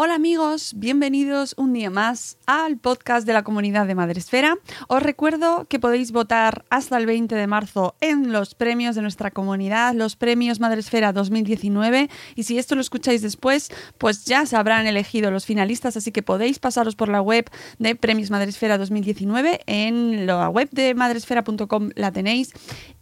Hola 0.00 0.14
amigos, 0.14 0.74
bienvenidos 0.76 1.56
un 1.58 1.72
día 1.72 1.90
más 1.90 2.38
al 2.46 2.78
podcast 2.78 3.26
de 3.26 3.32
la 3.32 3.42
comunidad 3.42 3.84
de 3.88 3.96
Madresfera. 3.96 4.56
Os 4.86 5.02
recuerdo 5.02 5.64
que 5.64 5.80
podéis 5.80 6.12
votar 6.12 6.64
hasta 6.70 6.96
el 6.98 7.06
20 7.06 7.34
de 7.34 7.48
marzo 7.48 7.96
en 8.00 8.32
los 8.32 8.54
premios 8.54 8.94
de 8.94 9.02
nuestra 9.02 9.32
comunidad, 9.32 9.94
los 9.94 10.14
premios 10.14 10.60
Madresfera 10.60 11.12
2019. 11.12 12.08
Y 12.36 12.44
si 12.44 12.58
esto 12.58 12.76
lo 12.76 12.80
escucháis 12.80 13.22
después, 13.22 13.72
pues 13.98 14.24
ya 14.24 14.46
se 14.46 14.54
habrán 14.54 14.86
elegido 14.86 15.32
los 15.32 15.46
finalistas, 15.46 15.96
así 15.96 16.12
que 16.12 16.22
podéis 16.22 16.60
pasaros 16.60 16.94
por 16.94 17.08
la 17.08 17.20
web 17.20 17.50
de 17.80 17.96
Premios 17.96 18.30
Madresfera 18.30 18.78
2019. 18.78 19.62
En 19.66 20.28
la 20.28 20.48
web 20.48 20.68
de 20.70 20.94
madresfera.com 20.94 21.90
la 21.96 22.12
tenéis. 22.12 22.52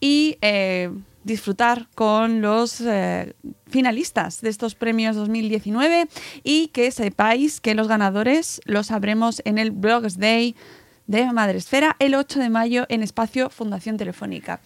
Y. 0.01 0.39
Eh, 0.41 0.91
disfrutar 1.27 1.89
con 1.97 2.41
los 2.41 2.81
eh, 2.81 3.35
finalistas 3.67 4.41
de 4.41 4.49
estos 4.49 4.77
premios 4.77 5.17
2019 5.17 6.09
y 6.45 6.69
que 6.69 6.93
sepáis 6.93 7.61
que 7.61 7.75
los 7.75 7.89
ganadores 7.89 8.61
los 8.65 8.87
sabremos 8.87 9.43
en 9.45 9.59
el 9.59 9.73
Blogs 9.73 10.19
Day 10.19 10.55
de 11.07 11.33
Madresfera 11.33 11.97
el 11.99 12.15
8 12.15 12.41
de 12.41 12.49
mayo 12.51 12.87
en 12.89 13.03
espacio 13.03 13.51
Fundación 13.51 13.97
Telefónica. 13.97 14.61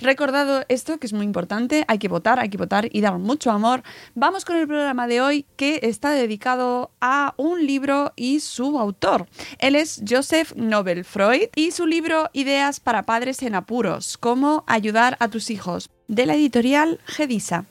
Recordado 0.00 0.64
esto, 0.68 0.98
que 0.98 1.06
es 1.06 1.12
muy 1.12 1.24
importante, 1.24 1.84
hay 1.88 1.98
que 1.98 2.08
votar, 2.08 2.38
hay 2.38 2.48
que 2.48 2.58
votar 2.58 2.88
y 2.90 3.00
dar 3.00 3.18
mucho 3.18 3.50
amor. 3.50 3.82
Vamos 4.14 4.44
con 4.44 4.56
el 4.56 4.66
programa 4.66 5.06
de 5.06 5.20
hoy 5.20 5.46
que 5.56 5.80
está 5.82 6.10
dedicado 6.10 6.90
a 7.00 7.34
un 7.36 7.66
libro 7.66 8.12
y 8.16 8.40
su 8.40 8.78
autor. 8.78 9.28
Él 9.58 9.76
es 9.76 10.02
Joseph 10.08 10.52
Nobel 10.56 11.04
Freud 11.04 11.48
y 11.54 11.70
su 11.70 11.86
libro 11.86 12.30
Ideas 12.32 12.80
para 12.80 13.04
padres 13.04 13.42
en 13.42 13.54
apuros, 13.54 14.18
cómo 14.18 14.64
ayudar 14.66 15.16
a 15.20 15.28
tus 15.28 15.50
hijos, 15.50 15.90
de 16.08 16.26
la 16.26 16.34
editorial 16.34 17.00
Gedisa. 17.06 17.64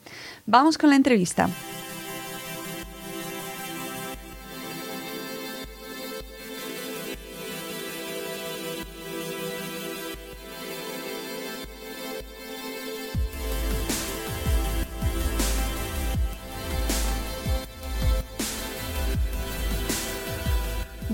Vamos 0.46 0.78
con 0.78 0.90
la 0.90 0.96
entrevista. 0.96 1.50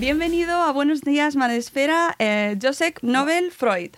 Bienvenido 0.00 0.62
a 0.62 0.72
Buenos 0.72 1.02
Días, 1.02 1.36
Madresfera, 1.36 2.16
eh, 2.18 2.56
Joseph 2.60 2.96
Nobel 3.02 3.52
Freud. 3.52 3.90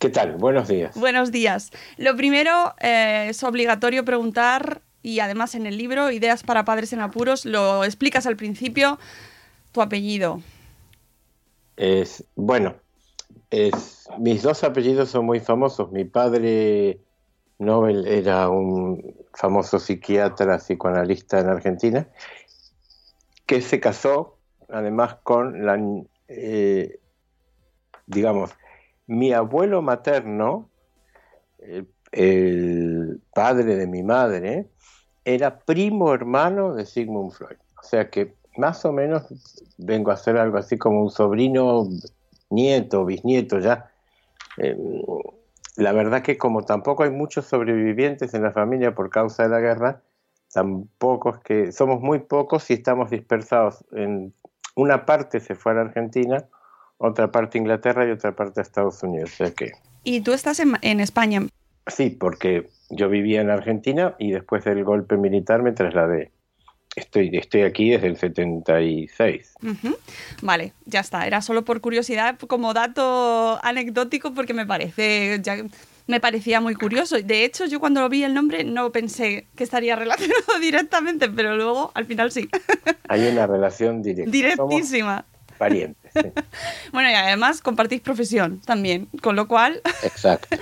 ¿Qué 0.00 0.08
tal? 0.08 0.36
Buenos 0.36 0.66
días. 0.66 0.96
Buenos 0.96 1.30
días. 1.30 1.72
Lo 1.98 2.16
primero, 2.16 2.74
eh, 2.80 3.26
es 3.28 3.44
obligatorio 3.44 4.02
preguntar, 4.02 4.80
y 5.02 5.20
además 5.20 5.54
en 5.54 5.66
el 5.66 5.76
libro, 5.76 6.10
Ideas 6.10 6.42
para 6.42 6.64
Padres 6.64 6.94
en 6.94 7.00
Apuros, 7.00 7.44
lo 7.44 7.84
explicas 7.84 8.24
al 8.24 8.34
principio, 8.34 8.98
tu 9.72 9.82
apellido. 9.82 10.40
Es, 11.76 12.24
bueno, 12.34 12.76
es, 13.50 14.08
mis 14.18 14.40
dos 14.40 14.64
apellidos 14.64 15.10
son 15.10 15.26
muy 15.26 15.38
famosos. 15.38 15.92
Mi 15.92 16.06
padre 16.06 16.98
Nobel 17.58 18.06
era 18.06 18.48
un 18.48 19.14
famoso 19.34 19.78
psiquiatra, 19.78 20.60
psicoanalista 20.60 21.40
en 21.40 21.48
Argentina, 21.50 22.08
que 23.44 23.60
se 23.60 23.80
casó 23.80 24.38
además 24.70 25.16
con 25.22 25.66
la, 25.66 25.78
eh, 26.28 26.98
digamos, 28.06 28.52
mi 29.10 29.32
abuelo 29.32 29.82
materno, 29.82 30.70
el, 32.12 33.20
padre 33.34 33.74
de 33.74 33.86
mi 33.88 34.04
madre, 34.04 34.68
era 35.24 35.58
primo 35.58 36.14
hermano 36.14 36.74
de 36.74 36.86
Sigmund 36.86 37.32
Freud. 37.32 37.58
O 37.80 37.82
sea 37.82 38.08
que 38.08 38.34
más 38.56 38.84
o 38.84 38.92
menos 38.92 39.26
vengo 39.78 40.12
a 40.12 40.16
ser 40.16 40.36
algo 40.36 40.58
así 40.58 40.78
como 40.78 41.02
un 41.02 41.10
sobrino, 41.10 41.88
nieto, 42.50 43.04
bisnieto 43.04 43.58
ya. 43.58 43.90
Eh, 44.58 44.76
la 45.76 45.92
verdad 45.92 46.22
que 46.22 46.38
como 46.38 46.62
tampoco 46.62 47.02
hay 47.02 47.10
muchos 47.10 47.46
sobrevivientes 47.46 48.32
en 48.34 48.42
la 48.42 48.52
familia 48.52 48.94
por 48.94 49.10
causa 49.10 49.42
de 49.42 49.48
la 49.48 49.60
guerra, 49.60 50.02
tampoco 50.52 51.30
es 51.30 51.38
que 51.38 51.72
somos 51.72 52.00
muy 52.00 52.20
pocos 52.20 52.70
y 52.70 52.74
estamos 52.74 53.10
dispersados 53.10 53.84
en 53.92 54.32
una 54.76 55.04
parte 55.04 55.40
se 55.40 55.56
fue 55.56 55.72
a 55.72 55.76
la 55.76 55.80
Argentina, 55.82 56.46
otra 57.00 57.32
parte 57.32 57.56
Inglaterra 57.56 58.06
y 58.06 58.10
otra 58.10 58.36
parte 58.36 58.60
Estados 58.60 59.02
Unidos. 59.02 59.32
que... 59.56 59.72
¿Y 60.04 60.20
tú 60.20 60.32
estás 60.32 60.60
en, 60.60 61.00
España? 61.00 61.46
Sí, 61.86 62.10
porque 62.10 62.68
yo 62.90 63.08
vivía 63.08 63.40
en 63.40 63.48
Argentina 63.48 64.14
y 64.18 64.32
después 64.32 64.64
del 64.64 64.84
golpe 64.84 65.16
militar 65.16 65.62
me 65.62 65.72
trasladé. 65.72 66.30
Estoy, 66.94 67.30
estoy 67.32 67.62
aquí 67.62 67.90
desde 67.90 68.08
el 68.08 68.16
76. 68.18 69.54
Vale, 70.42 70.72
ya 70.84 71.00
está. 71.00 71.26
Era 71.26 71.40
solo 71.40 71.64
por 71.64 71.80
curiosidad, 71.80 72.38
como 72.38 72.74
dato 72.74 73.58
anecdótico, 73.64 74.34
porque 74.34 74.52
me 74.52 74.66
parece, 74.66 75.40
ya, 75.42 75.56
me 76.06 76.20
parecía 76.20 76.60
muy 76.60 76.74
curioso. 76.74 77.16
De 77.22 77.44
hecho, 77.44 77.64
yo 77.64 77.80
cuando 77.80 78.02
lo 78.02 78.10
vi 78.10 78.24
el 78.24 78.34
nombre 78.34 78.64
no 78.64 78.92
pensé 78.92 79.46
que 79.56 79.64
estaría 79.64 79.96
relacionado 79.96 80.58
directamente, 80.60 81.30
pero 81.30 81.56
luego 81.56 81.92
al 81.94 82.04
final 82.04 82.30
sí. 82.30 82.50
Hay 83.08 83.26
una 83.26 83.46
relación 83.46 84.02
directa. 84.02 84.30
Directísima. 84.30 85.24
Parientes. 85.60 86.10
bueno, 86.92 87.10
y 87.10 87.14
además 87.14 87.60
compartís 87.60 88.00
profesión 88.00 88.60
también, 88.64 89.08
con 89.22 89.36
lo 89.36 89.46
cual... 89.46 89.82
Exacto. 90.02 90.56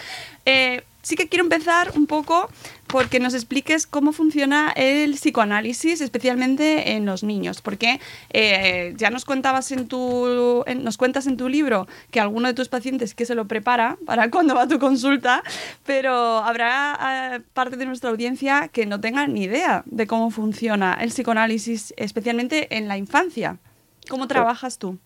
Eh, 0.44 0.82
sí 1.02 1.14
que 1.14 1.28
quiero 1.28 1.44
empezar 1.44 1.92
un 1.94 2.06
poco 2.06 2.50
porque 2.88 3.20
nos 3.20 3.32
expliques 3.34 3.86
cómo 3.86 4.12
funciona 4.12 4.72
el 4.74 5.12
psicoanálisis, 5.12 6.00
especialmente 6.00 6.92
en 6.92 7.06
los 7.06 7.22
niños, 7.22 7.62
porque 7.62 8.00
eh, 8.30 8.94
ya 8.96 9.10
nos 9.10 9.24
contabas 9.24 9.70
en 9.70 9.86
tu, 9.86 10.64
nos 10.76 10.96
cuentas 10.96 11.26
en 11.26 11.36
tu 11.36 11.48
libro 11.48 11.86
que 12.10 12.18
alguno 12.18 12.48
de 12.48 12.54
tus 12.54 12.68
pacientes 12.68 13.14
que 13.14 13.24
se 13.24 13.36
lo 13.36 13.46
prepara 13.46 13.98
para 14.04 14.30
cuando 14.32 14.56
va 14.56 14.62
a 14.62 14.68
tu 14.68 14.80
consulta, 14.80 15.44
pero 15.86 16.38
habrá 16.38 17.36
eh, 17.36 17.40
parte 17.54 17.76
de 17.76 17.86
nuestra 17.86 18.10
audiencia 18.10 18.68
que 18.68 18.84
no 18.84 19.00
tenga 19.00 19.26
ni 19.28 19.44
idea 19.44 19.84
de 19.86 20.06
cómo 20.06 20.30
funciona 20.30 20.98
el 21.00 21.10
psicoanálisis, 21.10 21.94
especialmente 21.96 22.76
en 22.76 22.88
la 22.88 22.96
infancia. 22.96 23.58
¿Cómo 24.08 24.26
trabajas 24.26 24.78
tú? 24.78 24.98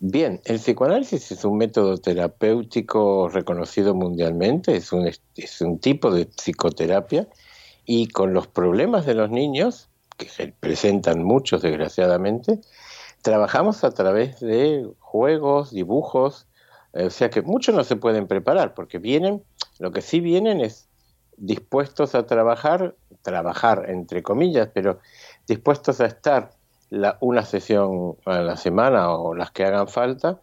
Bien, 0.00 0.40
el 0.46 0.56
psicoanálisis 0.58 1.30
es 1.30 1.44
un 1.44 1.58
método 1.58 1.96
terapéutico 1.96 3.28
reconocido 3.28 3.94
mundialmente, 3.94 4.74
es 4.74 4.92
un, 4.92 5.08
es 5.36 5.60
un 5.60 5.78
tipo 5.78 6.10
de 6.10 6.26
psicoterapia 6.26 7.28
y 7.84 8.08
con 8.08 8.32
los 8.32 8.48
problemas 8.48 9.06
de 9.06 9.14
los 9.14 9.30
niños, 9.30 9.90
que 10.16 10.28
se 10.28 10.48
presentan 10.48 11.22
muchos 11.22 11.62
desgraciadamente, 11.62 12.60
trabajamos 13.22 13.84
a 13.84 13.92
través 13.92 14.40
de 14.40 14.88
juegos, 14.98 15.70
dibujos, 15.70 16.48
o 16.92 17.10
sea 17.10 17.30
que 17.30 17.42
muchos 17.42 17.74
no 17.74 17.84
se 17.84 17.96
pueden 17.96 18.26
preparar 18.26 18.74
porque 18.74 18.98
vienen, 18.98 19.42
lo 19.78 19.92
que 19.92 20.02
sí 20.02 20.20
vienen 20.20 20.60
es 20.60 20.88
dispuestos 21.36 22.14
a 22.14 22.26
trabajar, 22.26 22.96
trabajar 23.22 23.88
entre 23.88 24.22
comillas, 24.22 24.68
pero 24.74 24.98
dispuestos 25.46 26.00
a 26.00 26.06
estar 26.06 26.50
una 27.20 27.44
sesión 27.44 28.16
a 28.26 28.40
la 28.40 28.56
semana 28.56 29.10
o 29.14 29.34
las 29.34 29.50
que 29.50 29.64
hagan 29.64 29.88
falta 29.88 30.38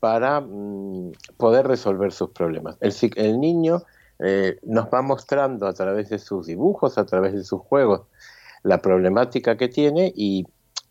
para 0.00 0.40
mm, 0.40 1.12
poder 1.36 1.66
resolver 1.66 2.12
sus 2.12 2.30
problemas. 2.30 2.76
El, 2.80 3.40
niño 3.40 3.82
eh, 4.18 4.58
nos 4.62 4.86
va 4.86 5.02
mostrando 5.02 5.66
a 5.66 5.72
través 5.72 6.10
de 6.10 6.18
sus 6.18 6.46
dibujos, 6.46 6.98
a 6.98 7.06
través 7.06 7.32
de 7.32 7.44
sus 7.44 7.60
juegos, 7.60 8.02
la 8.62 8.78
problemática 8.78 9.56
que 9.56 9.68
tiene 9.68 10.12
y 10.14 10.46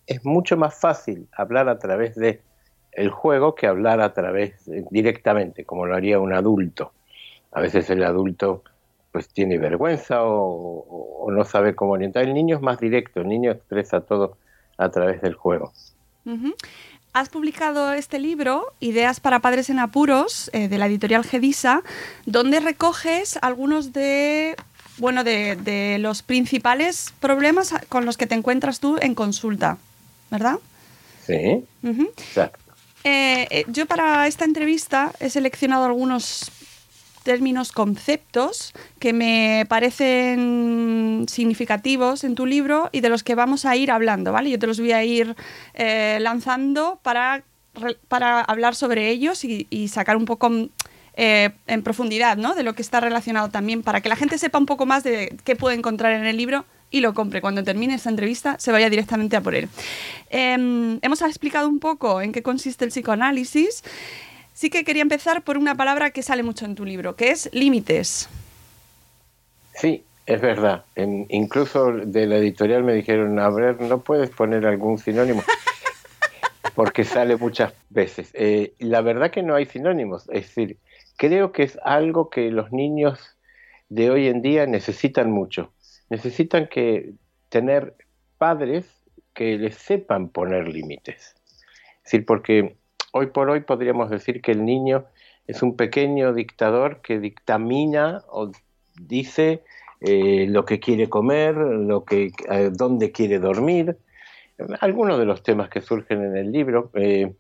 es 0.07 0.23
mucho 0.25 0.57
más 0.57 0.75
fácil 0.75 1.27
hablar 1.35 1.69
a 1.69 1.79
través 1.79 2.15
de 2.15 2.41
el 2.91 3.09
juego 3.09 3.55
que 3.55 3.67
hablar 3.67 4.01
a 4.01 4.13
través 4.13 4.69
directamente, 4.91 5.65
como 5.65 5.85
lo 5.85 5.95
haría 5.95 6.19
un 6.19 6.33
adulto. 6.33 6.91
A 7.51 7.61
veces 7.61 7.89
el 7.89 8.03
adulto 8.03 8.63
pues 9.11 9.29
tiene 9.29 9.57
vergüenza 9.57 10.23
o, 10.23 11.23
o, 11.23 11.31
no 11.31 11.44
sabe 11.44 11.75
cómo 11.75 11.94
orientar. 11.94 12.23
El 12.23 12.33
niño 12.33 12.55
es 12.55 12.61
más 12.61 12.79
directo, 12.79 13.21
el 13.21 13.27
niño 13.27 13.51
expresa 13.51 14.01
todo 14.01 14.38
a 14.78 14.90
través 14.90 15.22
del 15.22 15.34
juego. 15.34 15.74
Has 17.14 17.30
publicado 17.30 17.94
este 17.94 18.18
libro, 18.18 18.74
Ideas 18.80 19.20
para 19.20 19.40
Padres 19.40 19.70
en 19.70 19.80
Apuros, 19.80 20.50
eh, 20.54 20.68
de 20.68 20.78
la 20.78 20.88
editorial 20.88 21.24
Gedisa, 21.24 21.84
donde 22.25 22.60
recoges 22.60 23.38
algunos 23.42 23.94
de 23.94 24.56
bueno, 24.98 25.24
de, 25.24 25.98
los 26.00 26.22
principales 26.22 27.14
problemas 27.20 27.74
con 27.90 28.06
los 28.06 28.18
que 28.18 28.28
te 28.28 28.36
encuentras 28.36 28.80
tú 28.80 28.98
en 29.02 29.16
consulta, 29.16 29.78
¿verdad? 30.30 30.60
Sí, 31.25 31.64
exacto. 31.84 32.60
Eh, 33.04 33.48
eh, 33.50 33.66
yo 33.68 33.86
para 33.86 34.28
esta 34.28 34.46
entrevista 34.46 35.12
he 35.20 35.30
seleccionado 35.30 35.86
algunos 35.86 36.52
términos, 37.24 37.72
conceptos 37.72 38.74
que 39.00 39.14
me 39.14 39.66
parecen 39.68 41.25
significativos 41.28 42.24
en 42.24 42.36
tu 42.36 42.46
libro 42.46 42.90
y 42.92 43.02
de 43.02 43.10
los 43.10 43.24
que 43.24 43.36
vamos 43.36 43.66
a 43.66 43.75
ir 43.75 43.92
hablando, 43.92 44.31
¿vale? 44.31 44.50
Yo 44.50 44.60
te 44.60 44.68
los 44.68 44.80
voy 44.80 44.92
a 44.92 45.04
ir 45.04 45.36
eh, 45.74 46.20
lanzando 46.22 47.00
para, 47.02 47.44
para 48.08 48.42
hablar 48.42 48.75
sobre 48.75 49.10
ellos 49.10 49.44
y, 49.44 49.88
sacar 49.88 50.18
un 50.18 50.25
poco 50.25 50.52
eh, 51.16 51.52
en 51.68 51.84
profundidad, 51.84 52.38
¿no? 52.38 52.56
De 52.56 52.64
lo 52.64 52.74
que 52.74 52.81
está 52.81 53.00
relacionado 53.00 53.50
también, 53.50 53.84
para 53.84 54.02
que 54.02 54.10
la 54.10 54.16
gente 54.16 54.38
sepa 54.38 54.58
un 54.58 54.66
poco 54.66 54.86
más 54.86 55.04
de 55.04 55.36
qué 55.44 55.56
puede 55.56 55.75
encontrar 55.75 56.14
en 56.14 56.25
el 56.25 56.38
libro 56.38 56.66
y 56.94 57.02
lo 57.02 57.14
compre. 57.14 57.42
Cuando 57.42 57.64
termine 57.64 57.96
esta 57.96 58.10
entrevista, 58.10 58.56
se 58.60 58.72
vaya 58.72 58.90
directamente 58.90 59.36
a 59.36 59.42
por 59.42 59.56
él. 59.56 59.68
Em, 60.30 61.00
hemos 61.02 61.22
explicado 61.24 61.68
un 61.68 61.80
poco 61.80 62.22
en 62.22 62.31
qué 62.31 62.44
consiste 62.44 62.86
el 62.86 62.92
psicoanálisis 62.92 63.84
sí 64.53 64.69
que 64.69 64.83
quería 64.83 65.01
empezar 65.01 65.44
por 65.44 65.57
una 65.57 65.75
palabra 65.75 66.11
que 66.11 66.23
sale 66.23 66.44
mucho 66.44 66.65
en 66.65 66.75
tu 66.75 66.85
libro, 66.85 67.15
que 67.15 67.31
es 67.31 67.50
límites. 67.53 68.29
Sí, 69.75 70.03
es 70.25 70.41
verdad. 70.41 70.85
incluso 70.95 71.91
de 71.91 72.27
la 72.27 72.38
editorial 72.38 72.83
me 72.83 72.94
dijeron, 72.94 73.39
a 73.39 73.50
ver, 73.50 73.81
¿no 73.81 74.01
puedes 74.01 74.29
poner 74.29 74.65
algún 74.65 74.97
sinónimo? 74.97 75.44
Porque 76.75 77.03
sale 77.03 77.35
muchas 77.35 77.73
veces. 77.89 78.31
Eh, 78.33 78.73
la 78.79 79.01
verdad 79.01 79.31
que 79.31 79.44
no 79.44 79.55
hay 79.55 79.65
sinónimos. 79.65 80.23
Es 80.29 80.47
decir, 80.47 80.77
creo 81.17 81.51
que 81.51 81.63
es 81.63 81.77
algo 81.83 82.29
que 82.29 82.50
los 82.51 82.71
niños 82.71 83.38
de 83.89 84.09
hoy 84.09 84.27
en 84.27 84.41
día 84.41 84.65
necesitan 84.65 85.29
mucho. 85.29 85.71
Necesitan 86.09 86.67
que 86.67 87.13
tener 87.50 87.95
padres 88.38 88.85
que 89.33 89.57
les 89.57 89.75
sepan 89.75 90.29
poner 90.29 90.67
límites. 90.67 91.35
Es 91.97 92.03
decir, 92.03 92.25
porque 92.25 92.75
hoy 93.13 93.27
por 93.27 93.50
hoy 93.50 93.62
podríamos 93.62 94.10
decir 94.10 94.42
que 94.42 94.51
el 94.51 94.65
niño 94.65 95.06
es 95.48 95.62
un 95.62 95.77
pequeño 95.77 96.33
dictador 96.33 97.01
que 97.01 97.19
dictamina 97.19 98.24
o 98.27 98.51
dice 98.95 99.63
eh, 100.01 100.48
lo 100.50 100.65
que 100.65 100.80
quiere 100.80 101.10
comer, 101.10 101.56
lo 101.56 102.04
que, 102.06 102.31
eh, 102.50 102.69
dónde 102.74 103.12
quiere 103.12 103.39
dormir. 103.39 103.98
Algunos 104.81 105.19
de 105.19 105.25
los 105.25 105.44
temas 105.44 105.69
que 105.69 105.81
surgen 105.81 106.24
en 106.24 106.38
el 106.38 106.51
libro, 106.51 106.92
eh, 106.95 107.33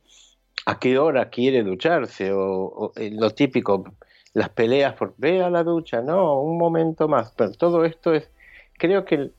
a 0.65 0.79
qué 0.79 0.97
hora 0.97 1.29
quiere 1.29 1.63
ducharse, 1.63 2.31
o, 2.31 2.93
lo 2.95 3.29
típico, 3.31 3.83
las 4.33 4.49
peleas 4.49 4.93
por 4.93 5.15
ve 5.17 5.43
a 5.43 5.49
la 5.49 5.63
ducha, 5.63 6.01
no, 6.01 6.41
un 6.41 6.57
momento 6.57 7.07
más. 7.07 7.33
Pero 7.35 7.51
todo 7.53 7.83
esto 7.83 8.13
es, 8.13 8.29
creo 8.77 9.05
que 9.05 9.31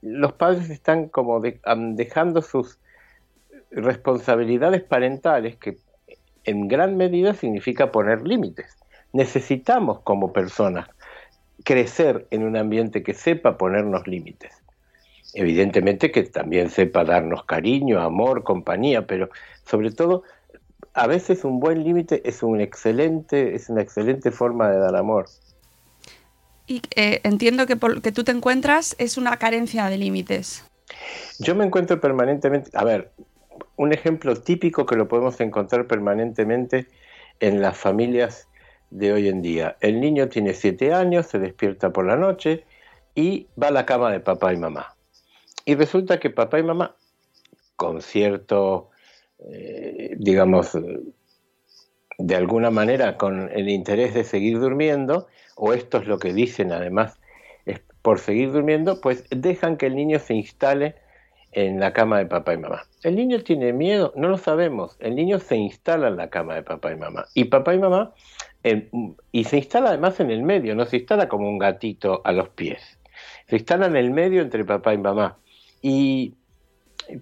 los 0.00 0.32
padres 0.32 0.70
están 0.70 1.08
como 1.08 1.40
dejando 1.40 2.40
sus 2.40 2.78
responsabilidades 3.74 4.82
parentales 4.82 5.56
que 5.56 5.78
en 6.44 6.68
gran 6.68 6.96
medida 6.96 7.34
significa 7.34 7.90
poner 7.90 8.26
límites. 8.26 8.66
Necesitamos 9.12 10.00
como 10.00 10.32
personas 10.32 10.88
crecer 11.64 12.26
en 12.30 12.44
un 12.44 12.56
ambiente 12.56 13.02
que 13.02 13.14
sepa 13.14 13.56
ponernos 13.56 14.06
límites. 14.06 14.52
Evidentemente 15.32 16.12
que 16.12 16.22
también 16.24 16.70
sepa 16.70 17.04
darnos 17.04 17.44
cariño, 17.44 18.00
amor, 18.00 18.44
compañía, 18.44 19.06
pero 19.06 19.30
sobre 19.64 19.90
todo 19.90 20.22
a 20.92 21.06
veces 21.08 21.44
un 21.44 21.58
buen 21.58 21.82
límite 21.82 22.22
es 22.24 22.42
un 22.42 22.60
excelente 22.60 23.56
es 23.56 23.68
una 23.68 23.82
excelente 23.82 24.30
forma 24.30 24.70
de 24.70 24.78
dar 24.78 24.94
amor. 24.94 25.26
Y 26.66 26.82
eh, 26.94 27.20
entiendo 27.24 27.66
que 27.66 27.76
por 27.76 28.00
que 28.00 28.12
tú 28.12 28.24
te 28.24 28.32
encuentras 28.32 28.94
es 28.98 29.16
una 29.16 29.36
carencia 29.38 29.86
de 29.88 29.98
límites. 29.98 30.64
Yo 31.38 31.54
me 31.54 31.64
encuentro 31.64 32.00
permanentemente, 32.00 32.70
a 32.74 32.84
ver, 32.84 33.10
un 33.76 33.92
ejemplo 33.92 34.34
típico 34.36 34.86
que 34.86 34.96
lo 34.96 35.08
podemos 35.08 35.40
encontrar 35.40 35.86
permanentemente 35.86 36.86
en 37.40 37.60
las 37.60 37.76
familias 37.76 38.48
de 38.90 39.12
hoy 39.12 39.28
en 39.28 39.42
día. 39.42 39.76
El 39.80 40.00
niño 40.00 40.28
tiene 40.28 40.54
siete 40.54 40.92
años, 40.92 41.26
se 41.26 41.38
despierta 41.38 41.92
por 41.92 42.06
la 42.06 42.16
noche 42.16 42.64
y 43.14 43.48
va 43.60 43.68
a 43.68 43.72
la 43.72 43.86
cama 43.86 44.12
de 44.12 44.20
papá 44.20 44.52
y 44.52 44.56
mamá. 44.56 44.94
Y 45.64 45.74
resulta 45.74 46.20
que 46.20 46.30
papá 46.30 46.58
y 46.58 46.62
mamá, 46.62 46.96
con 47.76 48.02
cierto, 48.02 48.90
eh, 49.50 50.14
digamos, 50.18 50.78
de 52.18 52.36
alguna 52.36 52.70
manera 52.70 53.16
con 53.16 53.50
el 53.50 53.68
interés 53.68 54.14
de 54.14 54.24
seguir 54.24 54.60
durmiendo, 54.60 55.26
o 55.56 55.72
esto 55.72 55.98
es 55.98 56.06
lo 56.06 56.18
que 56.18 56.32
dicen 56.32 56.72
además, 56.72 57.18
es 57.66 57.80
por 58.02 58.18
seguir 58.18 58.52
durmiendo, 58.52 59.00
pues 59.00 59.24
dejan 59.30 59.76
que 59.76 59.86
el 59.86 59.96
niño 59.96 60.18
se 60.18 60.34
instale 60.34 60.96
en 61.54 61.80
la 61.80 61.92
cama 61.92 62.18
de 62.18 62.26
papá 62.26 62.54
y 62.54 62.58
mamá. 62.58 62.84
¿El 63.02 63.14
niño 63.14 63.42
tiene 63.42 63.72
miedo? 63.72 64.12
No 64.16 64.28
lo 64.28 64.38
sabemos. 64.38 64.96
El 64.98 65.14
niño 65.14 65.38
se 65.38 65.56
instala 65.56 66.08
en 66.08 66.16
la 66.16 66.28
cama 66.28 66.56
de 66.56 66.62
papá 66.62 66.92
y 66.92 66.96
mamá. 66.96 67.26
Y 67.34 67.44
papá 67.44 67.74
y 67.74 67.78
mamá, 67.78 68.12
y 69.30 69.44
se 69.44 69.58
instala 69.58 69.90
además 69.90 70.18
en 70.20 70.30
el 70.30 70.42
medio, 70.42 70.74
no 70.74 70.84
se 70.86 70.96
instala 70.96 71.28
como 71.28 71.48
un 71.48 71.58
gatito 71.58 72.22
a 72.24 72.32
los 72.32 72.48
pies. 72.50 72.98
Se 73.46 73.56
instala 73.56 73.86
en 73.86 73.96
el 73.96 74.10
medio 74.10 74.42
entre 74.42 74.64
papá 74.64 74.94
y 74.94 74.98
mamá. 74.98 75.36
Y 75.80 76.34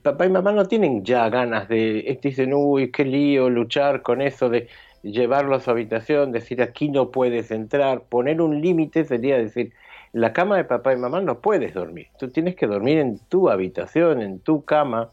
papá 0.03 0.27
y 0.27 0.31
mamá 0.31 0.53
no 0.53 0.67
tienen 0.67 1.05
ya 1.05 1.29
ganas 1.29 1.69
de, 1.69 2.19
dicen, 2.23 2.55
uy, 2.55 2.91
qué 2.91 3.05
lío 3.05 3.51
luchar 3.51 4.03
con 4.03 4.23
eso 4.23 4.49
de 4.49 4.69
llevarlo 5.03 5.57
a 5.57 5.61
su 5.61 5.71
habitación, 5.71 6.31
decir 6.33 6.62
aquí 6.62 6.89
no 6.89 7.11
puedes 7.11 7.51
entrar, 7.51 8.05
poner 8.05 8.41
un 8.41 8.61
límite 8.62 9.05
sería 9.05 9.37
decir, 9.37 9.73
la 10.12 10.33
cama 10.33 10.57
de 10.57 10.64
papá 10.64 10.92
y 10.92 10.97
mamá 10.97 11.21
no 11.21 11.40
puedes 11.40 11.75
dormir. 11.75 12.09
Tú 12.19 12.28
tienes 12.28 12.54
que 12.54 12.66
dormir 12.66 12.99
en 12.99 13.19
tu 13.28 13.49
habitación, 13.49 14.21
en 14.21 14.40
tu 14.40 14.64
cama. 14.64 15.11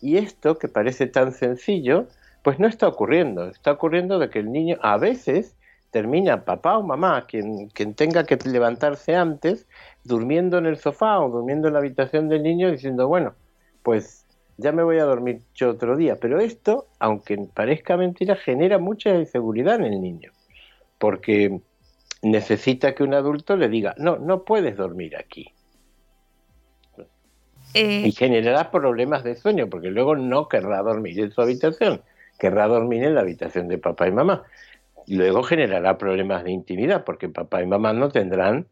Y 0.00 0.16
esto, 0.16 0.58
que 0.58 0.68
parece 0.68 1.06
tan 1.06 1.32
sencillo, 1.32 2.06
pues 2.42 2.58
no 2.58 2.68
está 2.68 2.86
ocurriendo. 2.86 3.48
Está 3.48 3.72
ocurriendo 3.72 4.18
de 4.18 4.30
que 4.30 4.38
el 4.38 4.52
niño 4.52 4.78
a 4.82 4.96
veces 4.96 5.56
termina 5.90 6.44
papá 6.44 6.78
o 6.78 6.82
mamá, 6.82 7.26
quien, 7.26 7.68
quien 7.68 7.94
tenga 7.94 8.24
que 8.24 8.36
levantarse 8.36 9.14
antes, 9.14 9.66
durmiendo 10.04 10.56
en 10.58 10.66
el 10.66 10.78
sofá 10.78 11.20
o 11.20 11.28
durmiendo 11.28 11.68
en 11.68 11.74
la 11.74 11.80
habitación 11.80 12.28
del 12.28 12.42
niño 12.42 12.70
diciendo, 12.70 13.08
bueno, 13.08 13.34
pues 13.82 14.26
ya 14.56 14.72
me 14.72 14.82
voy 14.84 14.98
a 14.98 15.04
dormir 15.04 15.42
yo 15.54 15.70
otro 15.70 15.96
día. 15.96 16.16
Pero 16.20 16.40
esto, 16.40 16.86
aunque 17.00 17.36
parezca 17.52 17.96
mentira, 17.96 18.36
genera 18.36 18.78
mucha 18.78 19.14
inseguridad 19.14 19.76
en 19.76 19.84
el 19.84 20.00
niño. 20.00 20.30
Porque 20.98 21.60
necesita 22.22 22.94
que 22.94 23.02
un 23.02 23.14
adulto 23.14 23.56
le 23.56 23.68
diga, 23.68 23.94
no, 23.98 24.16
no 24.16 24.44
puedes 24.44 24.76
dormir 24.76 25.16
aquí. 25.16 25.52
Eh, 27.74 28.02
Y 28.06 28.12
generará 28.12 28.70
problemas 28.70 29.24
de 29.24 29.34
sueño, 29.34 29.68
porque 29.68 29.90
luego 29.90 30.14
no 30.14 30.48
querrá 30.48 30.82
dormir 30.82 31.18
en 31.20 31.32
su 31.32 31.40
habitación, 31.40 32.02
querrá 32.38 32.68
dormir 32.68 33.02
en 33.04 33.14
la 33.14 33.22
habitación 33.22 33.68
de 33.68 33.78
papá 33.78 34.08
y 34.08 34.12
mamá. 34.12 34.44
Luego 35.08 35.42
generará 35.42 35.98
problemas 35.98 36.44
de 36.44 36.52
intimidad, 36.52 37.04
porque 37.04 37.28
papá 37.28 37.62
y 37.62 37.66
mamá 37.66 37.92
no 37.92 38.08
tendrán 38.10 38.66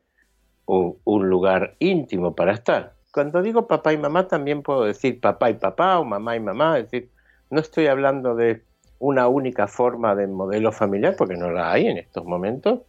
un, 0.67 0.99
un 1.05 1.29
lugar 1.29 1.75
íntimo 1.79 2.35
para 2.35 2.53
estar. 2.53 2.95
Cuando 3.13 3.43
digo 3.43 3.67
papá 3.67 3.93
y 3.93 3.99
mamá, 3.99 4.29
también 4.29 4.63
puedo 4.63 4.85
decir 4.85 5.19
papá 5.21 5.51
y 5.51 5.55
papá 5.55 5.99
o 5.99 6.05
mamá 6.05 6.37
y 6.37 6.41
mamá, 6.41 6.79
es 6.79 6.91
decir, 6.91 7.11
no 7.51 7.61
estoy 7.61 7.89
hablando 7.89 8.37
de 8.37 8.63
una 9.01 9.27
única 9.29 9.67
forma 9.67 10.15
de 10.15 10.27
modelo 10.29 10.71
familiar, 10.71 11.17
porque 11.17 11.37
no 11.37 11.51
la 11.51 11.73
hay 11.73 11.87
en 11.87 11.99
estos 11.99 12.25
momentos, 12.25 12.81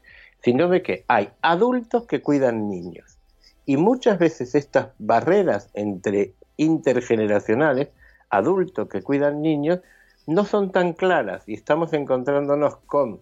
sino 0.44 0.68
de 0.70 0.82
que 0.82 1.06
hay 1.08 1.30
adultos 1.42 2.06
que 2.08 2.22
cuidan 2.22 2.70
niños. 2.70 3.18
Y 3.66 3.78
muchas 3.78 4.18
veces 4.20 4.56
estas 4.56 4.90
barreras 4.98 5.70
entre 5.74 6.34
intergeneracionales, 6.58 7.90
adultos 8.30 8.88
que 8.90 9.02
cuidan 9.02 9.42
niños, 9.42 9.80
no 10.28 10.46
son 10.46 10.72
tan 10.72 10.94
claras 10.94 11.44
y 11.48 11.54
estamos 11.54 11.94
encontrándonos 11.94 12.78
con 12.86 13.22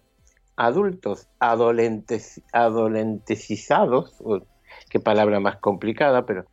adultos 0.56 1.28
adolentes, 1.38 2.42
adolentecizados, 2.52 4.16
o- 4.20 4.42
qué 4.88 5.00
palabra 5.00 5.40
más 5.40 5.56
complicada, 5.56 6.26
pero 6.26 6.44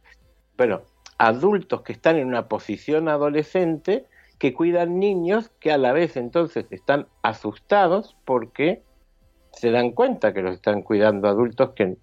bueno, 0.57 0.81
adultos 1.17 1.81
que 1.81 1.93
están 1.93 2.17
en 2.17 2.27
una 2.27 2.47
posición 2.47 3.09
adolescente 3.09 4.05
que 4.39 4.53
cuidan 4.53 4.99
niños 4.99 5.49
que 5.59 5.71
a 5.71 5.77
la 5.77 5.93
vez 5.93 6.15
entonces 6.15 6.65
están 6.71 7.07
asustados 7.21 8.15
porque 8.25 8.83
se 9.57 9.71
dan 9.71 9.91
cuenta 9.91 10.33
que 10.33 10.41
los 10.41 10.55
están 10.55 10.83
cuidando 10.83 11.27
adultos 11.27 11.71
que 11.71 11.97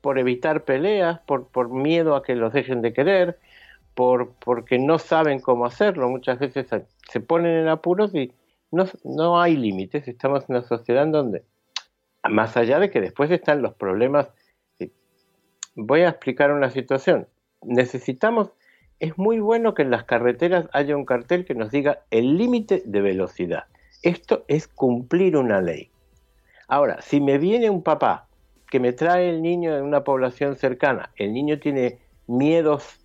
por 0.00 0.18
evitar 0.18 0.64
peleas, 0.64 1.20
por, 1.20 1.48
por 1.48 1.70
miedo 1.70 2.16
a 2.16 2.22
que 2.22 2.34
los 2.34 2.52
dejen 2.52 2.80
de 2.82 2.92
querer, 2.92 3.38
por 3.94 4.32
porque 4.34 4.78
no 4.78 4.98
saben 4.98 5.40
cómo 5.40 5.66
hacerlo, 5.66 6.08
muchas 6.08 6.38
veces 6.38 6.66
se- 7.10 7.20
ponen 7.20 7.58
en 7.58 7.68
apuros 7.68 8.14
y 8.14 8.32
no, 8.70 8.86
no 9.04 9.40
hay 9.40 9.56
límites, 9.56 10.08
estamos 10.08 10.44
en 10.48 10.56
una 10.56 10.64
sociedad 10.66 11.04
en 11.04 11.12
donde, 11.12 11.42
más 12.28 12.56
allá 12.56 12.78
de 12.78 12.90
que 12.90 13.00
después 13.00 13.30
están 13.30 13.62
los 13.62 13.74
problemas, 13.74 14.28
sí. 14.78 14.90
voy 15.74 16.02
a 16.02 16.08
explicar 16.08 16.52
una 16.52 16.70
situación, 16.70 17.28
necesitamos, 17.62 18.50
es 18.98 19.16
muy 19.18 19.40
bueno 19.40 19.74
que 19.74 19.82
en 19.82 19.90
las 19.90 20.04
carreteras 20.04 20.68
haya 20.72 20.96
un 20.96 21.04
cartel 21.04 21.44
que 21.44 21.54
nos 21.54 21.70
diga 21.70 22.00
el 22.10 22.36
límite 22.36 22.82
de 22.84 23.00
velocidad, 23.00 23.64
esto 24.02 24.44
es 24.48 24.68
cumplir 24.68 25.36
una 25.36 25.60
ley. 25.60 25.90
Ahora, 26.68 27.00
si 27.02 27.20
me 27.20 27.38
viene 27.38 27.70
un 27.70 27.82
papá 27.82 28.26
que 28.70 28.80
me 28.80 28.92
trae 28.92 29.28
el 29.28 29.42
niño 29.42 29.74
de 29.74 29.82
una 29.82 30.04
población 30.04 30.56
cercana, 30.56 31.10
el 31.16 31.32
niño 31.32 31.58
tiene 31.58 31.98
miedos 32.26 33.00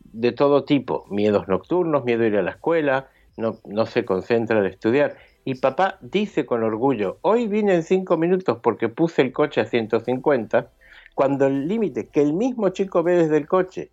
de 0.00 0.32
todo 0.32 0.64
tipo, 0.64 1.06
miedos 1.10 1.48
nocturnos, 1.48 2.04
miedo 2.04 2.24
a 2.24 2.26
ir 2.26 2.36
a 2.36 2.42
la 2.42 2.52
escuela, 2.52 3.08
no, 3.36 3.56
no 3.64 3.86
se 3.86 4.04
concentra 4.04 4.58
en 4.58 4.66
estudiar. 4.66 5.16
Y 5.44 5.56
papá 5.56 5.98
dice 6.00 6.46
con 6.46 6.62
orgullo, 6.62 7.18
hoy 7.22 7.46
vine 7.46 7.74
en 7.74 7.82
cinco 7.82 8.16
minutos 8.16 8.58
porque 8.62 8.88
puse 8.88 9.22
el 9.22 9.32
coche 9.32 9.60
a 9.60 9.64
150, 9.64 10.70
cuando 11.14 11.46
el 11.46 11.68
límite 11.68 12.08
que 12.08 12.22
el 12.22 12.32
mismo 12.32 12.68
chico 12.70 13.02
ve 13.02 13.16
desde 13.16 13.36
el 13.36 13.46
coche 13.46 13.90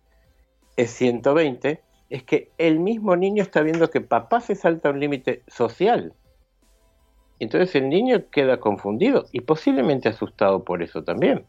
es 0.76 0.90
120, 0.90 1.80
es 2.08 2.22
que 2.24 2.50
el 2.58 2.80
mismo 2.80 3.16
niño 3.16 3.42
está 3.42 3.62
viendo 3.62 3.90
que 3.90 4.00
papá 4.00 4.40
se 4.40 4.54
salta 4.54 4.90
un 4.90 5.00
límite 5.00 5.42
social. 5.46 6.14
Entonces 7.40 7.74
el 7.74 7.88
niño 7.88 8.22
queda 8.30 8.60
confundido 8.60 9.26
y 9.32 9.40
posiblemente 9.40 10.08
asustado 10.08 10.62
por 10.62 10.82
eso 10.82 11.02
también. 11.02 11.44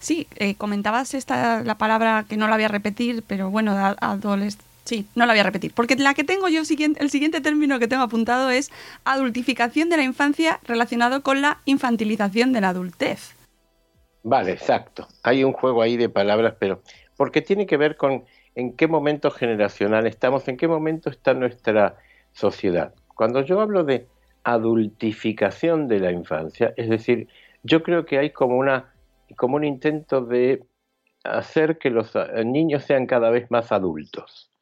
Sí, 0.00 0.26
eh, 0.36 0.56
comentabas 0.56 1.14
esta 1.14 1.62
la 1.62 1.78
palabra 1.78 2.26
que 2.28 2.36
no 2.36 2.48
la 2.48 2.56
voy 2.56 2.64
a 2.64 2.68
repetir, 2.68 3.22
pero 3.26 3.48
bueno, 3.48 3.72
a- 3.72 3.96
adoles- 4.00 4.58
Sí, 4.84 5.04
no 5.16 5.26
la 5.26 5.32
voy 5.32 5.40
a 5.40 5.44
repetir, 5.44 5.72
porque 5.74 5.96
la 5.96 6.14
que 6.14 6.22
tengo 6.22 6.48
yo, 6.48 6.64
siguiente, 6.64 7.02
el 7.02 7.10
siguiente 7.10 7.40
término 7.40 7.80
que 7.80 7.88
tengo 7.88 8.04
apuntado 8.04 8.50
es 8.50 8.70
adultificación 9.04 9.88
de 9.88 9.96
la 9.96 10.04
infancia 10.04 10.60
relacionado 10.64 11.22
con 11.22 11.42
la 11.42 11.58
infantilización 11.64 12.52
de 12.52 12.60
la 12.60 12.68
adultez. 12.68 13.34
Vale, 14.22 14.52
exacto. 14.52 15.08
Hay 15.24 15.42
un 15.42 15.52
juego 15.52 15.82
ahí 15.82 15.96
de 15.96 16.08
palabras, 16.08 16.54
pero 16.60 16.82
porque 17.16 17.42
tiene 17.42 17.66
que 17.66 17.76
ver 17.76 17.96
con 17.96 18.24
en 18.54 18.72
qué 18.74 18.86
momento 18.86 19.30
generacional 19.32 20.06
estamos, 20.06 20.46
en 20.48 20.56
qué 20.56 20.68
momento 20.68 21.10
está 21.10 21.34
nuestra 21.34 21.96
sociedad. 22.32 22.94
Cuando 23.14 23.42
yo 23.42 23.60
hablo 23.60 23.82
de 23.84 24.06
adultificación 24.46 25.88
de 25.88 25.98
la 25.98 26.12
infancia, 26.12 26.72
es 26.76 26.88
decir, 26.88 27.28
yo 27.64 27.82
creo 27.82 28.06
que 28.06 28.18
hay 28.18 28.30
como 28.30 28.56
una 28.56 28.92
como 29.36 29.56
un 29.56 29.64
intento 29.64 30.20
de 30.20 30.62
hacer 31.24 31.78
que 31.78 31.90
los 31.90 32.14
eh, 32.14 32.44
niños 32.44 32.84
sean 32.84 33.06
cada 33.06 33.30
vez 33.30 33.50
más 33.50 33.72
adultos. 33.72 34.52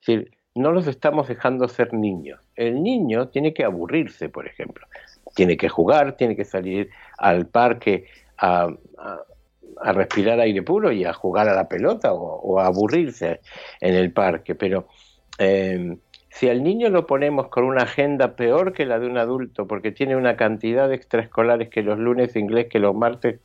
Es 0.00 0.06
decir, 0.06 0.30
no 0.54 0.72
los 0.72 0.86
estamos 0.86 1.28
dejando 1.28 1.68
ser 1.68 1.92
niños. 1.92 2.40
El 2.56 2.82
niño 2.82 3.28
tiene 3.28 3.52
que 3.52 3.64
aburrirse, 3.64 4.30
por 4.30 4.46
ejemplo. 4.46 4.86
Tiene 5.34 5.58
que 5.58 5.68
jugar, 5.68 6.16
tiene 6.16 6.36
que 6.36 6.44
salir 6.46 6.88
al 7.18 7.46
parque 7.48 8.06
a, 8.38 8.68
a- 8.98 9.92
respirar 9.92 10.40
aire 10.40 10.62
puro 10.62 10.90
y 10.92 11.04
a 11.04 11.12
jugar 11.12 11.48
a 11.48 11.54
la 11.54 11.68
pelota 11.68 12.14
o, 12.14 12.40
o 12.40 12.60
a 12.60 12.66
aburrirse 12.66 13.40
en 13.80 13.94
el 13.94 14.10
parque. 14.12 14.54
Pero 14.54 14.88
eh, 15.38 15.98
si 16.34 16.48
al 16.48 16.64
niño 16.64 16.90
lo 16.90 17.06
ponemos 17.06 17.46
con 17.46 17.62
una 17.62 17.82
agenda 17.84 18.34
peor 18.34 18.72
que 18.72 18.86
la 18.86 18.98
de 18.98 19.06
un 19.06 19.18
adulto, 19.18 19.68
porque 19.68 19.92
tiene 19.92 20.16
una 20.16 20.36
cantidad 20.36 20.88
de 20.88 20.96
extraescolares 20.96 21.68
que 21.68 21.82
los 21.84 21.96
lunes 21.96 22.34
inglés, 22.34 22.66
que 22.68 22.80
los 22.80 22.92
martes 22.92 23.38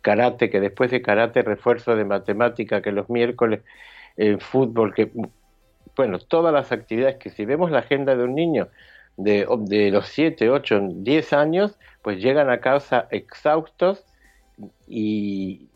karate, 0.00 0.50
que 0.50 0.58
después 0.58 0.90
de 0.90 1.02
karate 1.02 1.42
refuerzo 1.42 1.94
de 1.94 2.04
matemática, 2.04 2.82
que 2.82 2.90
los 2.90 3.08
miércoles 3.08 3.60
eh, 4.16 4.38
fútbol, 4.40 4.92
que 4.92 5.12
bueno, 5.96 6.18
todas 6.18 6.52
las 6.52 6.72
actividades 6.72 7.16
que 7.18 7.30
si 7.30 7.44
vemos 7.44 7.70
la 7.70 7.78
agenda 7.78 8.16
de 8.16 8.24
un 8.24 8.34
niño 8.34 8.70
de, 9.16 9.46
de 9.60 9.92
los 9.92 10.08
7, 10.08 10.50
8, 10.50 10.80
10 10.94 11.32
años, 11.34 11.78
pues 12.02 12.18
llegan 12.18 12.50
a 12.50 12.58
casa 12.58 13.06
exhaustos 13.12 14.04
y, 14.88 15.68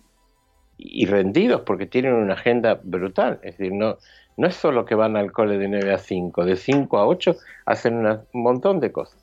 y 0.78 1.06
rendidos 1.06 1.62
porque 1.62 1.86
tienen 1.86 2.14
una 2.14 2.34
agenda 2.34 2.80
brutal. 2.82 3.38
Es 3.42 3.58
decir, 3.58 3.72
no, 3.72 3.98
no 4.36 4.46
es 4.46 4.54
solo 4.54 4.84
que 4.84 4.94
van 4.94 5.16
al 5.16 5.32
cole 5.32 5.58
de 5.58 5.68
9 5.68 5.92
a 5.92 5.98
5, 5.98 6.44
de 6.44 6.56
5 6.56 6.98
a 6.98 7.06
8 7.06 7.36
hacen 7.64 8.06
un 8.06 8.20
montón 8.32 8.80
de 8.80 8.92
cosas. 8.92 9.22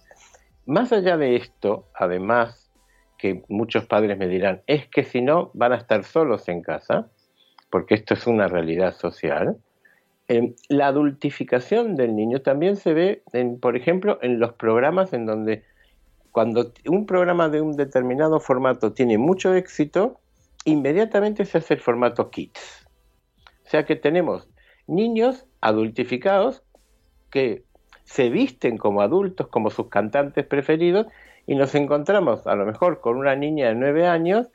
Más 0.65 0.91
allá 0.91 1.17
de 1.17 1.35
esto, 1.35 1.87
además, 1.93 2.71
que 3.17 3.43
muchos 3.47 3.85
padres 3.85 4.17
me 4.17 4.27
dirán, 4.27 4.61
es 4.67 4.87
que 4.87 5.03
si 5.03 5.21
no 5.21 5.51
van 5.53 5.73
a 5.73 5.77
estar 5.77 6.03
solos 6.03 6.47
en 6.49 6.61
casa, 6.61 7.09
porque 7.69 7.95
esto 7.95 8.13
es 8.13 8.27
una 8.27 8.47
realidad 8.47 8.95
social, 8.95 9.57
eh, 10.29 10.55
la 10.69 10.87
adultificación 10.87 11.95
del 11.95 12.15
niño 12.15 12.41
también 12.41 12.75
se 12.77 12.93
ve, 12.93 13.23
por 13.61 13.75
ejemplo, 13.75 14.19
en 14.21 14.39
los 14.39 14.53
programas 14.53 15.13
en 15.13 15.25
donde 15.25 15.63
cuando 16.31 16.71
un 16.87 17.05
programa 17.05 17.49
de 17.49 17.61
un 17.61 17.75
determinado 17.75 18.39
formato 18.39 18.93
tiene 18.93 19.17
mucho 19.17 19.53
éxito, 19.53 20.19
inmediatamente 20.65 21.45
se 21.45 21.57
hace 21.57 21.75
el 21.75 21.79
formato 21.79 22.29
kids. 22.29 22.87
O 23.65 23.69
sea 23.69 23.85
que 23.85 23.95
tenemos 23.95 24.47
niños 24.87 25.45
adultificados 25.61 26.63
que 27.29 27.63
se 28.03 28.29
visten 28.29 28.77
como 28.77 29.01
adultos, 29.01 29.47
como 29.47 29.69
sus 29.69 29.89
cantantes 29.89 30.45
preferidos, 30.45 31.07
y 31.45 31.55
nos 31.55 31.73
encontramos 31.75 32.47
a 32.47 32.55
lo 32.55 32.65
mejor 32.65 33.01
con 33.01 33.17
una 33.17 33.35
niña 33.35 33.69
de 33.69 33.75
nueve 33.75 34.07
años 34.07 34.47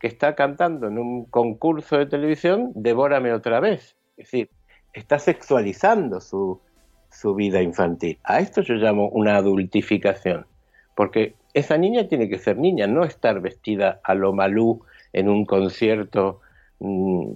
que 0.00 0.08
está 0.08 0.34
cantando 0.34 0.88
en 0.88 0.98
un 0.98 1.24
concurso 1.26 1.96
de 1.96 2.06
televisión, 2.06 2.72
Devórame 2.74 3.32
otra 3.32 3.60
vez. 3.60 3.96
Es 4.16 4.26
decir, 4.30 4.50
está 4.92 5.18
sexualizando 5.18 6.20
su, 6.20 6.60
su 7.10 7.34
vida 7.34 7.62
infantil. 7.62 8.18
A 8.24 8.40
esto 8.40 8.62
yo 8.62 8.74
llamo 8.74 9.08
una 9.08 9.36
adultificación, 9.36 10.46
porque 10.96 11.34
esa 11.54 11.78
niña 11.78 12.08
tiene 12.08 12.28
que 12.28 12.38
ser 12.38 12.58
niña, 12.58 12.86
no 12.86 13.04
estar 13.04 13.40
vestida 13.40 14.00
a 14.02 14.14
lo 14.14 14.32
malú 14.32 14.84
en 15.14 15.28
un 15.30 15.46
concierto 15.46 16.40
mm, 16.80 17.30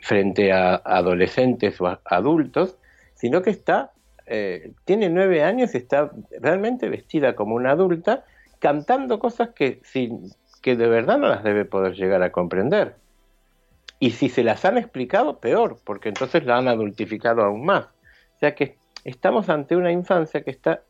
frente 0.00 0.52
a 0.52 0.76
adolescentes 0.76 1.78
o 1.80 1.98
adultos, 2.04 2.78
sino 3.14 3.42
que 3.42 3.50
está, 3.50 3.92
eh, 4.26 4.72
tiene 4.84 5.10
nueve 5.10 5.42
años 5.42 5.74
y 5.74 5.78
está 5.78 6.10
realmente 6.40 6.88
vestida 6.88 7.34
como 7.34 7.56
una 7.56 7.72
adulta, 7.72 8.24
cantando 8.60 9.18
cosas 9.18 9.50
que, 9.50 9.80
sin- 9.84 10.30
que 10.62 10.76
de 10.76 10.88
verdad 10.88 11.18
no 11.18 11.28
las 11.28 11.42
debe 11.44 11.64
poder 11.66 11.94
llegar 11.94 12.22
a 12.22 12.32
comprender. 12.32 12.96
Y 13.98 14.12
si 14.12 14.28
se 14.28 14.44
las 14.44 14.64
han 14.64 14.78
explicado, 14.78 15.38
peor, 15.40 15.78
porque 15.84 16.08
entonces 16.10 16.44
la 16.44 16.56
han 16.58 16.68
adultificado 16.68 17.42
aún 17.42 17.64
más. 17.64 17.86
O 18.36 18.38
sea 18.40 18.54
que 18.54 18.76
estamos 19.04 19.48
ante 19.48 19.76
una 19.76 19.92
infancia 19.92 20.42
que 20.42 20.50
está 20.50 20.82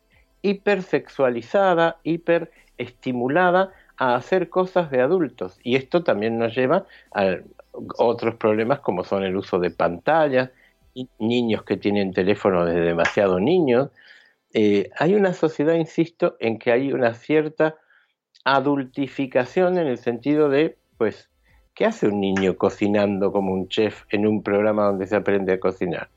hipersexualizada, 0.43 1.99
hiperestimulada 2.03 3.73
a 3.97 4.17
hacer 4.17 4.49
cosas 4.49 4.91
de 4.91 5.01
adultos. 5.01 5.59
Y 5.63 5.77
esto 5.77 6.03
también 6.03 6.39
nos 6.39 6.55
lleva 6.55 6.87
a 7.15 7.37
otros 7.97 8.37
problemas 8.37 8.81
como 8.81 9.05
son 9.05 9.25
el 9.25 9.37
uso 9.37 9.59
de 9.59 9.71
pantallas, 9.71 10.51
niños 11.19 11.65
que 11.65 11.77
tienen 11.77 12.13
teléfono 12.13 12.65
desde 12.65 12.81
demasiado 12.81 13.41
niños. 13.41 13.91
Eh, 14.53 14.91
hay 14.97 15.15
una 15.15 15.33
sociedad, 15.33 15.75
insisto, 15.75 16.37
en 16.39 16.59
que 16.59 16.71
hay 16.71 16.93
una 16.93 17.15
cierta 17.15 17.77
adultificación 18.45 19.79
en 19.79 19.89
el 19.89 19.99
sentido 19.99 20.49
de, 20.49 20.77
pues, 20.97 21.31
¿qué 21.75 21.87
hace 21.87 22.07
un 22.07 22.21
niño 22.21 22.57
cocinando 22.57 23.33
como 23.33 23.53
un 23.53 23.69
chef 23.69 24.05
en 24.11 24.27
un 24.27 24.43
programa 24.43 24.87
donde 24.87 25.07
se 25.07 25.17
aprende 25.17 25.55
a 25.55 25.61
cocinar? 25.61 26.09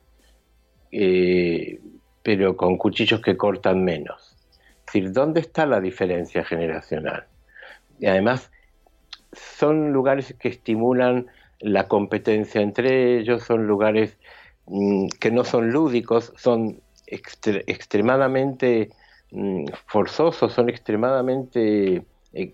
Eh, 0.92 1.80
pero 2.22 2.56
con 2.56 2.78
cuchillos 2.78 3.22
que 3.22 3.38
cortan 3.38 3.84
menos. 3.84 4.36
Es 4.80 4.94
decir, 4.94 5.12
¿dónde 5.12 5.40
está 5.40 5.66
la 5.66 5.82
diferencia 5.82 6.44
generacional? 6.44 7.26
Y 8.00 8.06
además, 8.08 8.52
son 9.34 9.92
lugares 9.92 10.36
que 10.40 10.50
estimulan 10.50 11.28
la 11.60 11.88
competencia 11.88 12.62
entre 12.62 13.18
ellos, 13.20 13.44
son 13.44 13.68
lugares 13.68 14.18
mm, 14.68 15.08
que 15.20 15.32
no 15.32 15.44
son 15.44 15.72
lúdicos, 15.72 16.34
son 16.38 16.82
extremadamente 17.08 18.92
mm, 19.32 19.66
forzosos, 19.88 20.54
son 20.54 20.70
extremadamente 20.70 22.06
eh, 22.34 22.54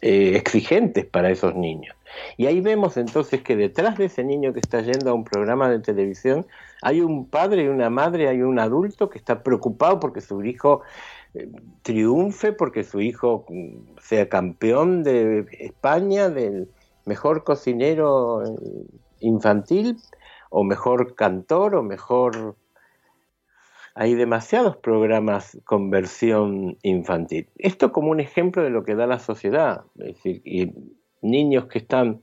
eh, 0.00 0.36
exigentes 0.36 1.06
para 1.06 1.30
esos 1.30 1.54
niños. 1.54 1.96
Y 2.36 2.46
ahí 2.46 2.60
vemos 2.60 2.96
entonces 2.96 3.40
que 3.42 3.56
detrás 3.56 3.96
de 3.96 4.06
ese 4.06 4.24
niño 4.24 4.52
que 4.52 4.60
está 4.60 4.82
yendo 4.82 5.10
a 5.10 5.14
un 5.14 5.24
programa 5.24 5.70
de 5.70 5.78
televisión 5.78 6.46
hay 6.82 7.00
un 7.00 7.28
padre 7.28 7.64
y 7.64 7.68
una 7.68 7.88
madre, 7.88 8.28
hay 8.28 8.42
un 8.42 8.58
adulto 8.58 9.08
que 9.08 9.18
está 9.18 9.42
preocupado 9.42 10.00
porque 10.00 10.20
su 10.20 10.42
hijo 10.44 10.82
triunfe, 11.82 12.52
porque 12.52 12.84
su 12.84 13.00
hijo 13.00 13.46
sea 14.00 14.28
campeón 14.28 15.02
de 15.02 15.46
España, 15.58 16.28
del 16.28 16.68
mejor 17.04 17.44
cocinero 17.44 18.42
infantil, 19.20 19.96
o 20.50 20.64
mejor 20.64 21.14
cantor, 21.14 21.74
o 21.74 21.82
mejor 21.82 22.56
hay 23.94 24.14
demasiados 24.14 24.76
programas 24.76 25.58
con 25.64 25.90
versión 25.90 26.78
infantil. 26.82 27.48
Esto 27.56 27.92
como 27.92 28.10
un 28.10 28.20
ejemplo 28.20 28.62
de 28.62 28.70
lo 28.70 28.84
que 28.84 28.94
da 28.94 29.06
la 29.06 29.18
sociedad, 29.18 29.82
es 29.98 30.16
decir, 30.16 30.42
y 30.44 30.72
niños 31.20 31.66
que 31.66 31.78
están 31.78 32.22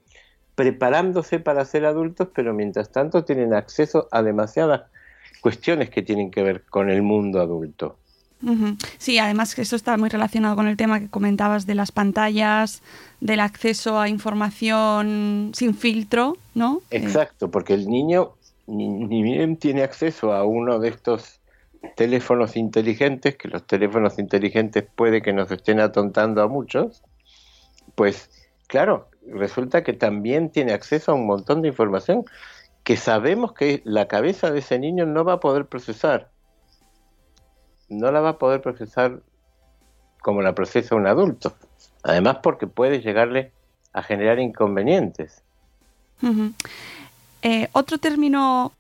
preparándose 0.56 1.40
para 1.40 1.64
ser 1.66 1.86
adultos, 1.86 2.30
pero 2.34 2.54
mientras 2.54 2.92
tanto 2.92 3.24
tienen 3.24 3.54
acceso 3.54 4.08
a 4.12 4.22
demasiadas 4.22 4.90
cuestiones 5.42 5.90
que 5.90 6.02
tienen 6.02 6.32
que 6.32 6.44
ver 6.44 6.66
con 6.66 6.90
el 6.90 7.02
mundo 7.02 7.40
adulto. 7.40 7.98
Sí, 8.98 9.20
además 9.20 9.58
eso 9.60 9.76
está 9.76 9.98
muy 9.98 10.10
relacionado 10.10 10.56
con 10.56 10.68
el 10.68 10.78
tema 10.78 11.00
que 11.00 11.10
comentabas 11.10 11.66
de 11.66 11.76
las 11.76 11.92
pantallas, 11.92 12.82
del 13.20 13.42
acceso 13.42 14.00
a 14.00 14.08
información 14.08 15.52
sin 15.54 15.76
filtro, 15.76 16.38
¿no? 16.56 16.82
Exacto, 16.90 17.52
porque 17.52 17.74
el 17.74 17.88
niño 17.88 18.34
ni 18.68 19.24
bien 19.24 19.58
tiene 19.58 19.84
acceso 19.84 20.32
a 20.32 20.46
uno 20.46 20.80
de 20.80 20.90
estos 20.90 21.40
teléfonos 21.96 22.56
inteligentes, 22.56 23.36
que 23.36 23.48
los 23.48 23.66
teléfonos 23.66 24.20
inteligentes 24.20 24.86
puede 24.96 25.22
que 25.22 25.34
nos 25.34 25.52
estén 25.52 25.80
atontando 25.80 26.42
a 26.42 26.48
muchos, 26.48 27.04
pues 27.96 28.30
claro, 28.68 29.10
resulta 29.28 29.84
que 29.84 29.94
también 29.94 30.50
tiene 30.50 30.74
acceso 30.74 31.12
a 31.12 31.16
un 31.16 31.26
montón 31.26 31.62
de 31.62 31.70
información 31.70 32.26
que 32.84 32.98
sabemos 32.98 33.54
que 33.54 33.82
la 33.84 34.08
cabeza 34.08 34.52
de 34.52 34.60
ese 34.60 34.80
niño 34.80 35.06
no 35.06 35.24
va 35.24 35.34
a 35.34 35.40
poder 35.40 35.66
procesar. 35.66 36.30
No 37.90 38.12
la 38.12 38.20
va 38.20 38.30
a 38.30 38.38
poder 38.38 38.62
procesar 38.62 39.20
como 40.22 40.42
la 40.42 40.54
procesa 40.54 40.96
un 40.96 41.08
adulto. 41.08 41.54
Además 42.04 42.38
porque 42.44 42.68
puede 42.68 43.02
llegarle 43.02 43.52
a 43.94 44.04
generar 44.04 44.40
inconvenientes. 44.40 45.44
Eh, 47.42 47.70
otro 47.72 47.98
término 47.98 48.74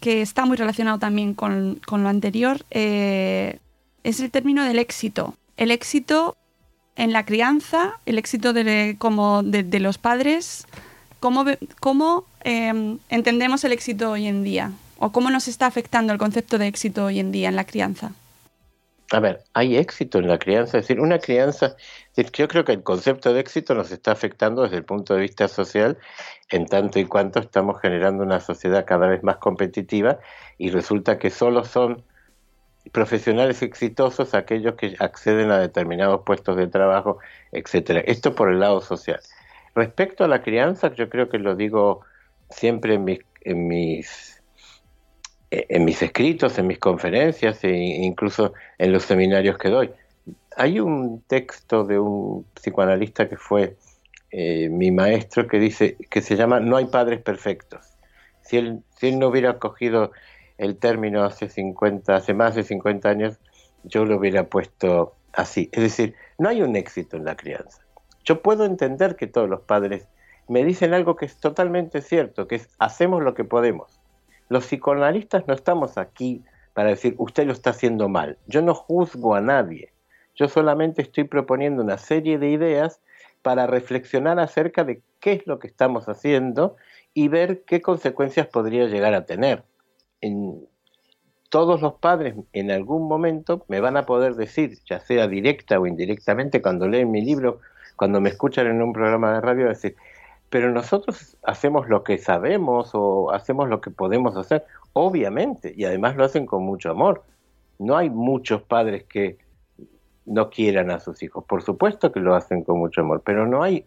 que 0.00 0.22
está 0.22 0.44
muy 0.44 0.56
relacionado 0.56 0.98
también 0.98 1.34
con, 1.34 1.80
lo 1.90 2.08
anterior, 2.08 2.64
eh, 2.70 3.58
es 4.04 4.20
el 4.20 4.30
término 4.30 4.64
del 4.64 4.78
éxito. 4.78 5.34
El 5.56 5.70
éxito 5.70 6.36
en 6.96 7.12
la 7.12 7.24
crianza, 7.24 7.98
el 8.06 8.18
éxito 8.18 8.52
de, 8.52 8.96
como 8.98 9.42
de, 9.42 9.80
los 9.80 9.98
padres, 9.98 10.66
¿cómo, 11.20 11.44
cómo 11.80 12.24
em, 12.44 12.98
entendemos 13.08 13.64
el 13.64 13.72
éxito 13.72 14.12
hoy 14.12 14.26
en 14.26 14.44
día? 14.44 14.72
¿O 14.98 15.12
cómo 15.12 15.30
nos 15.30 15.48
está 15.48 15.66
afectando 15.66 16.12
el 16.12 16.18
concepto 16.18 16.56
de 16.56 16.68
éxito 16.68 17.04
hoy 17.06 17.20
en 17.20 17.32
día 17.32 17.48
en 17.48 17.56
la 17.56 17.64
crianza? 17.64 18.12
A 19.12 19.20
ver, 19.20 19.44
hay 19.54 19.76
éxito 19.76 20.18
en 20.18 20.26
la 20.26 20.38
crianza, 20.38 20.78
es 20.78 20.84
decir, 20.84 21.00
una 21.00 21.20
crianza, 21.20 21.76
yo 22.16 22.48
creo 22.48 22.64
que 22.64 22.72
el 22.72 22.82
concepto 22.82 23.32
de 23.32 23.40
éxito 23.40 23.74
nos 23.74 23.92
está 23.92 24.10
afectando 24.10 24.62
desde 24.62 24.78
el 24.78 24.84
punto 24.84 25.14
de 25.14 25.20
vista 25.20 25.46
social, 25.46 25.96
en 26.50 26.66
tanto 26.66 26.98
y 26.98 27.04
cuanto 27.04 27.38
estamos 27.38 27.80
generando 27.80 28.24
una 28.24 28.40
sociedad 28.40 28.84
cada 28.84 29.06
vez 29.06 29.22
más 29.22 29.36
competitiva 29.36 30.18
y 30.58 30.70
resulta 30.70 31.18
que 31.18 31.30
solo 31.30 31.64
son 31.64 32.02
profesionales 32.92 33.62
exitosos 33.62 34.34
aquellos 34.34 34.74
que 34.74 34.96
acceden 34.98 35.50
a 35.50 35.58
determinados 35.58 36.22
puestos 36.24 36.56
de 36.56 36.66
trabajo, 36.66 37.18
etcétera. 37.52 38.00
Esto 38.00 38.34
por 38.34 38.50
el 38.50 38.60
lado 38.60 38.80
social. 38.80 39.20
Respecto 39.74 40.24
a 40.24 40.28
la 40.28 40.42
crianza, 40.42 40.92
yo 40.94 41.08
creo 41.08 41.28
que 41.28 41.38
lo 41.38 41.54
digo 41.54 42.00
siempre 42.50 42.94
en 42.94 43.04
mis, 43.04 43.20
en 43.42 43.68
mis 43.68 44.35
en 45.50 45.84
mis 45.84 46.02
escritos, 46.02 46.58
en 46.58 46.66
mis 46.66 46.78
conferencias 46.78 47.62
e 47.64 47.70
incluso 47.70 48.52
en 48.78 48.92
los 48.92 49.04
seminarios 49.04 49.58
que 49.58 49.68
doy. 49.68 49.90
Hay 50.56 50.80
un 50.80 51.22
texto 51.22 51.84
de 51.84 51.98
un 51.98 52.44
psicoanalista 52.54 53.28
que 53.28 53.36
fue 53.36 53.76
eh, 54.30 54.68
mi 54.68 54.90
maestro 54.90 55.46
que 55.46 55.58
dice 55.58 55.96
que 56.10 56.20
se 56.20 56.36
llama 56.36 56.60
No 56.60 56.76
hay 56.76 56.86
padres 56.86 57.20
perfectos. 57.22 57.96
Si 58.42 58.56
él, 58.56 58.82
si 58.96 59.08
él 59.08 59.18
no 59.18 59.28
hubiera 59.28 59.58
cogido 59.58 60.12
el 60.58 60.76
término 60.76 61.24
hace 61.24 61.48
50, 61.48 62.14
hace 62.14 62.34
más 62.34 62.54
de 62.54 62.62
50 62.62 63.08
años, 63.08 63.38
yo 63.84 64.04
lo 64.04 64.16
hubiera 64.16 64.44
puesto 64.44 65.14
así. 65.32 65.68
Es 65.72 65.82
decir, 65.82 66.14
no 66.38 66.48
hay 66.48 66.62
un 66.62 66.76
éxito 66.76 67.16
en 67.16 67.24
la 67.24 67.36
crianza. 67.36 67.82
Yo 68.24 68.42
puedo 68.42 68.64
entender 68.64 69.16
que 69.16 69.26
todos 69.26 69.48
los 69.48 69.60
padres 69.60 70.08
me 70.48 70.64
dicen 70.64 70.94
algo 70.94 71.16
que 71.16 71.26
es 71.26 71.36
totalmente 71.36 72.02
cierto, 72.02 72.48
que 72.48 72.56
es 72.56 72.68
hacemos 72.78 73.22
lo 73.22 73.34
que 73.34 73.44
podemos. 73.44 74.00
Los 74.48 74.66
psicoanalistas 74.66 75.46
no 75.46 75.54
estamos 75.54 75.98
aquí 75.98 76.44
para 76.74 76.90
decir 76.90 77.14
usted 77.18 77.46
lo 77.46 77.52
está 77.52 77.70
haciendo 77.70 78.08
mal. 78.08 78.38
Yo 78.46 78.62
no 78.62 78.74
juzgo 78.74 79.34
a 79.34 79.40
nadie. 79.40 79.92
Yo 80.34 80.48
solamente 80.48 81.02
estoy 81.02 81.24
proponiendo 81.24 81.82
una 81.82 81.98
serie 81.98 82.38
de 82.38 82.50
ideas 82.50 83.00
para 83.42 83.66
reflexionar 83.66 84.38
acerca 84.38 84.84
de 84.84 85.00
qué 85.20 85.32
es 85.32 85.46
lo 85.46 85.58
que 85.58 85.66
estamos 85.66 86.08
haciendo 86.08 86.76
y 87.14 87.28
ver 87.28 87.62
qué 87.64 87.80
consecuencias 87.80 88.46
podría 88.46 88.86
llegar 88.86 89.14
a 89.14 89.24
tener. 89.24 89.64
En, 90.20 90.66
todos 91.48 91.80
los 91.80 91.94
padres 91.94 92.34
en 92.52 92.70
algún 92.70 93.08
momento 93.08 93.64
me 93.68 93.80
van 93.80 93.96
a 93.96 94.06
poder 94.06 94.34
decir, 94.34 94.78
ya 94.84 95.00
sea 95.00 95.28
directa 95.28 95.78
o 95.78 95.86
indirectamente, 95.86 96.62
cuando 96.62 96.88
leen 96.88 97.10
mi 97.10 97.22
libro, 97.22 97.60
cuando 97.96 98.20
me 98.20 98.30
escuchan 98.30 98.66
en 98.66 98.82
un 98.82 98.92
programa 98.92 99.34
de 99.34 99.40
radio, 99.40 99.68
decir, 99.68 99.96
pero 100.50 100.70
nosotros 100.70 101.36
hacemos 101.42 101.88
lo 101.88 102.04
que 102.04 102.18
sabemos 102.18 102.90
o 102.94 103.30
hacemos 103.32 103.68
lo 103.68 103.80
que 103.80 103.90
podemos 103.90 104.36
hacer, 104.36 104.64
obviamente, 104.92 105.72
y 105.76 105.84
además 105.84 106.16
lo 106.16 106.24
hacen 106.24 106.46
con 106.46 106.62
mucho 106.62 106.90
amor. 106.90 107.24
No 107.78 107.96
hay 107.96 108.10
muchos 108.10 108.62
padres 108.62 109.04
que 109.04 109.38
no 110.24 110.50
quieran 110.50 110.90
a 110.90 111.00
sus 111.00 111.22
hijos, 111.22 111.44
por 111.44 111.62
supuesto 111.62 112.10
que 112.12 112.20
lo 112.20 112.34
hacen 112.34 112.64
con 112.64 112.78
mucho 112.78 113.00
amor, 113.00 113.22
pero 113.24 113.46
no 113.46 113.62
hay, 113.62 113.86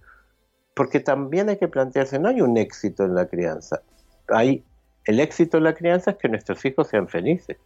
porque 0.73 0.99
también 0.99 1.49
hay 1.49 1.57
que 1.57 1.67
plantearse, 1.67 2.19
no 2.19 2.29
hay 2.29 2.41
un 2.41 2.57
éxito 2.57 3.03
en 3.03 3.15
la 3.15 3.27
crianza, 3.27 3.81
hay 4.29 4.63
el 5.05 5.19
éxito 5.19 5.57
en 5.57 5.63
la 5.63 5.73
crianza 5.73 6.11
es 6.11 6.17
que 6.17 6.29
nuestros 6.29 6.63
hijos 6.65 6.87
sean 6.87 7.07
felices. 7.07 7.57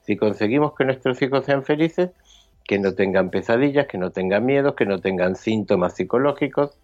Si 0.00 0.16
conseguimos 0.16 0.74
que 0.74 0.86
nuestros 0.86 1.20
hijos 1.20 1.44
sean 1.44 1.62
felices, 1.62 2.10
que 2.64 2.78
no 2.78 2.94
tengan 2.94 3.28
pesadillas, 3.28 3.86
que 3.86 3.98
no 3.98 4.12
tengan 4.12 4.46
miedos, 4.46 4.74
que 4.76 4.86
no 4.86 4.98
tengan 4.98 5.36
síntomas 5.36 5.94
psicológicos, 5.94 6.78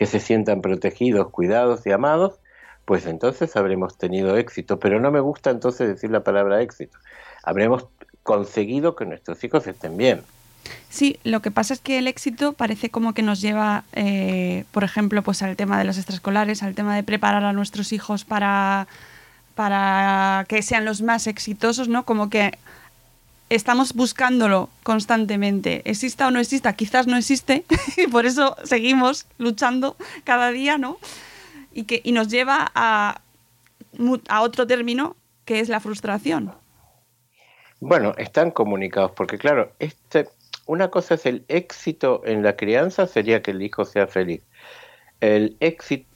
que 0.00 0.06
se 0.06 0.18
sientan 0.18 0.62
protegidos, 0.62 1.28
cuidados 1.28 1.86
y 1.86 1.92
amados, 1.92 2.40
pues 2.86 3.04
entonces 3.04 3.54
habremos 3.54 3.98
tenido 3.98 4.38
éxito. 4.38 4.78
Pero 4.78 4.98
no 4.98 5.10
me 5.10 5.20
gusta 5.20 5.50
entonces 5.50 5.88
decir 5.88 6.10
la 6.10 6.24
palabra 6.24 6.62
éxito. 6.62 6.96
Habremos 7.42 7.86
conseguido 8.22 8.96
que 8.96 9.04
nuestros 9.04 9.44
hijos 9.44 9.66
estén 9.66 9.98
bien. 9.98 10.22
Sí, 10.88 11.18
lo 11.22 11.42
que 11.42 11.50
pasa 11.50 11.74
es 11.74 11.80
que 11.80 11.98
el 11.98 12.06
éxito 12.06 12.54
parece 12.54 12.88
como 12.88 13.12
que 13.12 13.20
nos 13.20 13.42
lleva, 13.42 13.84
eh, 13.92 14.64
por 14.72 14.84
ejemplo, 14.84 15.20
pues 15.20 15.42
al 15.42 15.54
tema 15.56 15.78
de 15.78 15.84
los 15.84 15.98
extraescolares, 15.98 16.62
al 16.62 16.74
tema 16.74 16.96
de 16.96 17.02
preparar 17.02 17.44
a 17.44 17.52
nuestros 17.52 17.92
hijos 17.92 18.24
para, 18.24 18.86
para 19.54 20.46
que 20.48 20.62
sean 20.62 20.86
los 20.86 21.02
más 21.02 21.26
exitosos, 21.26 21.88
¿no? 21.88 22.06
Como 22.06 22.30
que 22.30 22.52
estamos 23.50 23.92
buscándolo 23.94 24.70
constantemente, 24.82 25.82
exista 25.84 26.28
o 26.28 26.30
no 26.30 26.40
exista, 26.40 26.72
quizás 26.72 27.06
no 27.06 27.16
existe, 27.16 27.64
y 27.96 28.06
por 28.06 28.24
eso 28.24 28.56
seguimos 28.64 29.26
luchando 29.38 29.96
cada 30.24 30.50
día, 30.50 30.78
¿no? 30.78 30.98
Y, 31.72 31.84
que, 31.84 32.00
y 32.02 32.12
nos 32.12 32.28
lleva 32.28 32.70
a, 32.74 33.20
a 34.28 34.40
otro 34.40 34.66
término 34.66 35.16
que 35.44 35.60
es 35.60 35.68
la 35.68 35.80
frustración. 35.80 36.52
Bueno, 37.80 38.14
están 38.18 38.50
comunicados, 38.50 39.12
porque 39.12 39.38
claro, 39.38 39.72
este, 39.78 40.28
una 40.66 40.88
cosa 40.88 41.14
es 41.14 41.26
el 41.26 41.44
éxito 41.48 42.22
en 42.24 42.42
la 42.42 42.56
crianza, 42.56 43.06
sería 43.06 43.42
que 43.42 43.50
el 43.50 43.62
hijo 43.62 43.84
sea 43.84 44.06
feliz. 44.06 44.42
El 45.20 45.56
éxito, 45.60 46.06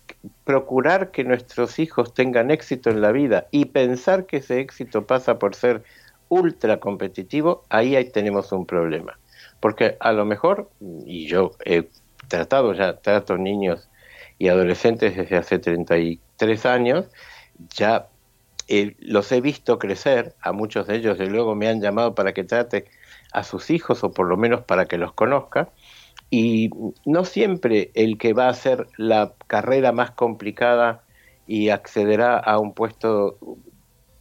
procurar 0.44 1.11
que 1.11 1.25
nuestros 1.25 1.79
hijos 1.79 2.14
tengan 2.14 2.51
éxito 2.51 2.90
en 2.90 3.01
la 3.01 3.12
vida 3.12 3.47
y 3.51 3.66
pensar 3.66 4.27
que 4.27 4.38
ese 4.38 4.61
éxito 4.61 5.07
pasa 5.07 5.38
por 5.38 5.55
ser 5.55 5.83
ultra 6.28 6.80
competitivo, 6.80 7.64
ahí, 7.68 7.96
ahí 7.96 8.10
tenemos 8.10 8.52
un 8.52 8.66
problema. 8.66 9.18
porque 9.60 9.96
a 10.00 10.12
lo 10.12 10.26
mejor, 10.26 10.70
y 11.06 11.26
yo 11.26 11.52
he 11.64 11.88
tratado 12.28 12.74
ya, 12.74 12.98
trato 12.98 13.38
niños 13.38 13.88
y 14.38 14.48
adolescentes 14.48 15.16
desde 15.16 15.37
hace 15.37 15.58
33 15.58 16.66
años, 16.66 17.06
ya 17.74 18.08
eh, 18.68 18.94
los 18.98 19.30
he 19.32 19.40
visto 19.40 19.78
crecer, 19.78 20.34
a 20.42 20.52
muchos 20.52 20.87
de 20.87 20.96
ellos 20.96 21.18
y 21.18 21.26
luego 21.26 21.54
me 21.54 21.68
han 21.68 21.80
llamado 21.80 22.14
para 22.14 22.34
que 22.34 22.44
trate 22.44 22.87
a 23.32 23.42
sus 23.42 23.70
hijos 23.70 24.04
o 24.04 24.12
por 24.12 24.26
lo 24.26 24.37
menos 24.37 24.64
para 24.64 24.84
que 24.87 24.98
los 24.98 25.12
conozca, 25.14 25.70
y 26.30 26.70
no 27.06 27.24
siempre 27.24 27.90
el 27.94 28.18
que 28.18 28.32
va 28.32 28.46
a 28.46 28.50
hacer 28.50 28.88
la 28.96 29.34
carrera 29.46 29.92
más 29.92 30.10
complicada 30.10 31.04
y 31.46 31.68
accederá 31.68 32.38
a 32.38 32.58
un 32.58 32.74
puesto 32.74 33.38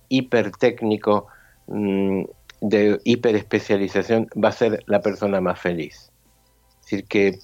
hipertécnico 0.09 1.27
de 1.67 2.99
hiperespecialización 3.03 4.27
va 4.41 4.49
a 4.49 4.53
ser 4.53 4.83
la 4.87 5.01
persona 5.01 5.41
más 5.41 5.59
feliz. 5.59 6.11
Es 6.79 6.81
decir, 6.81 7.05
que 7.05 7.39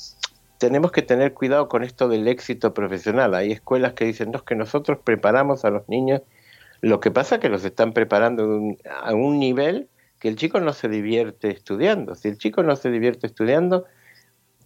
tenemos 0.58 0.92
que 0.92 1.02
tener 1.02 1.34
cuidado 1.34 1.70
con 1.70 1.84
esto 1.84 2.10
del 2.10 2.28
éxito 2.28 2.74
profesional. 2.74 3.34
Hay 3.34 3.52
escuelas 3.52 3.94
que 3.94 4.06
dicen, 4.06 4.32
no, 4.32 4.38
es 4.38 4.44
que 4.44 4.56
nosotros 4.56 5.00
preparamos 5.04 5.66
a 5.66 5.70
los 5.70 5.88
niños, 5.88 6.22
lo 6.82 7.00
que 7.00 7.12
pasa 7.12 7.36
es 7.36 7.42
que 7.42 7.50
los 7.50 7.66
están 7.66 7.94
preparando 7.94 8.76
a 9.02 9.14
un 9.14 9.40
nivel 9.40 9.90
que 10.20 10.28
el 10.28 10.36
chico 10.36 10.60
no 10.60 10.74
se 10.74 10.88
divierte 10.90 11.50
estudiando. 11.50 12.16
Si 12.16 12.28
el 12.28 12.38
chico 12.38 12.64
no 12.64 12.76
se 12.76 12.92
divierte 12.92 13.28
estudiando, 13.28 13.86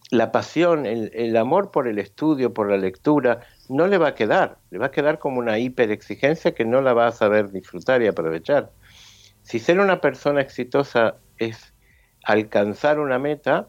la 0.10 0.32
pasión, 0.32 0.86
el, 0.86 1.38
amor 1.38 1.72
por 1.72 1.88
el 1.88 1.98
estudio, 1.98 2.54
por 2.54 2.70
la 2.70 2.78
lectura, 2.78 3.42
no 3.70 3.88
le 3.88 3.98
va 3.98 4.10
a 4.10 4.16
quedar, 4.16 4.58
le 4.70 4.78
va 4.78 4.88
a 4.88 4.92
quedar 4.92 5.18
como 5.18 5.40
una 5.40 5.58
hiperexigencia 5.58 6.54
que 6.54 6.66
no 6.66 6.82
la 6.82 6.94
va 6.94 7.08
a 7.08 7.12
saber 7.12 7.52
disfrutar 7.52 8.02
y 8.04 8.08
aprovechar. 8.08 8.72
Si 9.44 9.60
ser 9.60 9.80
una 9.80 10.02
persona 10.02 10.42
exitosa 10.42 11.18
es 11.38 11.74
alcanzar 12.24 13.00
una 13.00 13.20
meta, 13.20 13.68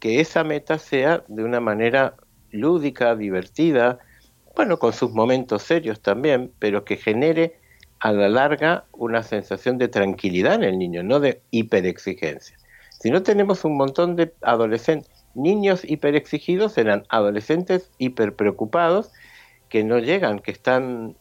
que 0.00 0.20
esa 0.20 0.44
meta 0.44 0.78
sea 0.78 1.24
de 1.28 1.44
una 1.44 1.60
manera 1.60 2.16
lúdica, 2.50 3.14
divertida, 3.16 3.98
bueno, 4.56 4.78
con 4.78 4.92
sus 4.92 5.12
momentos 5.12 5.62
serios 5.62 6.00
también, 6.00 6.52
pero 6.58 6.84
que 6.84 6.96
genere 6.96 7.58
a 8.00 8.12
la 8.12 8.28
larga 8.28 8.84
una 8.92 9.22
sensación 9.22 9.78
de 9.78 9.88
tranquilidad 9.88 10.54
en 10.54 10.64
el 10.64 10.78
niño, 10.78 11.02
no 11.02 11.20
de 11.20 11.40
hiperexigencia. 11.50 12.56
Si 12.98 13.10
no 13.10 13.22
tenemos 13.22 13.64
un 13.64 13.76
montón 13.76 14.16
de 14.16 14.32
adolescentes, 14.42 15.10
niños 15.34 15.82
hiperexigidos 15.84 16.72
serán 16.72 17.04
adolescentes 17.08 17.90
hiperpreocupados 17.98 19.10
que 19.68 19.82
no 19.84 19.98
llegan, 19.98 20.40
que 20.40 20.50
están 20.50 21.16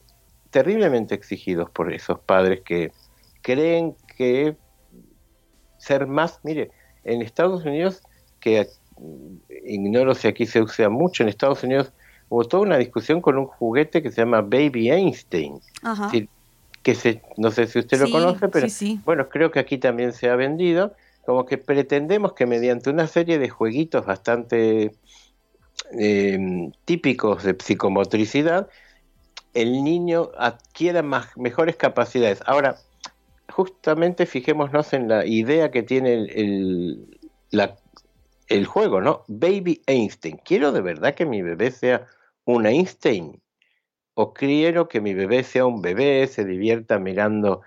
terriblemente 0.49 1.15
exigidos 1.15 1.69
por 1.69 1.93
esos 1.93 2.19
padres 2.19 2.61
que 2.61 2.91
creen 3.41 3.95
que 4.17 4.55
ser 5.77 6.07
más, 6.07 6.39
mire, 6.43 6.71
en 7.03 7.21
Estados 7.21 7.65
Unidos, 7.65 8.01
que 8.39 8.67
ignoro 9.65 10.13
si 10.13 10.27
aquí 10.27 10.45
se 10.45 10.61
usa 10.61 10.89
mucho, 10.89 11.23
en 11.23 11.29
Estados 11.29 11.63
Unidos 11.63 11.93
hubo 12.29 12.45
toda 12.45 12.63
una 12.63 12.77
discusión 12.77 13.21
con 13.21 13.37
un 13.37 13.45
juguete 13.45 14.01
que 14.01 14.11
se 14.11 14.21
llama 14.21 14.41
Baby 14.41 14.89
Einstein. 14.89 15.59
que 16.83 16.95
se, 16.95 17.21
no 17.37 17.51
sé 17.51 17.67
si 17.67 17.79
usted 17.79 17.99
lo 17.99 18.09
conoce, 18.09 18.47
pero 18.47 18.67
bueno, 19.05 19.29
creo 19.29 19.51
que 19.51 19.59
aquí 19.59 19.77
también 19.77 20.13
se 20.13 20.29
ha 20.29 20.35
vendido 20.35 20.95
como 21.25 21.45
que 21.45 21.57
pretendemos 21.57 22.33
que 22.33 22.45
mediante 22.45 22.89
una 22.89 23.07
serie 23.07 23.37
de 23.37 23.49
jueguitos 23.49 24.05
bastante 24.05 24.95
em, 25.91 26.71
típicos 26.85 27.43
de 27.43 27.53
psicomotricidad, 27.53 28.67
el 29.53 29.83
niño 29.83 30.31
adquiera 30.37 31.03
más, 31.03 31.37
mejores 31.37 31.75
capacidades. 31.75 32.41
Ahora, 32.45 32.77
justamente 33.51 34.25
fijémonos 34.25 34.93
en 34.93 35.07
la 35.07 35.25
idea 35.25 35.71
que 35.71 35.83
tiene 35.83 36.13
el, 36.13 37.19
el 38.47 38.65
juego, 38.65 39.01
¿no? 39.01 39.23
Baby 39.27 39.81
Einstein. 39.85 40.39
¿Quiero 40.43 40.71
de 40.71 40.81
verdad 40.81 41.15
que 41.15 41.25
mi 41.25 41.41
bebé 41.41 41.71
sea 41.71 42.07
un 42.45 42.65
Einstein? 42.65 43.41
¿O 44.13 44.33
quiero 44.33 44.87
que 44.87 45.01
mi 45.01 45.13
bebé 45.13 45.43
sea 45.43 45.65
un 45.65 45.81
bebé, 45.81 46.27
se 46.27 46.43
divierta 46.45 46.99
mirando 46.99 47.61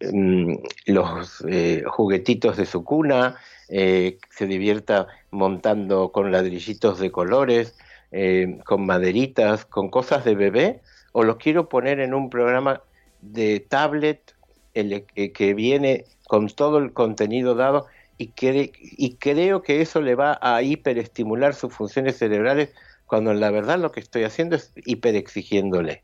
Mm, 0.00 0.54
los 0.86 1.44
eh, 1.48 1.84
juguetitos 1.86 2.56
de 2.56 2.66
su 2.66 2.82
cuna, 2.82 3.36
eh, 3.68 4.18
se 4.30 4.46
divierta 4.46 5.06
montando 5.30 6.10
con 6.10 6.32
ladrillitos 6.32 6.98
de 6.98 7.12
colores, 7.12 7.78
eh, 8.10 8.58
con 8.64 8.86
maderitas, 8.86 9.64
con 9.64 9.88
cosas 9.88 10.24
de 10.24 10.34
bebé, 10.34 10.82
o 11.12 11.22
los 11.22 11.36
quiero 11.36 11.68
poner 11.68 12.00
en 12.00 12.12
un 12.12 12.28
programa 12.28 12.82
de 13.20 13.60
tablet 13.60 14.34
que 14.72 15.54
viene 15.54 16.04
con 16.26 16.48
todo 16.48 16.78
el 16.78 16.92
contenido 16.92 17.54
dado 17.54 17.86
y, 18.18 18.32
y 18.40 19.14
creo 19.14 19.62
que 19.62 19.80
eso 19.80 20.00
le 20.00 20.14
va 20.14 20.38
a 20.40 20.62
hiperestimular 20.62 21.54
sus 21.54 21.72
funciones 21.72 22.18
cerebrales 22.18 22.70
cuando 23.06 23.30
en 23.30 23.40
la 23.40 23.50
verdad 23.50 23.78
lo 23.78 23.90
que 23.90 24.00
estoy 24.00 24.24
haciendo 24.24 24.56
es 24.56 24.72
hiperexigiéndole. 24.84 26.02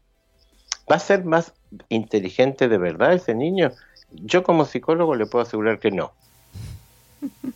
¿Va 0.90 0.96
a 0.96 1.00
ser 1.00 1.24
más 1.24 1.52
inteligente 1.88 2.68
de 2.68 2.78
verdad 2.78 3.14
ese 3.14 3.34
niño? 3.34 3.72
Yo 4.12 4.42
como 4.42 4.64
psicólogo 4.64 5.14
le 5.14 5.26
puedo 5.26 5.44
asegurar 5.44 5.78
que 5.78 5.90
no. 5.90 6.12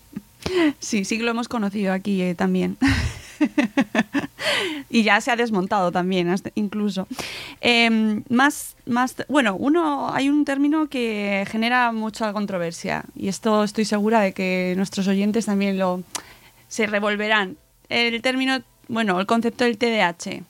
Sí, 0.80 1.04
sí 1.04 1.18
que 1.18 1.24
lo 1.24 1.32
hemos 1.32 1.46
conocido 1.46 1.92
aquí 1.92 2.22
eh, 2.22 2.34
también. 2.34 2.78
y 4.90 5.02
ya 5.02 5.20
se 5.20 5.30
ha 5.30 5.36
desmontado 5.36 5.92
también, 5.92 6.34
incluso. 6.54 7.06
Em, 7.60 8.22
más, 8.28 8.76
más, 8.86 9.16
bueno, 9.28 9.56
uno, 9.56 10.12
hay 10.12 10.28
un 10.28 10.44
término 10.44 10.88
que 10.88 11.44
genera 11.48 11.92
mucha 11.92 12.32
controversia 12.32 13.04
y 13.16 13.28
esto 13.28 13.64
estoy 13.64 13.84
segura 13.84 14.20
de 14.20 14.32
que 14.32 14.74
nuestros 14.76 15.08
oyentes 15.08 15.46
también 15.46 15.78
lo 15.78 16.02
se 16.68 16.86
revolverán. 16.86 17.56
El 17.88 18.20
término, 18.22 18.62
bueno, 18.88 19.18
el 19.18 19.26
concepto 19.26 19.64
del 19.64 19.78
TDAH. 19.78 20.42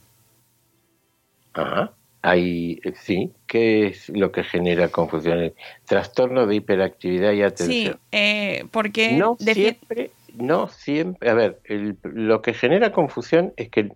Ajá. 1.54 1.92
Hay, 2.20 2.80
sí, 3.00 3.32
¿qué 3.46 3.86
es 3.86 4.08
lo 4.08 4.32
que 4.32 4.42
genera 4.42 4.88
confusión? 4.88 5.52
trastorno 5.86 6.46
de 6.46 6.56
hiperactividad 6.56 7.32
y 7.32 7.42
atención. 7.42 7.94
Sí, 7.94 8.00
eh, 8.10 8.64
porque... 8.72 9.12
No 9.12 9.36
siempre, 9.38 10.10
no 10.38 10.68
siempre, 10.68 11.30
a 11.30 11.34
ver, 11.34 11.60
lo 12.02 12.42
que 12.42 12.54
genera 12.54 12.92
confusión 12.92 13.52
es 13.56 13.68
que 13.70 13.90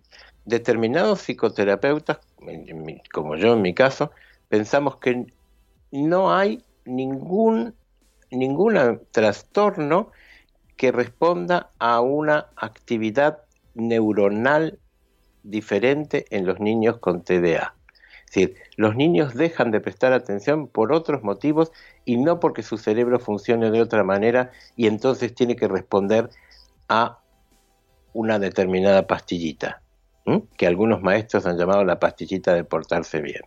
determinados 0.45 1.21
psicoterapeutas, 1.21 2.19
como 3.11 3.35
yo 3.35 3.53
en 3.53 3.61
mi 3.61 3.73
caso, 3.73 4.11
pensamos 4.49 4.97
que 4.97 5.25
no 5.91 6.33
hay 6.33 6.63
ningún 6.85 7.75
ningún 8.31 9.01
trastorno 9.11 10.11
que 10.75 10.91
responda 10.91 11.69
a 11.79 12.01
una 12.01 12.47
actividad 12.55 13.39
neuronal 13.75 14.79
diferente 15.43 16.25
en 16.31 16.45
los 16.45 16.59
niños 16.59 16.97
con 16.97 17.23
TDA. 17.23 17.75
Decir, 18.33 18.55
los 18.77 18.95
niños 18.95 19.35
dejan 19.35 19.69
de 19.69 19.79
prestar 19.79 20.11
atención 20.11 20.67
por 20.67 20.91
otros 20.91 21.21
motivos 21.21 21.71
y 22.03 22.17
no 22.17 22.39
porque 22.39 22.63
su 22.63 22.79
cerebro 22.79 23.19
funcione 23.19 23.69
de 23.69 23.79
otra 23.79 24.03
manera 24.03 24.49
y 24.75 24.87
entonces 24.87 25.35
tiene 25.35 25.55
que 25.55 25.67
responder 25.67 26.31
a 26.89 27.19
una 28.11 28.39
determinada 28.39 29.05
pastillita, 29.05 29.83
que 30.57 30.65
algunos 30.65 31.03
maestros 31.03 31.45
han 31.45 31.59
llamado 31.59 31.83
la 31.83 31.99
pastillita 31.99 32.55
de 32.55 32.63
portarse 32.63 33.21
bien. 33.21 33.41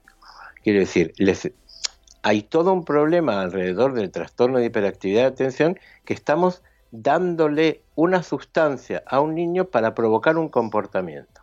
Quiero 0.63 0.79
decir, 0.79 1.13
hay 2.23 2.43
todo 2.43 2.73
un 2.73 2.85
problema 2.85 3.41
alrededor 3.41 3.93
del 3.93 4.13
trastorno 4.13 4.59
de 4.59 4.67
hiperactividad 4.67 5.23
de 5.23 5.27
atención 5.27 5.81
que 6.05 6.15
estamos 6.15 6.63
dándole 6.93 7.83
una 7.97 8.23
sustancia 8.23 9.03
a 9.05 9.19
un 9.19 9.35
niño 9.35 9.65
para 9.65 9.97
provocar 9.97 10.39
un 10.39 10.49
comportamiento. 10.49 11.43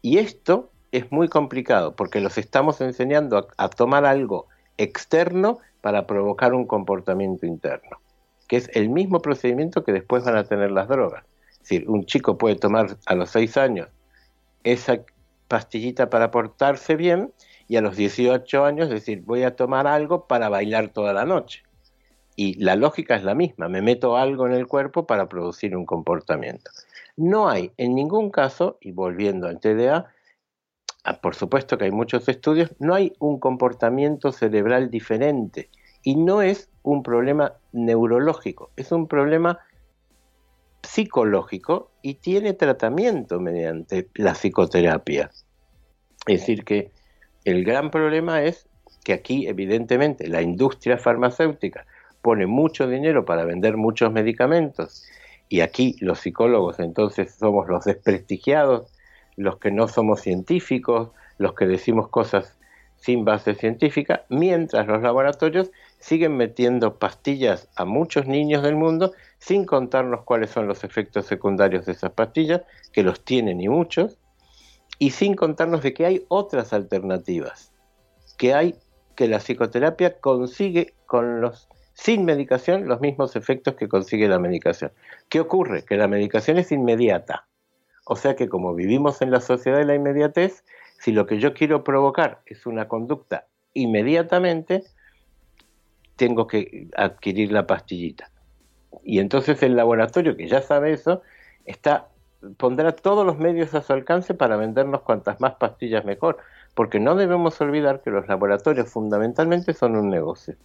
Y 0.00 0.18
esto 0.18 0.71
es 0.92 1.10
muy 1.10 1.28
complicado 1.28 1.96
porque 1.96 2.20
los 2.20 2.38
estamos 2.38 2.80
enseñando 2.80 3.48
a, 3.56 3.68
tomar 3.70 4.04
algo 4.04 4.46
externo 4.76 5.58
para 5.80 6.06
provocar 6.06 6.54
un 6.54 6.66
comportamiento 6.66 7.46
interno, 7.46 7.98
que 8.46 8.56
es 8.56 8.70
el 8.74 8.90
mismo 8.90 9.20
procedimiento 9.20 9.84
que 9.84 9.92
después 9.92 10.24
van 10.24 10.36
a 10.36 10.44
tener 10.44 10.70
las 10.70 10.88
drogas. 10.88 11.24
Es 11.50 11.58
decir, 11.60 11.88
un 11.88 12.04
chico 12.04 12.38
puede 12.38 12.56
tomar 12.56 12.96
a 13.06 13.14
los 13.14 13.30
6 13.30 13.56
años 13.56 13.88
esa 14.64 15.00
pastillita 15.48 16.10
para 16.10 16.30
portarse 16.30 16.94
bien 16.94 17.32
y 17.68 17.76
a 17.76 17.80
los 17.80 17.96
18 17.96 18.64
años 18.64 18.90
decir, 18.90 19.22
voy 19.22 19.44
a 19.44 19.56
tomar 19.56 19.86
algo 19.86 20.26
para 20.26 20.48
bailar 20.48 20.90
toda 20.90 21.12
la 21.14 21.24
noche. 21.24 21.62
Y 22.36 22.62
la 22.62 22.76
lógica 22.76 23.16
es 23.16 23.24
la 23.24 23.34
misma, 23.34 23.68
me 23.68 23.82
meto 23.82 24.16
algo 24.16 24.46
en 24.46 24.52
el 24.52 24.66
cuerpo 24.66 25.06
para 25.06 25.28
producir 25.28 25.76
un 25.76 25.84
comportamiento. 25.84 26.70
No 27.16 27.48
hay 27.48 27.72
en 27.76 27.94
ningún 27.94 28.30
caso, 28.30 28.78
y 28.80 28.92
volviendo 28.92 29.46
al 29.46 29.60
TDA, 29.60 30.11
por 31.20 31.34
supuesto 31.34 31.78
que 31.78 31.86
hay 31.86 31.90
muchos 31.90 32.28
estudios, 32.28 32.70
no 32.78 32.94
hay 32.94 33.12
un 33.18 33.40
comportamiento 33.40 34.32
cerebral 34.32 34.90
diferente 34.90 35.68
y 36.02 36.16
no 36.16 36.42
es 36.42 36.70
un 36.82 37.02
problema 37.02 37.54
neurológico, 37.72 38.70
es 38.76 38.92
un 38.92 39.08
problema 39.08 39.58
psicológico 40.82 41.90
y 42.02 42.14
tiene 42.14 42.54
tratamiento 42.54 43.40
mediante 43.40 44.08
la 44.14 44.34
psicoterapia. 44.34 45.30
Es 46.26 46.40
decir, 46.40 46.64
que 46.64 46.90
el 47.44 47.64
gran 47.64 47.90
problema 47.90 48.42
es 48.42 48.68
que 49.04 49.12
aquí 49.12 49.46
evidentemente 49.48 50.28
la 50.28 50.42
industria 50.42 50.98
farmacéutica 50.98 51.86
pone 52.20 52.46
mucho 52.46 52.86
dinero 52.86 53.24
para 53.24 53.44
vender 53.44 53.76
muchos 53.76 54.12
medicamentos 54.12 55.04
y 55.48 55.60
aquí 55.60 55.96
los 56.00 56.20
psicólogos 56.20 56.78
entonces 56.78 57.34
somos 57.34 57.68
los 57.68 57.84
desprestigiados, 57.84 58.91
los 59.36 59.58
que 59.58 59.70
no 59.70 59.88
somos 59.88 60.20
científicos, 60.20 61.10
los 61.38 61.54
que 61.54 61.66
decimos 61.66 62.08
cosas 62.08 62.58
sin 62.96 63.24
base 63.24 63.54
científica, 63.54 64.24
mientras 64.28 64.86
los 64.86 65.02
laboratorios 65.02 65.72
siguen 65.98 66.36
metiendo 66.36 66.98
pastillas 66.98 67.68
a 67.74 67.84
muchos 67.84 68.26
niños 68.26 68.62
del 68.62 68.76
mundo 68.76 69.12
sin 69.38 69.64
contarnos 69.64 70.22
cuáles 70.22 70.50
son 70.50 70.68
los 70.68 70.84
efectos 70.84 71.26
secundarios 71.26 71.84
de 71.84 71.92
esas 71.92 72.12
pastillas, 72.12 72.62
que 72.92 73.02
los 73.02 73.24
tienen 73.24 73.60
y 73.60 73.68
muchos, 73.68 74.18
y 75.00 75.10
sin 75.10 75.34
contarnos 75.34 75.82
de 75.82 75.94
que 75.94 76.06
hay 76.06 76.24
otras 76.28 76.72
alternativas, 76.72 77.72
que 78.38 78.54
hay 78.54 78.76
que 79.16 79.26
la 79.26 79.40
psicoterapia 79.40 80.20
consigue 80.20 80.94
con 81.06 81.40
los 81.40 81.68
sin 81.94 82.24
medicación 82.24 82.88
los 82.88 83.00
mismos 83.00 83.36
efectos 83.36 83.74
que 83.74 83.88
consigue 83.88 84.28
la 84.28 84.38
medicación. 84.38 84.92
¿Qué 85.28 85.40
ocurre? 85.40 85.84
Que 85.84 85.96
la 85.96 86.08
medicación 86.08 86.58
es 86.58 86.72
inmediata. 86.72 87.48
O 88.04 88.16
sea 88.16 88.36
que 88.36 88.48
como 88.48 88.74
vivimos 88.74 89.22
en 89.22 89.30
la 89.30 89.40
sociedad 89.40 89.78
de 89.78 89.84
la 89.84 89.94
inmediatez, 89.94 90.64
si 90.98 91.12
lo 91.12 91.26
que 91.26 91.38
yo 91.38 91.54
quiero 91.54 91.84
provocar 91.84 92.42
es 92.46 92.66
una 92.66 92.88
conducta 92.88 93.46
inmediatamente, 93.74 94.84
tengo 96.16 96.46
que 96.46 96.88
adquirir 96.96 97.52
la 97.52 97.66
pastillita. 97.66 98.30
Y 99.02 99.18
entonces 99.18 99.62
el 99.62 99.76
laboratorio, 99.76 100.36
que 100.36 100.46
ya 100.46 100.62
sabe 100.62 100.92
eso, 100.92 101.22
está, 101.64 102.08
pondrá 102.56 102.92
todos 102.92 103.24
los 103.26 103.38
medios 103.38 103.74
a 103.74 103.82
su 103.82 103.92
alcance 103.92 104.34
para 104.34 104.56
vendernos 104.56 105.02
cuantas 105.02 105.40
más 105.40 105.54
pastillas 105.54 106.04
mejor, 106.04 106.38
porque 106.74 107.00
no 107.00 107.14
debemos 107.14 107.60
olvidar 107.60 108.02
que 108.02 108.10
los 108.10 108.28
laboratorios 108.28 108.90
fundamentalmente 108.90 109.74
son 109.74 109.96
un 109.96 110.10
negocio. 110.10 110.56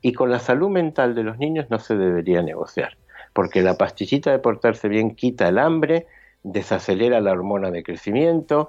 Y 0.00 0.12
con 0.12 0.30
la 0.30 0.38
salud 0.38 0.70
mental 0.70 1.14
de 1.14 1.24
los 1.24 1.38
niños 1.38 1.66
no 1.70 1.78
se 1.78 1.96
debería 1.96 2.42
negociar, 2.42 2.96
porque 3.32 3.62
la 3.62 3.76
pastillita 3.76 4.30
de 4.30 4.38
portarse 4.38 4.88
bien 4.88 5.14
quita 5.14 5.48
el 5.48 5.58
hambre, 5.58 6.06
desacelera 6.44 7.20
la 7.20 7.32
hormona 7.32 7.70
de 7.70 7.82
crecimiento, 7.82 8.68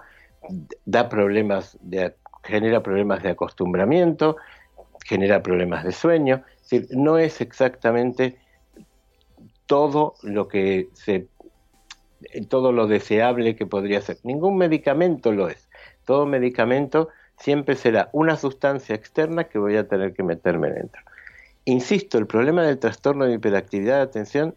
da 0.85 1.09
problemas 1.09 1.77
de, 1.81 2.15
genera 2.43 2.81
problemas 2.81 3.21
de 3.21 3.29
acostumbramiento, 3.29 4.37
genera 5.05 5.43
problemas 5.43 5.83
de 5.83 5.91
sueño. 5.91 6.43
No 6.89 7.19
es 7.19 7.41
exactamente 7.41 8.39
todo 9.67 10.15
lo 10.23 10.47
que 10.47 10.89
se 10.93 11.27
todo 12.49 12.71
lo 12.71 12.87
deseable 12.87 13.55
que 13.55 13.67
podría 13.67 14.01
ser. 14.01 14.17
Ningún 14.23 14.57
medicamento 14.57 15.31
lo 15.31 15.47
es. 15.47 15.69
Todo 16.05 16.25
medicamento 16.25 17.09
siempre 17.37 17.75
será 17.75 18.09
una 18.13 18.35
sustancia 18.35 18.95
externa 18.95 19.45
que 19.45 19.59
voy 19.59 19.75
a 19.75 19.87
tener 19.87 20.13
que 20.13 20.23
meterme 20.23 20.71
dentro. 20.71 21.01
Insisto, 21.65 22.17
el 22.17 22.27
problema 22.27 22.63
del 22.63 22.79
trastorno 22.79 23.25
de 23.25 23.33
hiperactividad 23.33 23.97
de 23.97 24.03
atención, 24.03 24.55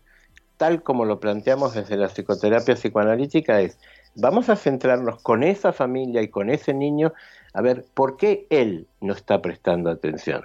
tal 0.59 0.83
como 0.83 1.07
lo 1.07 1.21
planteamos 1.21 1.75
desde 1.75 1.97
la 1.97 2.09
psicoterapia 2.09 2.75
psicoanalítica, 2.75 3.61
es, 3.61 3.79
vamos 4.15 4.51
a 4.51 4.57
centrarnos 4.57 5.23
con 5.23 5.43
esa 5.43 5.73
familia 5.73 6.21
y 6.21 6.29
con 6.29 6.51
ese 6.51 6.75
niño 6.75 7.15
a 7.55 7.63
ver 7.63 7.87
por 7.95 8.17
qué 8.17 8.47
él 8.51 8.87
no 9.01 9.15
está 9.15 9.41
prestando 9.41 9.89
atención. 9.91 10.43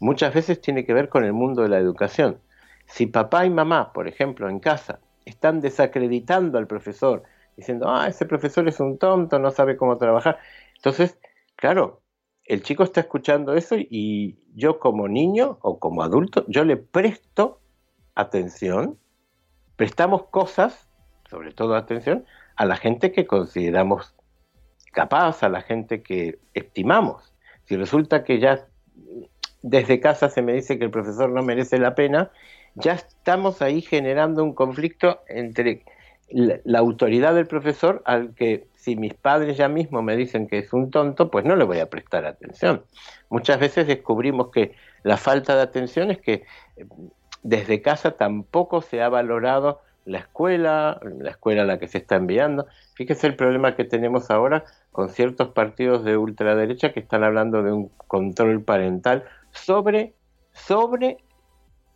Muchas 0.00 0.34
veces 0.34 0.60
tiene 0.60 0.84
que 0.84 0.94
ver 0.94 1.08
con 1.08 1.24
el 1.24 1.32
mundo 1.32 1.62
de 1.62 1.68
la 1.68 1.78
educación. 1.78 2.40
Si 2.86 3.06
papá 3.06 3.46
y 3.46 3.50
mamá, 3.50 3.92
por 3.92 4.08
ejemplo, 4.08 4.48
en 4.48 4.58
casa, 4.58 4.98
están 5.24 5.60
desacreditando 5.60 6.58
al 6.58 6.66
profesor, 6.66 7.22
diciendo, 7.56 7.88
ah, 7.88 8.08
ese 8.08 8.26
profesor 8.26 8.66
es 8.66 8.80
un 8.80 8.98
tonto, 8.98 9.38
no 9.38 9.50
sabe 9.50 9.76
cómo 9.76 9.96
trabajar. 9.98 10.38
Entonces, 10.76 11.18
claro, 11.56 12.00
el 12.44 12.62
chico 12.62 12.82
está 12.82 13.00
escuchando 13.00 13.54
eso 13.54 13.76
y 13.78 14.38
yo 14.54 14.78
como 14.78 15.08
niño 15.08 15.58
o 15.62 15.78
como 15.78 16.02
adulto, 16.02 16.44
yo 16.48 16.64
le 16.64 16.76
presto 16.76 17.60
atención, 18.14 18.98
prestamos 19.76 20.24
cosas, 20.28 20.88
sobre 21.28 21.52
todo 21.52 21.74
atención, 21.74 22.24
a 22.56 22.66
la 22.66 22.76
gente 22.76 23.12
que 23.12 23.26
consideramos 23.26 24.14
capaz, 24.92 25.42
a 25.42 25.48
la 25.48 25.62
gente 25.62 26.02
que 26.02 26.38
estimamos. 26.54 27.34
Si 27.64 27.76
resulta 27.76 28.24
que 28.24 28.38
ya 28.38 28.66
desde 29.62 30.00
casa 30.00 30.28
se 30.28 30.42
me 30.42 30.52
dice 30.52 30.78
que 30.78 30.84
el 30.84 30.90
profesor 30.90 31.30
no 31.30 31.42
merece 31.42 31.78
la 31.78 31.94
pena, 31.94 32.30
ya 32.74 32.92
estamos 32.92 33.62
ahí 33.62 33.80
generando 33.80 34.44
un 34.44 34.54
conflicto 34.54 35.20
entre 35.28 35.84
la, 36.28 36.78
autoridad 36.78 37.34
del 37.34 37.46
profesor 37.46 38.02
al 38.04 38.34
que 38.34 38.66
si 38.74 38.96
mis 38.96 39.14
padres 39.14 39.56
ya 39.56 39.68
mismo 39.68 40.02
me 40.02 40.16
dicen 40.16 40.46
que 40.46 40.58
es 40.58 40.72
un 40.72 40.90
tonto, 40.90 41.30
pues 41.30 41.44
no 41.44 41.56
le 41.56 41.64
voy 41.64 41.78
a 41.78 41.88
prestar 41.88 42.26
atención. 42.26 42.84
Muchas 43.30 43.58
veces 43.58 43.86
descubrimos 43.86 44.50
que 44.50 44.74
la 45.02 45.16
falta 45.16 45.54
de 45.56 45.62
atención 45.62 46.10
es 46.10 46.18
que 46.18 46.44
desde 47.44 47.82
casa 47.82 48.12
tampoco 48.16 48.80
se 48.80 49.02
ha 49.02 49.08
valorado 49.08 49.80
la 50.06 50.18
escuela, 50.18 50.98
la 51.18 51.30
escuela 51.30 51.62
a 51.62 51.66
la 51.66 51.78
que 51.78 51.88
se 51.88 51.98
está 51.98 52.16
enviando. 52.16 52.66
Fíjese 52.94 53.26
el 53.26 53.36
problema 53.36 53.76
que 53.76 53.84
tenemos 53.84 54.30
ahora 54.30 54.64
con 54.92 55.10
ciertos 55.10 55.48
partidos 55.50 56.04
de 56.04 56.16
ultraderecha 56.16 56.92
que 56.92 57.00
están 57.00 57.22
hablando 57.22 57.62
de 57.62 57.72
un 57.72 57.90
control 58.06 58.62
parental 58.62 59.24
sobre, 59.52 60.14
sobre 60.52 61.18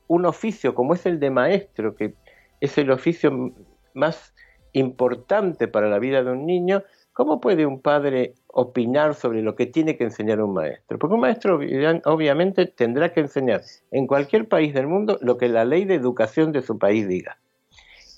un 0.06 0.26
oficio 0.26 0.74
como 0.74 0.94
es 0.94 1.06
el 1.06 1.18
de 1.18 1.30
maestro, 1.30 1.96
que 1.96 2.14
es 2.61 2.76
el 2.78 2.90
oficio 2.90 3.52
más 3.94 4.34
importante 4.72 5.66
para 5.66 5.88
la 5.88 5.98
vida 5.98 6.22
de 6.22 6.30
un 6.30 6.44
niño, 6.46 6.82
¿cómo 7.18 7.40
puede 7.40 7.66
un 7.66 7.83
padre 7.83 8.35
opinar 8.46 9.12
sobre 9.16 9.42
lo 9.42 9.57
que 9.57 9.66
tiene 9.66 9.96
que 9.96 10.04
enseñar 10.04 10.40
un 10.40 10.54
maestro? 10.54 11.00
Porque 11.00 11.14
un 11.14 11.20
maestro 11.20 11.59
obviamente 12.04 12.66
tendrá 12.66 13.12
que 13.12 13.18
enseñar 13.18 13.62
en 13.90 14.07
cualquier 14.07 14.46
país 14.46 14.72
del 14.72 14.87
mundo 14.87 15.18
lo 15.20 15.37
que 15.37 15.48
la 15.48 15.64
ley 15.64 15.85
de 15.85 15.96
educación 15.96 16.52
de 16.52 16.62
su 16.62 16.78
país 16.78 17.09
diga. 17.09 17.40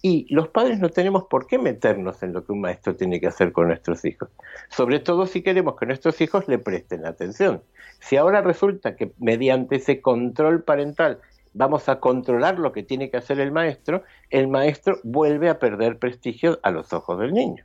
Y 0.03 0.27
los 0.29 0.49
padres 0.49 0.81
no 0.81 0.91
tenemos 0.91 1.25
por 1.25 1.47
qué 1.47 1.59
meternos 1.59 2.23
en 2.23 2.35
lo 2.35 2.45
que 2.45 2.53
un 2.53 2.61
maestro 2.61 2.95
tiene 2.95 3.21
que 3.21 3.29
hacer 3.29 3.53
con 3.53 3.69
nuestros 3.69 4.05
hijos, 4.05 4.29
sobre 4.69 4.99
todo 4.99 5.25
si 5.25 5.41
queremos 5.41 5.77
que 5.77 5.87
nuestros 5.87 6.21
hijos 6.21 6.47
le 6.47 6.59
presten 6.59 7.07
atención. 7.07 7.63
Si 8.01 8.19
ahora 8.19 8.43
resulta 8.43 8.97
que 8.97 9.13
mediante 9.17 9.77
ese 9.77 10.03
control 10.03 10.63
parental 10.63 11.21
vamos 11.55 11.89
a 11.89 12.01
controlar 12.01 12.59
lo 12.59 12.73
que 12.73 12.83
tiene 12.83 13.11
que 13.11 13.17
hacer 13.17 13.41
el 13.41 13.51
maestro, 13.51 14.03
el 14.29 14.47
maestro 14.47 14.99
vuelve 15.05 15.49
a 15.49 15.59
perder 15.59 15.99
prestigio 15.99 16.61
a 16.63 16.71
los 16.71 16.93
ojos 16.93 17.19
del 17.19 17.33
niño. 17.33 17.65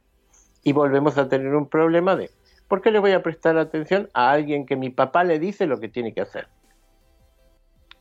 Y 0.65 0.73
volvemos 0.73 1.17
a 1.19 1.29
tener 1.29 1.55
un 1.55 1.69
problema 1.69 2.15
de, 2.15 2.31
¿por 2.67 2.81
qué 2.81 2.89
le 2.89 2.97
voy 2.97 3.11
a 3.11 3.21
prestar 3.21 3.55
atención 3.57 4.09
a 4.15 4.31
alguien 4.31 4.65
que 4.65 4.75
mi 4.75 4.89
papá 4.89 5.23
le 5.23 5.37
dice 5.37 5.67
lo 5.67 5.79
que 5.79 5.89
tiene 5.89 6.11
que 6.11 6.21
hacer? 6.21 6.47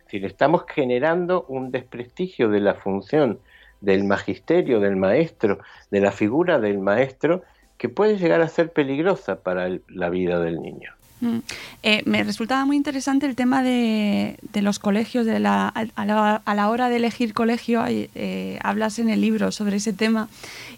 Si 0.07 0.19
le 0.19 0.29
estamos 0.29 0.65
generando 0.67 1.45
un 1.49 1.71
desprestigio 1.71 2.49
de 2.49 2.61
la 2.61 2.75
función 2.75 3.39
del 3.83 4.05
magisterio, 4.05 4.81
del 4.81 4.97
maestro, 4.97 5.59
de 5.91 6.01
la 6.01 6.11
figura 6.11 6.59
del 6.59 6.79
maestro, 6.79 7.43
que 7.77 7.91
puede 7.91 8.17
llegar 8.17 8.41
a 8.41 8.49
ser 8.49 8.73
peligrosa 8.73 9.43
para 9.43 9.69
la 9.89 10.09
vida 10.09 10.41
del 10.41 10.63
niño. 10.63 10.95
Mm. 11.25 11.39
Eh, 11.83 12.03
me 12.05 12.23
resultaba 12.23 12.67
muy 12.67 12.77
interesante 12.77 13.25
el 13.25 13.35
tema 13.35 13.63
de, 13.63 14.37
los 14.61 14.79
colegios, 14.79 15.25
de 15.25 15.41
la, 15.41 15.69
a, 15.69 16.55
la, 16.55 16.69
hora 16.69 16.91
de 16.91 16.97
elegir 16.97 17.33
colegio, 17.33 17.83
eh, 17.89 18.59
hablas 18.63 18.99
en 18.99 19.09
el 19.09 19.23
libro 19.23 19.51
sobre 19.51 19.77
ese 19.77 19.95
tema, 19.95 20.29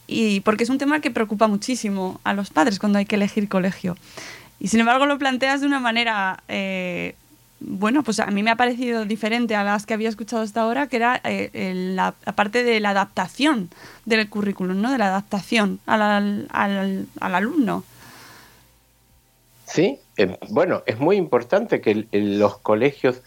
y 0.07 0.41
porque 0.41 0.63
es 0.63 0.71
un 0.71 0.79
tema 0.79 1.01
que 1.01 1.11
preocupa 1.11 1.49
muchísimo 1.49 2.21
a 2.23 2.33
los 2.33 2.51
padres 2.51 2.79
cuando 2.79 2.99
hay 2.99 3.07
que 3.07 3.17
elegir 3.17 3.49
colegio. 3.49 3.97
Y 4.61 4.69
sin 4.69 4.81
embargo 4.81 5.07
lo 5.07 5.19
planteas 5.19 5.61
de 5.61 5.67
una 5.67 5.81
manera, 5.81 6.43
eh, 6.47 7.17
bueno, 7.59 8.05
pues 8.05 8.21
a 8.21 8.27
mí 8.27 8.45
me 8.45 8.53
ha 8.53 8.57
parecido 8.57 9.05
diferente 9.05 9.57
a 9.57 9.65
las 9.65 9.85
que 9.85 9.95
había 9.95 10.09
escuchado 10.09 10.43
hasta 10.43 10.61
ahora, 10.61 10.87
que 10.87 10.97
era 10.97 11.21
la, 11.25 12.13
parte 12.37 12.63
de 12.63 12.79
la 12.79 12.91
adaptación 12.91 13.69
del 14.05 14.29
currículum, 14.29 14.81
¿no? 14.81 14.93
de 14.93 14.99
la 14.99 15.09
adaptación 15.09 15.81
al, 15.87 16.47
al, 16.51 17.09
al 17.21 17.35
alumno. 17.35 17.85
Sí, 19.67 20.01
eh, 20.17 20.39
bueno, 20.51 20.83
es 20.87 20.99
muy 20.99 21.17
importante 21.17 21.81
que 21.81 22.07
los 22.13 22.59
colegios 22.59 23.23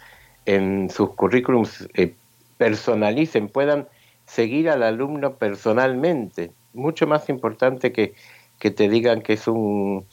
en 0.45 0.89
sus 0.89 1.11
currículums 1.11 1.87
eh, 1.93 2.15
personalicen, 2.57 3.49
puedan 3.49 3.87
seguir 4.25 4.69
al 4.69 4.83
alumno 4.83 5.35
personalmente. 5.35 6.51
Mucho 6.73 7.07
más 7.07 7.29
importante 7.29 7.91
que, 7.91 8.13
que 8.57 8.71
te 8.71 8.89
digan 8.89 9.21
que 9.21 9.33
es 9.33 9.47
un 9.47 10.05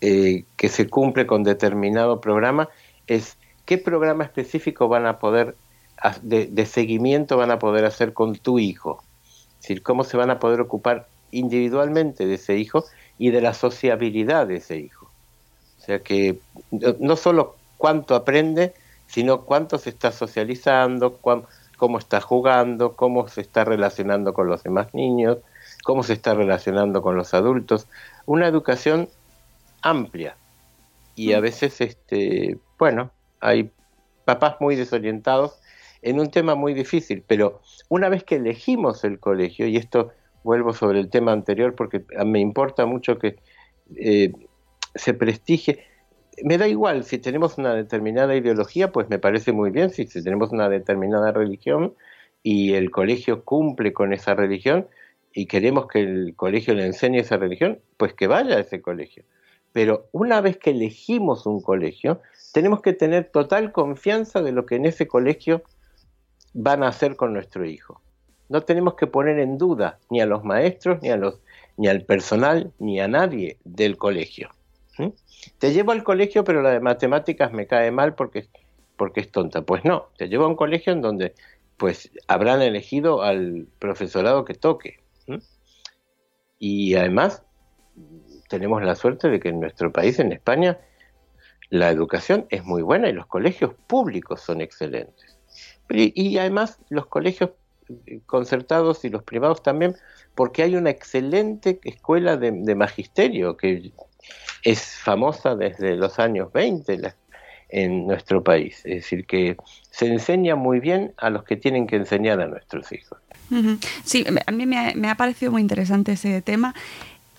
eh, 0.00 0.44
que 0.56 0.68
se 0.68 0.88
cumple 0.88 1.26
con 1.26 1.44
determinado 1.44 2.20
programa, 2.20 2.68
es 3.06 3.38
qué 3.64 3.78
programa 3.78 4.24
específico 4.24 4.88
van 4.88 5.06
a 5.06 5.18
poder 5.18 5.56
de, 6.22 6.46
de 6.46 6.66
seguimiento 6.66 7.36
van 7.36 7.50
a 7.50 7.58
poder 7.58 7.84
hacer 7.84 8.12
con 8.12 8.34
tu 8.36 8.58
hijo. 8.58 9.02
Es 9.24 9.62
decir, 9.62 9.82
cómo 9.82 10.04
se 10.04 10.16
van 10.16 10.30
a 10.30 10.38
poder 10.38 10.60
ocupar 10.60 11.08
individualmente 11.30 12.26
de 12.26 12.34
ese 12.34 12.56
hijo 12.56 12.84
y 13.18 13.30
de 13.30 13.40
la 13.40 13.54
sociabilidad 13.54 14.46
de 14.46 14.56
ese 14.56 14.78
hijo. 14.78 14.99
O 15.90 15.92
sea 15.92 16.04
que 16.04 16.38
no 16.70 17.16
solo 17.16 17.56
cuánto 17.76 18.14
aprende, 18.14 18.74
sino 19.08 19.44
cuánto 19.44 19.76
se 19.76 19.90
está 19.90 20.12
socializando, 20.12 21.18
cómo 21.18 21.98
está 21.98 22.20
jugando, 22.20 22.94
cómo 22.94 23.26
se 23.26 23.40
está 23.40 23.64
relacionando 23.64 24.32
con 24.32 24.46
los 24.46 24.62
demás 24.62 24.94
niños, 24.94 25.38
cómo 25.82 26.04
se 26.04 26.12
está 26.12 26.32
relacionando 26.34 27.02
con 27.02 27.16
los 27.16 27.34
adultos. 27.34 27.88
Una 28.24 28.46
educación 28.46 29.08
amplia. 29.82 30.36
Y 31.16 31.32
a 31.32 31.40
mm. 31.40 31.42
veces, 31.42 31.80
este, 31.80 32.56
bueno, 32.78 33.10
hay 33.40 33.68
papás 34.24 34.60
muy 34.60 34.76
desorientados 34.76 35.58
en 36.02 36.20
un 36.20 36.30
tema 36.30 36.54
muy 36.54 36.72
difícil, 36.72 37.24
pero 37.26 37.62
una 37.88 38.08
vez 38.08 38.22
que 38.22 38.36
elegimos 38.36 39.02
el 39.02 39.18
colegio, 39.18 39.66
y 39.66 39.76
esto 39.76 40.12
vuelvo 40.44 40.72
sobre 40.72 41.00
el 41.00 41.10
tema 41.10 41.32
anterior 41.32 41.74
porque 41.74 42.04
me 42.24 42.38
importa 42.38 42.86
mucho 42.86 43.18
que 43.18 43.40
eh, 43.96 44.32
se 44.94 45.14
prestigie, 45.14 45.84
me 46.42 46.58
da 46.58 46.68
igual, 46.68 47.04
si 47.04 47.18
tenemos 47.18 47.58
una 47.58 47.74
determinada 47.74 48.34
ideología, 48.34 48.92
pues 48.92 49.08
me 49.08 49.18
parece 49.18 49.52
muy 49.52 49.70
bien, 49.70 49.90
si, 49.90 50.06
tenemos 50.06 50.52
una 50.52 50.68
determinada 50.68 51.32
religión 51.32 51.94
y 52.42 52.74
el 52.74 52.90
colegio 52.90 53.44
cumple 53.44 53.92
con 53.92 54.12
esa 54.12 54.34
religión 54.34 54.88
y 55.32 55.46
queremos 55.46 55.86
que 55.86 56.00
el 56.00 56.34
colegio 56.36 56.74
le 56.74 56.86
enseñe 56.86 57.18
esa 57.18 57.36
religión, 57.36 57.80
pues 57.96 58.14
que 58.14 58.26
vaya 58.26 58.56
a 58.56 58.60
ese 58.60 58.80
colegio. 58.80 59.24
Pero 59.72 60.08
una 60.12 60.40
vez 60.40 60.56
que 60.56 60.70
elegimos 60.70 61.46
un 61.46 61.60
colegio, 61.60 62.20
tenemos 62.52 62.80
que 62.80 62.92
tener 62.92 63.30
total 63.30 63.70
confianza 63.70 64.42
de 64.42 64.52
lo 64.52 64.66
que 64.66 64.76
en 64.76 64.86
ese 64.86 65.06
colegio 65.06 65.62
van 66.52 66.82
a 66.82 66.88
hacer 66.88 67.14
con 67.14 67.32
nuestro 67.32 67.64
hijo. 67.64 68.00
No 68.48 68.62
tenemos 68.62 68.94
que 68.94 69.06
poner 69.06 69.38
en 69.38 69.58
duda 69.58 70.00
ni 70.10 70.20
a 70.20 70.26
los 70.26 70.42
maestros, 70.42 71.00
ni 71.02 71.10
a 71.10 71.16
los, 71.16 71.40
ni 71.76 71.86
al 71.86 72.04
personal, 72.04 72.72
ni 72.80 73.00
a 73.00 73.06
nadie 73.06 73.58
del 73.64 73.96
colegio. 73.96 74.50
Te 75.58 75.72
llevo 75.72 75.92
al 75.92 76.04
colegio, 76.04 76.44
pero 76.44 76.62
la 76.62 76.70
de 76.70 76.80
matemáticas 76.80 77.52
me 77.52 77.66
cae 77.66 77.90
mal 77.90 78.14
porque, 78.14 78.48
porque 78.96 79.20
es 79.20 79.30
tonta. 79.30 79.62
Pues 79.62 79.84
no, 79.84 80.08
te 80.16 80.28
llevo 80.28 80.44
a 80.44 80.48
un 80.48 80.56
colegio 80.56 80.92
en 80.92 81.00
donde 81.00 81.34
pues 81.76 82.10
habrán 82.28 82.60
elegido 82.60 83.22
al 83.22 83.66
profesorado 83.78 84.44
que 84.44 84.54
toque. 84.54 85.00
Y 86.58 86.94
además 86.94 87.42
tenemos 88.48 88.82
la 88.82 88.94
suerte 88.94 89.30
de 89.30 89.40
que 89.40 89.48
en 89.48 89.60
nuestro 89.60 89.90
país, 89.90 90.18
en 90.18 90.32
España, 90.32 90.78
la 91.70 91.88
educación 91.88 92.46
es 92.50 92.64
muy 92.64 92.82
buena 92.82 93.08
y 93.08 93.12
los 93.12 93.26
colegios 93.26 93.72
públicos 93.86 94.40
son 94.40 94.60
excelentes. 94.60 95.38
Y, 95.88 96.38
además 96.38 96.78
los 96.88 97.06
colegios 97.06 97.50
eh, 98.06 98.20
concertados 98.26 99.04
y 99.04 99.08
los 99.08 99.22
privados 99.22 99.62
también, 99.62 99.96
porque 100.34 100.62
hay 100.62 100.76
una 100.76 100.90
excelente 100.90 101.80
escuela 101.84 102.36
de, 102.36 102.74
magisterio 102.74 103.56
que 103.56 103.92
es 104.62 104.96
famosa 104.98 105.54
desde 105.54 105.96
los 105.96 106.18
años 106.18 106.52
20 106.52 107.00
en 107.68 108.06
nuestro 108.06 108.42
país. 108.42 108.78
Es 108.84 109.02
decir, 109.02 109.26
que 109.26 109.56
se 109.90 110.06
enseña 110.06 110.56
muy 110.56 110.80
bien 110.80 111.12
a 111.16 111.30
los 111.30 111.44
que 111.44 111.56
tienen 111.56 111.86
que 111.86 111.96
enseñar 111.96 112.40
a 112.40 112.46
nuestros 112.46 112.90
hijos. 112.92 113.18
Sí, 114.04 114.24
a 114.46 114.52
mí 114.52 114.66
me 114.66 114.94
me 114.94 115.08
ha 115.08 115.16
parecido 115.16 115.52
muy 115.52 115.60
interesante 115.60 116.12
ese 116.12 116.40
tema. 116.40 116.74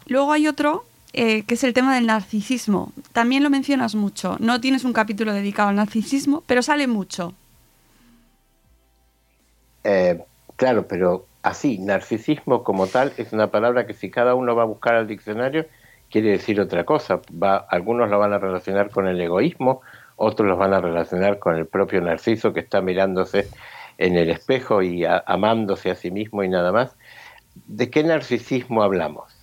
Luego 0.07 0.33
hay 0.33 0.47
otro 0.47 0.83
eh, 1.13 1.43
que 1.43 1.55
es 1.55 1.63
el 1.65 1.73
tema 1.73 1.95
del 1.95 2.05
narcisismo. 2.05 2.93
También 3.11 3.43
lo 3.43 3.49
mencionas 3.49 3.95
mucho. 3.95 4.37
No 4.39 4.61
tienes 4.61 4.85
un 4.85 4.93
capítulo 4.93 5.33
dedicado 5.33 5.69
al 5.69 5.75
narcisismo, 5.75 6.41
pero 6.47 6.61
sale 6.61 6.87
mucho. 6.87 7.33
Eh, 9.83 10.21
claro, 10.55 10.87
pero 10.87 11.25
así, 11.43 11.79
narcisismo 11.79 12.63
como 12.63 12.87
tal 12.87 13.11
es 13.17 13.33
una 13.33 13.47
palabra 13.47 13.85
que 13.85 13.93
si 13.93 14.09
cada 14.09 14.35
uno 14.35 14.55
va 14.55 14.63
a 14.63 14.67
buscar 14.67 14.95
al 14.95 15.07
diccionario, 15.07 15.65
quiere 16.11 16.31
decir 16.31 16.59
otra 16.59 16.83
cosa. 16.83 17.21
Va, 17.31 17.57
algunos 17.69 18.09
lo 18.09 18.19
van 18.19 18.33
a 18.33 18.39
relacionar 18.39 18.89
con 18.91 19.07
el 19.07 19.19
egoísmo, 19.19 19.81
otros 20.15 20.47
los 20.47 20.57
van 20.57 20.73
a 20.73 20.81
relacionar 20.81 21.39
con 21.39 21.55
el 21.55 21.65
propio 21.65 22.01
narciso 22.01 22.53
que 22.53 22.59
está 22.59 22.81
mirándose 22.81 23.47
en 23.97 24.17
el 24.17 24.29
espejo 24.29 24.81
y 24.81 25.03
amándose 25.05 25.91
a 25.91 25.95
sí 25.95 26.11
mismo 26.11 26.43
y 26.43 26.49
nada 26.49 26.71
más. 26.71 26.95
¿De 27.67 27.89
qué 27.89 28.03
narcisismo 28.03 28.83
hablamos? 28.83 29.41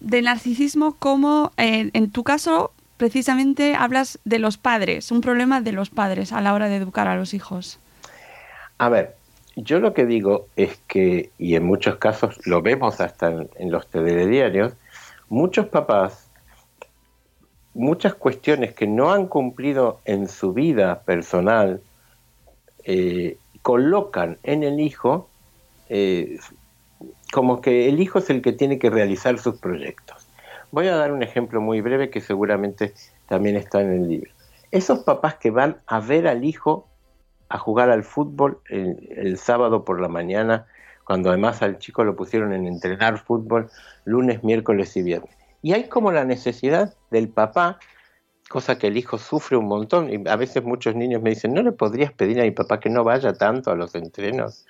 de 0.00 0.22
narcisismo 0.22 0.96
como 0.98 1.52
eh, 1.56 1.90
en 1.92 2.10
tu 2.10 2.24
caso 2.24 2.72
precisamente 2.96 3.74
hablas 3.74 4.18
de 4.24 4.38
los 4.38 4.58
padres, 4.58 5.12
un 5.12 5.20
problema 5.20 5.60
de 5.60 5.72
los 5.72 5.90
padres 5.90 6.32
a 6.32 6.40
la 6.40 6.54
hora 6.54 6.68
de 6.68 6.76
educar 6.76 7.06
a 7.06 7.16
los 7.16 7.32
hijos. 7.32 7.78
A 8.78 8.88
ver, 8.88 9.14
yo 9.54 9.78
lo 9.78 9.94
que 9.94 10.04
digo 10.04 10.46
es 10.56 10.78
que, 10.88 11.30
y 11.38 11.54
en 11.54 11.64
muchos 11.64 11.96
casos 11.96 12.44
lo 12.44 12.60
vemos 12.60 13.00
hasta 13.00 13.28
en, 13.28 13.70
los 13.70 13.86
telediarios, 13.88 14.72
muchos 15.28 15.66
papás, 15.66 16.30
muchas 17.74 18.14
cuestiones 18.14 18.74
que 18.74 18.86
no 18.86 19.12
han 19.12 19.26
cumplido 19.26 20.00
en 20.04 20.28
su 20.28 20.52
vida 20.52 21.02
personal, 21.02 21.80
eh, 22.84 23.36
colocan 23.62 24.38
en 24.42 24.62
el 24.62 24.80
hijo 24.80 25.28
eh, 25.88 26.38
como 27.32 27.60
que 27.60 27.88
el 27.88 28.00
hijo 28.00 28.18
es 28.18 28.30
el 28.30 28.42
que 28.42 28.52
tiene 28.52 28.78
que 28.78 28.90
realizar 28.90 29.38
sus 29.38 29.58
proyectos. 29.58 30.26
Voy 30.70 30.88
a 30.88 30.96
dar 30.96 31.12
un 31.12 31.22
ejemplo 31.22 31.60
muy 31.60 31.80
breve 31.80 32.10
que 32.10 32.20
seguramente 32.20 32.94
también 33.26 33.56
está 33.56 33.80
en 33.80 33.92
el 33.92 34.08
libro. 34.08 34.30
Esos 34.70 35.00
papás 35.00 35.36
que 35.36 35.50
van 35.50 35.78
a 35.86 36.00
ver 36.00 36.26
al 36.26 36.44
hijo 36.44 36.86
a 37.48 37.58
jugar 37.58 37.90
al 37.90 38.04
fútbol 38.04 38.60
el, 38.68 39.38
sábado 39.38 39.84
por 39.84 40.00
la 40.00 40.08
mañana, 40.08 40.66
cuando 41.08 41.30
además 41.30 41.62
al 41.62 41.78
chico 41.78 42.04
lo 42.04 42.14
pusieron 42.14 42.52
en 42.52 42.66
entrenar 42.66 43.18
fútbol 43.18 43.70
lunes, 44.04 44.44
miércoles 44.44 44.94
y 44.94 45.02
viernes. 45.02 45.34
Y 45.62 45.72
hay 45.72 45.88
como 45.88 46.12
la 46.12 46.26
necesidad 46.26 46.94
del 47.10 47.30
papá, 47.30 47.78
cosa 48.50 48.76
que 48.76 48.88
el 48.88 48.98
hijo 48.98 49.16
sufre 49.16 49.56
un 49.56 49.68
montón, 49.68 50.10
y 50.10 50.28
a 50.28 50.36
veces 50.36 50.64
muchos 50.64 50.94
niños 50.96 51.22
me 51.22 51.30
dicen, 51.30 51.54
¿no 51.54 51.62
le 51.62 51.72
podrías 51.72 52.12
pedir 52.12 52.38
a 52.38 52.42
mi 52.42 52.50
papá 52.50 52.78
que 52.78 52.90
no 52.90 53.04
vaya 53.04 53.32
tanto 53.32 53.70
a 53.70 53.74
los 53.74 53.94
entrenos? 53.94 54.66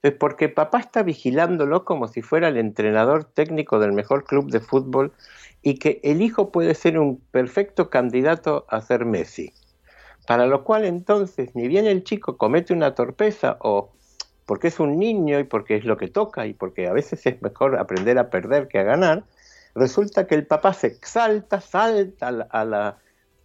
Es 0.00 0.12
porque 0.12 0.48
papá 0.48 0.78
está 0.78 1.02
vigilándolo 1.02 1.84
como 1.84 2.06
si 2.06 2.22
fuera 2.22 2.46
el 2.46 2.56
entrenador 2.56 3.24
técnico 3.24 3.80
del 3.80 3.94
mejor 3.94 4.22
club 4.26 4.52
de 4.52 4.60
fútbol 4.60 5.12
y 5.60 5.80
que 5.80 5.98
el 6.04 6.22
hijo 6.22 6.52
puede 6.52 6.76
ser 6.76 7.00
un 7.00 7.18
perfecto 7.32 7.90
candidato 7.90 8.64
a 8.68 8.80
ser 8.80 9.06
Messi. 9.06 9.52
Para 10.28 10.46
lo 10.46 10.62
cual 10.62 10.84
entonces, 10.84 11.56
ni 11.56 11.66
bien 11.66 11.86
el 11.86 12.04
chico 12.04 12.36
comete 12.36 12.72
una 12.72 12.94
torpeza 12.94 13.56
o 13.58 13.90
porque 14.46 14.68
es 14.68 14.80
un 14.80 14.98
niño 14.98 15.38
y 15.38 15.44
porque 15.44 15.76
es 15.76 15.84
lo 15.84 15.96
que 15.96 16.08
toca 16.08 16.46
y 16.46 16.52
porque 16.52 16.86
a 16.86 16.92
veces 16.92 17.24
es 17.26 17.40
mejor 17.42 17.78
aprender 17.78 18.18
a 18.18 18.30
perder 18.30 18.68
que 18.68 18.78
a 18.78 18.82
ganar, 18.82 19.24
resulta 19.74 20.26
que 20.26 20.34
el 20.34 20.46
papá 20.46 20.72
se 20.72 20.88
exalta, 20.88 21.60
salta 21.60 22.28
a 22.28 22.64
la, 22.64 22.98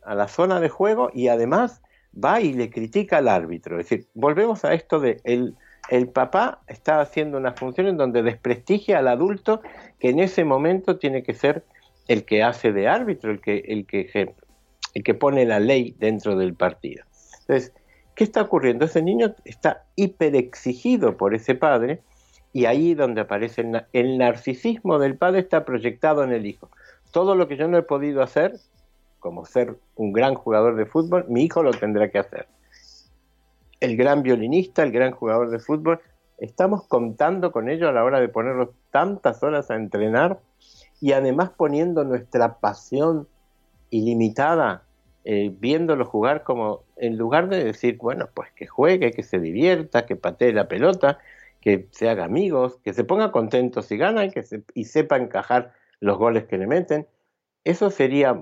a 0.04 0.16
la 0.16 0.28
zona 0.28 0.60
de 0.60 0.70
juego 0.70 1.10
y 1.14 1.28
además 1.28 1.82
va 2.14 2.42
y 2.42 2.54
le 2.54 2.70
critica 2.70 3.18
al 3.18 3.28
árbitro. 3.28 3.80
Es 3.80 3.90
decir, 3.90 4.08
volvemos 4.14 4.66
a 4.66 4.74
esto 4.74 5.00
de 5.00 5.22
el 5.24 5.56
el 5.90 6.08
papá 6.08 6.62
está 6.68 7.02
haciendo 7.02 7.38
una 7.38 7.54
función 7.54 7.88
en 7.88 7.98
donde 7.98 8.22
desprestigia 8.22 9.00
al 9.00 9.08
adulto 9.08 9.62
que 10.00 10.10
en 10.10 10.20
ese 10.20 10.46
momento 10.46 10.98
tiene 10.98 11.24
que 11.24 11.34
ser 11.34 11.64
el 12.08 12.26
que 12.26 12.44
hace 12.44 12.72
de 12.72 12.88
árbitro, 12.88 13.32
el 13.32 13.42
que, 13.42 13.58
el 13.68 13.86
que, 13.86 14.34
el 14.94 15.04
que 15.04 15.14
pone 15.14 15.46
la 15.46 15.60
ley 15.60 15.96
dentro 15.98 16.36
del 16.36 16.54
partido. 16.54 17.04
Entonces, 17.42 17.74
¿qué 18.20 18.26
está 18.26 18.42
ocurriendo? 18.42 18.84
Ese 18.84 19.02
niño 19.02 19.34
está 19.46 19.86
hiperexigido 19.96 21.16
por 21.16 21.34
ese 21.34 21.56
padre 21.56 22.02
y 22.52 22.66
ahí 22.66 22.94
donde 22.94 23.22
aparece 23.22 23.64
el, 23.94 24.18
narcisismo 24.18 25.00
del 25.00 25.16
padre 25.16 25.40
está 25.40 25.64
proyectado 25.64 26.26
en 26.26 26.34
el 26.34 26.46
hijo. 26.46 26.70
Todo 27.14 27.34
lo 27.34 27.48
que 27.48 27.56
yo 27.56 27.70
no 27.70 27.78
he 27.78 27.82
podido 27.82 28.22
hacer, 28.22 28.56
como 29.20 29.46
ser 29.46 29.78
un 29.96 30.12
gran 30.12 30.36
jugador 30.36 30.76
de 30.76 30.86
fútbol, 30.86 31.28
mi 31.30 31.46
hijo 31.46 31.64
lo 31.64 31.72
tendrá 31.72 32.12
que 32.12 32.20
hacer 32.20 32.48
el 33.80 33.96
gran 33.96 34.22
violinista, 34.22 34.84
el 34.84 34.92
gran 34.92 35.14
jugador 35.14 35.50
de 35.50 35.60
fútbol, 35.60 36.02
estamos 36.40 36.86
contando 36.90 37.54
con 37.54 37.70
ello 37.70 37.88
a 37.88 37.94
la 37.94 38.04
hora 38.04 38.20
de 38.20 38.28
ponerlos 38.28 38.72
tantas 38.92 39.42
horas 39.44 39.72
a 39.72 39.76
entrenar 39.76 40.42
y 41.00 41.14
además 41.14 41.52
poniendo 41.56 42.04
nuestra 42.04 42.60
pasión 42.60 43.30
ilimitada, 43.92 44.84
eh, 45.26 45.52
viéndolo 45.58 46.06
jugar 46.06 46.44
como, 46.44 46.84
en 46.98 47.18
lugar 47.18 47.50
de 47.50 47.64
decir, 47.64 47.98
bueno, 47.98 48.30
pues 48.34 48.52
que 48.54 48.68
juegue, 48.68 49.12
que 49.12 49.24
se 49.24 49.40
divierta, 49.40 50.06
que 50.06 50.16
patee 50.16 50.54
la 50.54 50.68
pelota, 50.68 51.20
que 51.62 51.88
se 51.92 52.10
haga 52.10 52.26
amigos, 52.26 52.80
que 52.84 52.94
se 52.94 53.04
ponga 53.04 53.32
contento 53.32 53.82
si 53.82 53.98
gana 53.98 54.26
y, 54.26 54.32
que 54.32 54.44
y 54.74 54.86
sepa 54.86 55.18
encajar 55.18 55.74
los 56.00 56.18
goles 56.18 56.46
que 56.46 56.58
le 56.58 56.68
meten, 56.68 57.08
eso 57.64 57.90
sería 57.90 58.42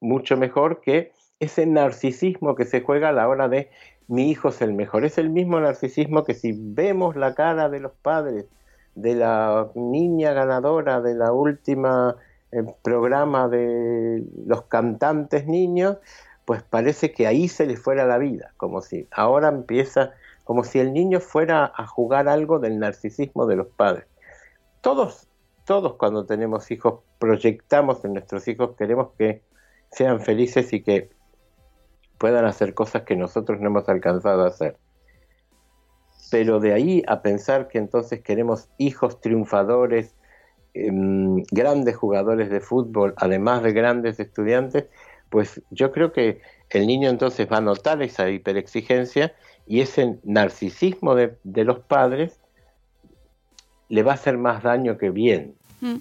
mucho 0.00 0.36
mejor 0.36 0.80
que 0.80 1.12
ese 1.40 1.66
narcisismo 1.66 2.54
que 2.54 2.64
se 2.64 2.82
juega 2.82 3.08
a 3.08 3.12
la 3.12 3.28
hora 3.28 3.48
de 3.48 3.70
mi 4.06 4.30
hijo 4.30 4.48
es 4.48 4.60
el 4.62 4.72
mejor. 4.72 5.04
Es 5.04 5.18
el 5.18 5.30
mismo 5.30 5.60
narcisismo 5.60 6.24
que 6.24 6.34
si 6.34 6.52
vemos 6.56 7.16
la 7.16 7.34
cara 7.34 7.68
de 7.68 7.80
los 7.80 7.92
padres, 7.92 8.46
de 8.94 9.14
la 9.14 9.70
niña 9.74 10.32
ganadora 10.32 11.00
de 11.00 11.14
la 11.14 11.32
última 11.32 12.16
eh, 12.52 12.64
programa 12.82 13.48
de 13.48 14.24
los 14.46 14.62
cantantes 14.62 15.46
niños, 15.46 15.98
pues 16.44 16.62
parece 16.62 17.12
que 17.12 17.26
ahí 17.26 17.46
se 17.48 17.66
le 17.66 17.76
fuera 17.76 18.06
la 18.06 18.18
vida, 18.18 18.52
como 18.56 18.80
si 18.80 19.06
ahora 19.12 19.48
empieza, 19.48 20.12
como 20.44 20.64
si 20.64 20.80
el 20.80 20.92
niño 20.92 21.20
fuera 21.20 21.72
a 21.76 21.86
jugar 21.86 22.28
algo 22.28 22.58
del 22.58 22.78
narcisismo 22.78 23.46
de 23.46 23.56
los 23.56 23.68
padres. 23.68 24.06
Todos, 24.80 25.28
todos 25.64 25.94
cuando 25.94 26.26
tenemos 26.26 26.70
hijos 26.70 27.00
proyectamos 27.20 28.04
en 28.04 28.14
nuestros 28.14 28.48
hijos, 28.48 28.74
queremos 28.76 29.10
que 29.16 29.42
sean 29.92 30.20
felices 30.20 30.72
y 30.72 30.82
que 30.82 31.10
puedan 32.18 32.44
hacer 32.44 32.74
cosas 32.74 33.02
que 33.02 33.16
nosotros 33.16 33.60
no 33.60 33.68
hemos 33.68 33.88
alcanzado 33.88 34.44
a 34.44 34.48
hacer. 34.48 34.76
Pero 36.30 36.60
de 36.60 36.72
ahí 36.72 37.02
a 37.06 37.22
pensar 37.22 37.68
que 37.68 37.78
entonces 37.78 38.22
queremos 38.22 38.68
hijos 38.78 39.20
triunfadores, 39.20 40.16
em, 40.74 41.42
grandes 41.50 41.96
jugadores 41.96 42.50
de 42.50 42.60
fútbol, 42.60 43.14
además 43.16 43.62
de 43.62 43.72
grandes 43.72 44.20
estudiantes, 44.20 44.86
pues 45.30 45.62
yo 45.70 45.92
creo 45.92 46.12
que 46.12 46.40
el 46.70 46.86
niño 46.86 47.08
entonces 47.08 47.48
va 47.50 47.58
a 47.58 47.60
notar 47.60 48.02
esa 48.02 48.30
hiperexigencia 48.30 49.34
Y 49.66 49.80
ese 49.80 50.18
narcisismo 50.24 51.14
de, 51.14 51.36
los 51.44 51.78
padres 51.80 52.40
le 53.88 54.02
va 54.02 54.12
a 54.12 54.14
hacer 54.14 54.36
más 54.36 54.64
daño 54.64 54.98
que 54.98 55.10
bien. 55.10 55.54
Mm. 55.80 55.96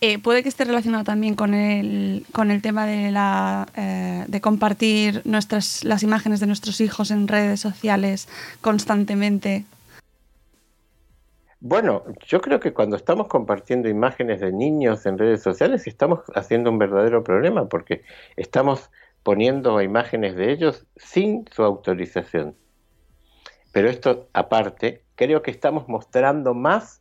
Eh, 0.00 0.18
puede 0.18 0.42
que 0.42 0.48
esté 0.48 0.64
relacionado 0.64 1.04
también 1.04 1.36
con 1.36 1.54
el, 1.54 2.26
con 2.32 2.50
el 2.50 2.60
tema 2.62 2.84
de, 2.84 3.12
la, 3.12 3.68
eh, 3.76 4.24
de 4.26 4.40
compartir 4.40 5.22
nuestras, 5.24 5.84
las 5.84 6.02
imágenes 6.02 6.40
de 6.40 6.48
nuestros 6.48 6.80
hijos 6.80 7.12
en 7.12 7.28
redes 7.28 7.60
sociales 7.60 8.28
constantemente. 8.60 9.64
Bueno, 11.64 12.02
yo 12.26 12.40
creo 12.40 12.58
que 12.58 12.72
cuando 12.72 12.96
estamos 12.96 13.28
compartiendo 13.28 13.88
imágenes 13.88 14.40
de 14.40 14.50
niños 14.50 15.06
en 15.06 15.16
redes 15.16 15.44
sociales 15.44 15.86
estamos 15.86 16.18
haciendo 16.34 16.70
un 16.70 16.78
verdadero 16.78 17.22
problema 17.22 17.68
porque 17.68 18.02
estamos 18.34 18.90
poniendo 19.22 19.80
imágenes 19.80 20.34
de 20.34 20.50
ellos 20.50 20.88
sin 20.96 21.44
su 21.52 21.62
autorización. 21.62 22.56
Pero 23.72 23.88
esto 23.88 24.28
aparte, 24.32 25.04
creo 25.14 25.42
que 25.42 25.52
estamos 25.52 25.86
mostrando 25.86 26.52
más 26.52 27.00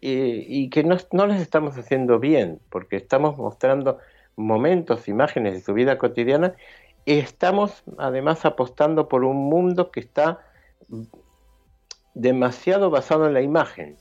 y, 0.00 0.70
que 0.70 0.84
no, 0.84 0.96
no 1.10 1.26
les 1.26 1.42
estamos 1.42 1.76
haciendo 1.76 2.20
bien, 2.20 2.60
porque 2.70 2.94
estamos 2.94 3.36
mostrando 3.36 3.98
momentos, 4.36 5.08
imágenes 5.08 5.54
de 5.54 5.60
su 5.60 5.74
vida 5.74 5.98
cotidiana 5.98 6.54
y 7.04 7.18
estamos 7.18 7.82
además 7.98 8.44
apostando 8.44 9.08
por 9.08 9.24
un 9.24 9.48
mundo 9.48 9.90
que 9.90 9.98
está 9.98 10.38
demasiado 12.14 12.90
basado 12.90 13.26
en 13.26 13.34
la 13.34 13.42
imagen. 13.42 13.96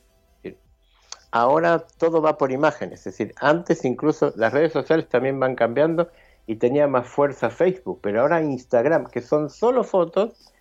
Ahora 1.32 1.86
todo 1.98 2.22
va 2.22 2.38
por 2.38 2.52
imagen, 2.52 2.92
es 2.92 3.04
decir, 3.04 3.34
antes 3.40 3.86
incluso 3.86 4.34
las 4.36 4.52
redes 4.52 4.74
sociales 4.74 5.08
también 5.08 5.40
van 5.40 5.56
cambiando 5.56 6.10
y 6.48 6.56
tenía 6.56 6.88
más 6.88 7.08
fuerza 7.08 7.52
Facebook, 7.52 8.00
pero 8.02 8.22
ahora 8.22 8.42
Instagram, 8.42 9.06
que 9.06 9.22
son 9.22 9.52
solo 9.52 9.84
fotos, 9.84 10.52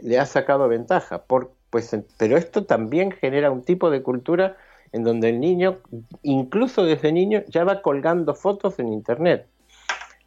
le 0.00 0.18
ha 0.20 0.26
sacado 0.26 0.68
ventaja. 0.68 1.24
Por, 1.24 1.52
pues, 1.70 1.96
pero 2.16 2.36
esto 2.36 2.64
también 2.64 3.10
genera 3.10 3.50
un 3.50 3.64
tipo 3.64 3.90
de 3.90 4.04
cultura 4.04 4.56
en 4.92 5.02
donde 5.02 5.30
el 5.30 5.40
niño, 5.40 5.78
incluso 6.22 6.84
desde 6.84 7.10
niño, 7.10 7.42
ya 7.48 7.64
va 7.64 7.82
colgando 7.82 8.34
fotos 8.36 8.78
en 8.78 8.92
Internet, 8.92 9.48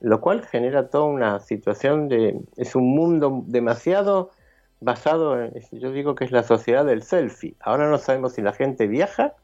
lo 0.02 0.20
cual 0.20 0.45
genera 0.45 0.89
toda 0.89 1.06
una 1.06 1.39
situación 1.39 2.10
de, 2.10 2.41
es 2.58 2.76
un 2.76 2.93
mundo 2.93 3.43
demasiado 3.47 4.32
basado 4.82 5.41
en, 5.41 5.53
yo 5.71 5.91
digo 5.91 6.15
que 6.15 6.25
es 6.25 6.32
la 6.32 6.43
sociedad 6.43 6.86
del 6.86 7.03
selfie. 7.03 7.55
Ahora 7.61 7.89
no 7.89 7.97
sabemos 7.97 8.34
si 8.34 8.41
la 8.41 8.51
gente 8.51 8.88
viaja 8.88 9.36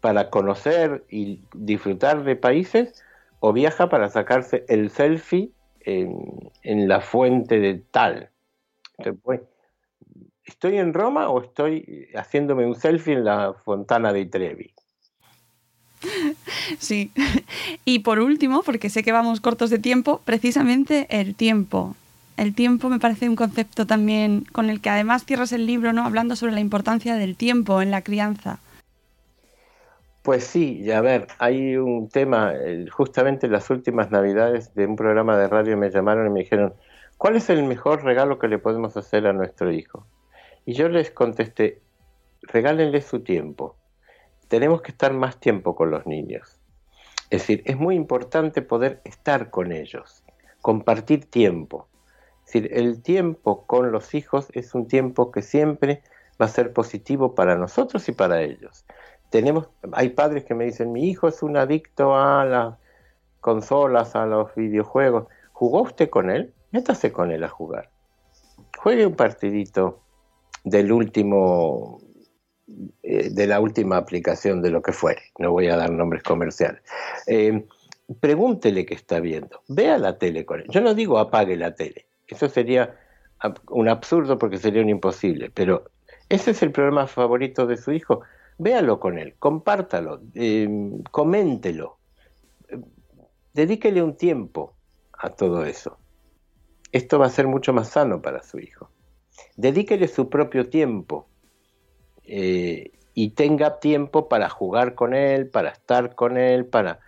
para 0.00 0.28
conocer 0.28 1.04
y 1.08 1.40
disfrutar 1.54 2.24
de 2.24 2.36
países 2.36 3.02
o 3.40 3.52
viaja 3.52 3.88
para 3.88 4.10
sacarse 4.10 4.64
el 4.68 4.90
selfie 4.90 5.50
en, 5.80 6.88
la 6.88 7.00
fuente 7.00 7.58
de 7.60 7.74
tal. 7.90 8.30
¿Estoy 10.44 10.78
en 10.78 10.92
Roma 10.92 11.28
o 11.30 11.42
estoy 11.42 12.08
haciéndome 12.14 12.66
un 12.66 12.74
selfie 12.74 13.14
en 13.14 13.24
la 13.24 13.54
fontana 13.64 14.12
de 14.12 14.26
Trevi? 14.26 14.74
Sí. 16.78 17.10
Y 17.86 18.00
por 18.00 18.18
último, 18.18 18.62
porque 18.62 18.88
sé 18.88 19.02
que 19.02 19.12
vamos 19.12 19.40
cortos 19.40 19.68
de 19.68 19.78
tiempo, 19.78 20.22
precisamente 20.24 21.06
el 21.10 21.34
tiempo 21.34 21.96
el 22.36 22.54
tiempo 22.54 22.88
me 22.88 22.98
parece 22.98 23.28
un 23.28 23.36
concepto 23.36 23.86
también 23.86 24.44
con 24.52 24.70
el 24.70 24.80
que 24.80 24.90
además 24.90 25.24
cierras 25.24 25.52
el 25.52 25.66
libro, 25.66 25.92
¿no? 25.92 26.04
Hablando 26.04 26.36
sobre 26.36 26.52
la 26.52 26.60
importancia 26.60 27.14
del 27.14 27.36
tiempo 27.36 27.80
en 27.80 27.90
la 27.90 28.02
crianza. 28.02 28.58
Pues 30.22 30.44
sí, 30.44 30.90
a 30.90 31.00
ver, 31.00 31.26
hay 31.38 31.76
un 31.76 32.08
tema, 32.08 32.52
eh, 32.54 32.86
justamente 32.90 33.46
en 33.46 33.52
las 33.52 33.68
últimas 33.70 34.10
navidades 34.10 34.74
de 34.74 34.86
un 34.86 34.96
programa 34.96 35.36
de 35.36 35.48
radio 35.48 35.76
me 35.76 35.90
llamaron 35.90 36.26
y 36.26 36.30
me 36.30 36.40
dijeron, 36.40 36.74
¿cuál 37.18 37.36
es 37.36 37.50
el 37.50 37.62
mejor 37.64 38.02
regalo 38.02 38.38
que 38.38 38.48
le 38.48 38.58
podemos 38.58 38.96
hacer 38.96 39.26
a 39.26 39.32
nuestro 39.32 39.70
hijo? 39.70 40.06
Y 40.64 40.72
yo 40.72 40.88
les 40.88 41.10
contesté, 41.10 41.82
regálenle 42.42 43.02
su 43.02 43.20
tiempo. 43.20 43.76
Tenemos 44.48 44.80
que 44.80 44.92
estar 44.92 45.12
más 45.12 45.38
tiempo 45.38 45.76
con 45.76 45.90
los 45.90 46.06
niños. 46.06 46.58
Es 47.28 47.42
decir, 47.42 47.62
es 47.66 47.76
muy 47.76 47.94
importante 47.94 48.62
poder 48.62 49.02
estar 49.04 49.50
con 49.50 49.72
ellos, 49.72 50.24
compartir 50.62 51.26
tiempo 51.26 51.88
decir, 52.44 52.70
el 52.72 53.02
tiempo 53.02 53.66
con 53.66 53.92
los 53.92 54.14
hijos 54.14 54.48
es 54.52 54.74
un 54.74 54.86
tiempo 54.86 55.30
que 55.30 55.42
siempre 55.42 56.02
va 56.40 56.46
a 56.46 56.48
ser 56.48 56.72
positivo 56.72 57.34
para 57.34 57.56
nosotros 57.56 58.08
y 58.08 58.12
para 58.12 58.42
ellos. 58.42 58.84
Tenemos, 59.30 59.68
hay 59.92 60.10
padres 60.10 60.44
que 60.44 60.54
me 60.54 60.64
dicen, 60.64 60.92
mi 60.92 61.08
hijo 61.08 61.28
es 61.28 61.42
un 61.42 61.56
adicto 61.56 62.14
a 62.16 62.44
las 62.44 62.74
consolas, 63.40 64.14
a 64.14 64.26
los 64.26 64.54
videojuegos. 64.54 65.26
¿Jugó 65.52 65.82
usted 65.82 66.08
con 66.08 66.30
él? 66.30 66.52
Métase 66.70 67.12
con 67.12 67.30
él 67.30 67.44
a 67.44 67.48
jugar. 67.48 67.90
Juegue 68.78 69.06
un 69.06 69.14
partidito 69.14 70.00
del 70.64 70.92
último, 70.92 72.00
eh, 73.02 73.30
de 73.30 73.46
la 73.46 73.60
última 73.60 73.96
aplicación 73.96 74.62
de 74.62 74.70
lo 74.70 74.82
que 74.82 74.92
fuere. 74.92 75.22
No 75.38 75.52
voy 75.52 75.68
a 75.68 75.76
dar 75.76 75.90
nombres 75.90 76.22
comerciales. 76.22 76.82
Eh, 77.26 77.66
pregúntele 78.20 78.86
qué 78.86 78.94
está 78.94 79.20
viendo. 79.20 79.62
Vea 79.68 79.98
la 79.98 80.18
tele 80.18 80.44
con 80.44 80.60
él. 80.60 80.66
Yo 80.70 80.80
no 80.80 80.94
digo 80.94 81.18
apague 81.18 81.56
la 81.56 81.74
tele. 81.74 82.06
Eso 82.26 82.48
sería 82.48 82.98
un 83.70 83.88
absurdo 83.88 84.38
porque 84.38 84.58
sería 84.58 84.82
un 84.82 84.88
imposible, 84.88 85.50
pero 85.50 85.90
ese 86.28 86.52
es 86.52 86.62
el 86.62 86.72
programa 86.72 87.06
favorito 87.06 87.66
de 87.66 87.76
su 87.76 87.92
hijo. 87.92 88.22
Véalo 88.56 89.00
con 89.00 89.18
él, 89.18 89.34
compártalo, 89.38 90.20
eh, 90.34 90.68
coméntelo, 91.10 91.98
dedíquele 93.52 94.02
un 94.02 94.16
tiempo 94.16 94.74
a 95.12 95.30
todo 95.30 95.64
eso. 95.64 95.98
Esto 96.92 97.18
va 97.18 97.26
a 97.26 97.30
ser 97.30 97.48
mucho 97.48 97.72
más 97.72 97.88
sano 97.88 98.22
para 98.22 98.42
su 98.42 98.58
hijo. 98.58 98.90
Dedíquele 99.56 100.06
su 100.06 100.28
propio 100.30 100.68
tiempo 100.68 101.26
eh, 102.22 102.92
y 103.14 103.30
tenga 103.30 103.80
tiempo 103.80 104.28
para 104.28 104.48
jugar 104.48 104.94
con 104.94 105.14
él, 105.14 105.48
para 105.48 105.70
estar 105.70 106.14
con 106.14 106.36
él, 106.36 106.66
para, 106.66 107.00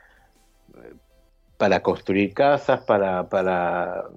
para 1.56 1.82
construir 1.82 2.34
casas, 2.34 2.80
para, 2.82 3.28
para 3.28 4.08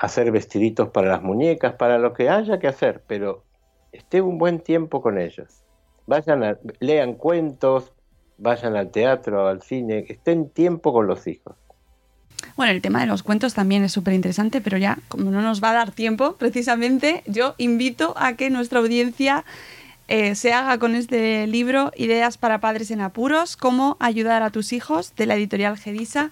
hacer 0.00 0.32
vestiditos 0.32 0.88
para 0.88 1.08
las 1.08 1.22
muñecas, 1.22 1.74
para 1.74 1.98
lo 1.98 2.14
que 2.14 2.30
haya 2.30 2.58
que 2.58 2.66
hacer, 2.66 3.04
pero 3.06 3.44
esté 3.92 4.22
un 4.22 4.38
buen 4.38 4.60
tiempo 4.60 5.02
con 5.02 5.18
ellos. 5.18 5.62
Vayan 6.06 6.42
a, 6.42 6.58
lean 6.80 7.14
cuentos, 7.14 7.92
vayan 8.38 8.76
al 8.76 8.90
teatro, 8.90 9.46
al 9.46 9.62
cine, 9.62 10.06
estén 10.08 10.48
tiempo 10.48 10.94
con 10.94 11.06
los 11.06 11.26
hijos. 11.26 11.54
Bueno, 12.56 12.72
el 12.72 12.80
tema 12.80 13.00
de 13.00 13.06
los 13.06 13.22
cuentos 13.22 13.52
también 13.52 13.84
es 13.84 13.92
súper 13.92 14.14
interesante, 14.14 14.62
pero 14.62 14.78
ya, 14.78 14.98
como 15.08 15.30
no 15.30 15.42
nos 15.42 15.62
va 15.62 15.70
a 15.70 15.74
dar 15.74 15.90
tiempo, 15.92 16.36
precisamente 16.36 17.22
yo 17.26 17.54
invito 17.58 18.14
a 18.16 18.32
que 18.32 18.48
nuestra 18.48 18.78
audiencia 18.78 19.44
eh, 20.08 20.34
se 20.34 20.54
haga 20.54 20.78
con 20.78 20.94
este 20.94 21.46
libro 21.46 21.92
Ideas 21.94 22.38
para 22.38 22.58
Padres 22.58 22.90
en 22.90 23.02
Apuros, 23.02 23.58
cómo 23.58 23.98
ayudar 24.00 24.42
a 24.42 24.50
tus 24.50 24.72
hijos, 24.72 25.14
de 25.14 25.26
la 25.26 25.34
editorial 25.34 25.76
Gedisa. 25.76 26.30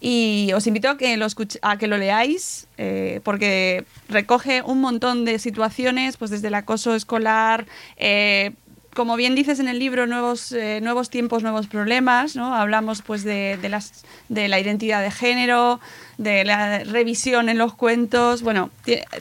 Y 0.00 0.50
os 0.54 0.66
invito 0.66 0.88
a 0.88 0.96
que 0.96 1.16
lo, 1.16 1.26
a 1.62 1.76
que 1.78 1.86
lo 1.88 1.98
leáis, 1.98 2.68
eh, 2.78 3.20
porque 3.24 3.84
recoge 4.08 4.62
un 4.62 4.80
montón 4.80 5.24
de 5.24 5.38
situaciones, 5.38 6.16
pues 6.16 6.30
desde 6.30 6.48
el 6.48 6.54
acoso 6.54 6.94
escolar, 6.94 7.66
eh, 7.96 8.52
como 8.94 9.16
bien 9.16 9.34
dices 9.34 9.60
en 9.60 9.68
el 9.68 9.78
libro, 9.78 10.06
nuevos, 10.06 10.52
eh, 10.52 10.80
nuevos 10.82 11.10
tiempos, 11.10 11.42
nuevos 11.42 11.66
problemas, 11.66 12.36
¿no? 12.36 12.54
Hablamos 12.54 13.02
pues 13.02 13.22
de, 13.22 13.58
las, 13.68 14.04
de 14.28 14.48
la 14.48 14.58
identidad 14.58 15.02
de 15.02 15.10
género, 15.10 15.80
de 16.16 16.44
la 16.44 16.80
revisión 16.80 17.48
en 17.48 17.58
los 17.58 17.74
cuentos. 17.74 18.42
Bueno, 18.42 18.70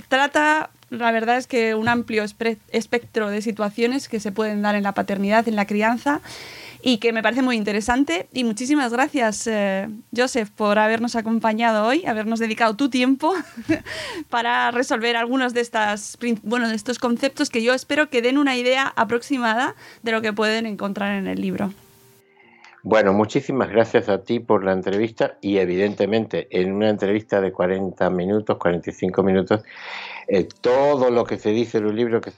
trata, 0.07 0.69
la 0.89 1.11
verdad 1.11 1.37
es 1.37 1.47
que 1.47 1.75
un 1.75 1.89
amplio 1.89 2.23
espectro 2.23 3.29
de 3.29 3.41
situaciones 3.41 4.09
que 4.09 4.19
se 4.19 4.31
pueden 4.31 4.61
dar 4.61 4.75
en 4.75 4.83
la 4.83 4.93
paternidad, 4.93 5.47
en 5.47 5.55
la 5.55 5.65
crianza 5.65 6.21
y 6.87 6.99
que 6.99 7.11
me 7.11 7.21
parece 7.21 7.41
muy 7.41 7.57
interesante. 7.57 8.29
Y 8.31 8.45
muchísimas 8.45 8.93
gracias, 8.93 9.45
eh, 9.45 9.89
Joseph, 10.15 10.49
por 10.55 10.79
habernos 10.79 11.17
acompañado 11.17 11.85
hoy, 11.85 12.05
habernos 12.05 12.39
dedicado 12.39 12.77
tu 12.77 12.89
tiempo 12.89 13.33
para 14.29 14.71
resolver 14.71 15.17
algunos 15.17 15.53
de, 15.53 15.59
estas, 15.59 16.17
bueno, 16.43 16.69
de 16.69 16.75
estos 16.75 16.97
conceptos 16.97 17.49
que 17.49 17.61
yo 17.61 17.73
espero 17.73 18.09
que 18.09 18.21
den 18.21 18.37
una 18.37 18.55
idea 18.55 18.93
aproximada 18.95 19.75
de 20.01 20.13
lo 20.13 20.21
que 20.21 20.31
pueden 20.31 20.65
encontrar 20.65 21.17
en 21.17 21.27
el 21.27 21.41
libro. 21.41 21.73
Bueno, 22.83 23.11
muchísimas 23.11 23.69
gracias 23.69 24.07
a 24.07 24.23
ti 24.23 24.39
por 24.39 24.63
la 24.63 24.71
entrevista 24.71 25.37
y 25.41 25.57
evidentemente 25.57 26.47
en 26.51 26.71
una 26.71 26.89
entrevista 26.89 27.41
de 27.41 27.51
40 27.51 28.09
minutos, 28.11 28.55
45 28.55 29.23
minutos, 29.23 29.61
eh, 30.29 30.47
todo 30.61 31.11
lo 31.11 31.25
que 31.25 31.37
se 31.37 31.49
dice 31.49 31.79
en 31.79 31.87
un 31.87 31.97
libro 31.97 32.21
que, 32.21 32.31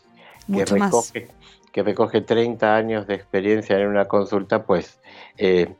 que 0.51 0.65
recoge 0.65 1.27
que 1.71 1.83
recoge 1.83 2.21
30 2.21 2.75
años 2.75 3.07
de 3.07 3.15
experiencia 3.15 3.77
en 3.77 3.87
una 3.87 4.07
consulta, 4.07 4.63
pues 4.63 4.99
eh, 5.37 5.73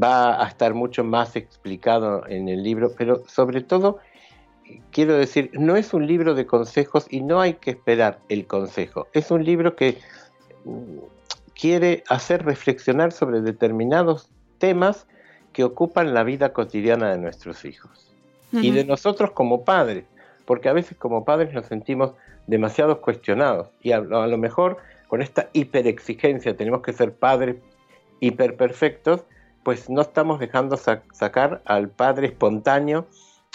va 0.00 0.42
a 0.42 0.48
estar 0.48 0.74
mucho 0.74 1.04
más 1.04 1.36
explicado 1.36 2.26
en 2.28 2.48
el 2.48 2.62
libro, 2.62 2.92
pero 2.96 3.22
sobre 3.26 3.62
todo, 3.62 3.98
quiero 4.90 5.14
decir, 5.14 5.50
no 5.54 5.76
es 5.76 5.92
un 5.92 6.06
libro 6.06 6.34
de 6.34 6.46
consejos 6.46 7.06
y 7.10 7.20
no 7.20 7.40
hay 7.40 7.54
que 7.54 7.70
esperar 7.70 8.18
el 8.28 8.46
consejo, 8.46 9.08
es 9.12 9.30
un 9.30 9.44
libro 9.44 9.76
que 9.76 9.98
mm, 10.64 10.98
quiere 11.58 12.04
hacer 12.08 12.44
reflexionar 12.44 13.12
sobre 13.12 13.40
determinados 13.40 14.30
temas 14.58 15.06
que 15.52 15.64
ocupan 15.64 16.14
la 16.14 16.22
vida 16.22 16.52
cotidiana 16.52 17.10
de 17.10 17.18
nuestros 17.18 17.64
hijos. 17.64 18.04
Y 18.50 18.70
de 18.70 18.84
nosotros 18.86 19.32
como 19.32 19.62
padres, 19.62 20.06
porque 20.46 20.70
a 20.70 20.72
veces 20.72 20.96
como 20.96 21.26
padres 21.26 21.52
nos 21.52 21.66
sentimos 21.66 22.12
demasiado 22.46 23.02
cuestionados 23.02 23.68
y 23.82 23.92
a, 23.92 24.00
lo 24.00 24.38
mejor 24.38 24.78
con 25.08 25.22
esta 25.22 25.48
hiperexigencia 25.52 26.56
tenemos 26.56 26.82
que 26.82 26.92
ser 26.92 27.14
padres 27.14 27.56
hiperperfectos, 28.20 29.24
pues 29.64 29.90
no 29.90 30.02
estamos 30.02 30.38
dejando 30.38 30.76
sacar 30.76 31.62
al 31.64 31.88
padre 31.88 32.28
espontáneo, 32.28 33.06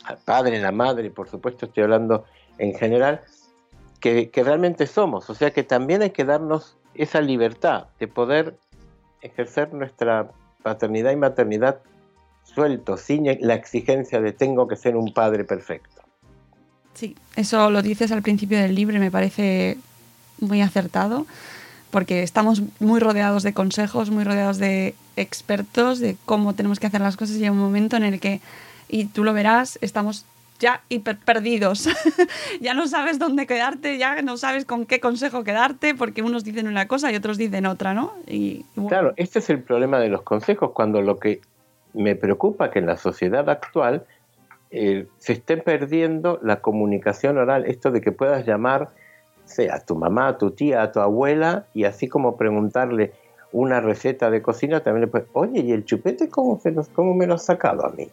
al 0.03 0.17
padre, 0.17 0.59
la 0.59 0.71
madre, 0.71 1.09
por 1.09 1.29
supuesto 1.29 1.67
estoy 1.67 1.83
hablando 1.83 2.25
en 2.57 2.73
general, 2.73 3.21
que, 3.99 4.29
realmente 4.35 4.85
somos. 4.85 5.29
O 5.29 5.35
sea 5.35 5.51
que 5.51 5.63
también 5.63 6.01
hay 6.01 6.09
que 6.09 6.25
darnos 6.25 6.75
esa 6.93 7.21
libertad 7.21 7.87
de 7.99 8.07
poder 8.07 8.57
ejercer 9.21 9.73
nuestra 9.73 10.29
paternidad 10.61 11.11
y 11.11 11.15
maternidad 11.15 11.79
suelto, 12.43 12.97
sin 12.97 13.25
la 13.39 13.53
exigencia 13.53 14.19
de 14.19 14.33
tengo 14.33 14.67
que 14.67 14.75
ser 14.75 14.97
un 14.97 15.13
padre 15.13 15.45
perfecto. 15.45 16.01
Sí, 16.93 17.15
eso 17.35 17.69
lo 17.71 17.81
dices 17.81 18.11
al 18.11 18.21
principio 18.21 18.59
del 18.59 18.75
libro 18.75 18.99
me 18.99 19.09
parece 19.09 19.77
muy 20.39 20.61
acertado, 20.61 21.25
porque 21.91 22.23
estamos 22.23 22.63
muy 22.79 22.99
rodeados 22.99 23.43
de 23.43 23.53
consejos, 23.53 24.09
muy 24.09 24.23
rodeados 24.23 24.57
de 24.57 24.95
expertos 25.15 25.99
de 25.99 26.17
cómo 26.25 26.53
tenemos 26.53 26.79
que 26.79 26.87
hacer 26.87 27.01
las 27.01 27.17
cosas 27.17 27.37
y 27.37 27.43
hay 27.43 27.49
un 27.49 27.59
momento 27.59 27.97
en 27.97 28.03
el 28.03 28.19
que, 28.19 28.41
y 28.87 29.05
tú 29.05 29.23
lo 29.23 29.33
verás, 29.33 29.77
estamos 29.81 30.25
ya 30.59 30.81
hiper 30.89 31.17
perdidos. 31.17 31.89
ya 32.61 32.73
no 32.73 32.87
sabes 32.87 33.19
dónde 33.19 33.45
quedarte, 33.45 33.97
ya 33.97 34.21
no 34.21 34.37
sabes 34.37 34.65
con 34.65 34.85
qué 34.85 34.99
consejo 34.99 35.43
quedarte, 35.43 35.93
porque 35.93 36.21
unos 36.21 36.43
dicen 36.43 36.67
una 36.67 36.87
cosa 36.87 37.11
y 37.11 37.15
otros 37.15 37.37
dicen 37.37 37.65
otra, 37.65 37.93
¿no? 37.93 38.13
Y, 38.27 38.65
Claro, 38.87 39.13
este 39.17 39.39
es 39.39 39.49
el 39.49 39.61
problema 39.61 39.99
de 39.99 40.09
los 40.09 40.21
consejos, 40.21 40.71
cuando 40.71 41.01
lo 41.01 41.19
que 41.19 41.41
me 41.93 42.15
preocupa 42.15 42.71
que 42.71 42.79
en 42.79 42.87
la 42.87 42.97
sociedad 42.97 43.49
actual 43.49 44.05
eh, 44.71 45.05
se 45.19 45.33
esté 45.33 45.57
perdiendo 45.57 46.39
la 46.41 46.61
comunicación 46.61 47.37
oral, 47.37 47.65
esto 47.65 47.91
de 47.91 48.01
que 48.01 48.11
puedas 48.11 48.45
llamar 48.45 48.89
sea 49.45 49.79
tu 49.79 49.95
mamá, 49.95 50.37
tu 50.37 50.51
tía, 50.51 50.91
tu 50.91 50.99
abuela, 50.99 51.65
y 51.73 51.85
así 51.85 52.07
como 52.07 52.37
preguntarle 52.37 53.13
una 53.51 53.79
receta 53.81 54.31
de 54.31 54.41
cocina, 54.41 54.81
también 54.81 55.01
le 55.01 55.07
puedes, 55.07 55.27
oye, 55.33 55.61
¿y 55.61 55.71
el 55.71 55.85
chupete 55.85 56.29
cómo, 56.29 56.59
cómo 56.93 57.13
me 57.13 57.27
lo 57.27 57.35
has 57.35 57.45
sacado 57.45 57.85
a 57.85 57.91
mí? 57.91 58.09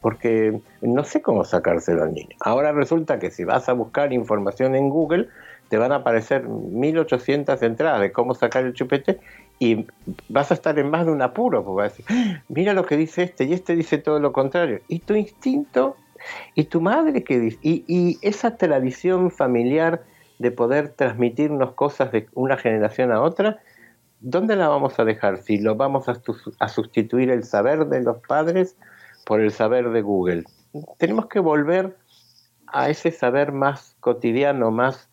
Porque 0.00 0.60
no 0.80 1.04
sé 1.04 1.22
cómo 1.22 1.44
sacárselo 1.44 2.02
al 2.02 2.12
niño. 2.12 2.36
Ahora 2.40 2.72
resulta 2.72 3.20
que 3.20 3.30
si 3.30 3.44
vas 3.44 3.68
a 3.68 3.72
buscar 3.74 4.12
información 4.12 4.74
en 4.74 4.88
Google, 4.88 5.28
te 5.68 5.78
van 5.78 5.92
a 5.92 5.96
aparecer 5.96 6.48
1800 6.48 7.62
entradas 7.62 8.00
de 8.00 8.12
cómo 8.12 8.34
sacar 8.34 8.64
el 8.64 8.74
chupete 8.74 9.20
y 9.58 9.86
vas 10.28 10.50
a 10.50 10.54
estar 10.54 10.76
en 10.78 10.90
más 10.90 11.06
de 11.06 11.12
un 11.12 11.22
apuro, 11.22 11.64
porque 11.64 11.82
vas 11.82 11.92
a 11.92 11.96
decir, 11.96 12.06
¡Ah! 12.10 12.42
mira 12.48 12.74
lo 12.74 12.84
que 12.84 12.96
dice 12.96 13.22
este 13.22 13.44
y 13.44 13.52
este 13.52 13.76
dice 13.76 13.98
todo 13.98 14.18
lo 14.18 14.32
contrario. 14.32 14.80
Y 14.88 14.98
tu 14.98 15.14
instinto, 15.14 15.96
y 16.54 16.64
tu 16.64 16.80
madre 16.80 17.22
que 17.24 17.56
y, 17.62 18.18
esa 18.22 18.56
tradición 18.56 19.30
familiar 19.30 20.02
de 20.42 20.50
poder 20.50 20.90
transmitirnos 20.90 21.72
cosas 21.72 22.12
de 22.12 22.26
una 22.34 22.56
generación 22.56 23.12
a 23.12 23.22
otra, 23.22 23.60
¿dónde 24.20 24.56
la 24.56 24.68
vamos 24.68 24.98
a 24.98 25.04
dejar? 25.04 25.38
Si 25.38 25.58
lo 25.58 25.76
vamos 25.76 26.06
a, 26.08 26.68
sustituir 26.68 27.30
el 27.30 27.44
saber 27.44 27.86
de 27.86 28.02
los 28.02 28.18
padres 28.18 28.76
por 29.24 29.40
el 29.40 29.52
saber 29.52 29.90
de 29.90 30.02
Google. 30.02 30.44
Tenemos 30.98 31.26
que 31.26 31.38
volver 31.38 31.96
a 32.66 32.90
ese 32.90 33.12
saber 33.12 33.52
más 33.52 33.94
cotidiano, 34.00 34.70
más 34.72 35.08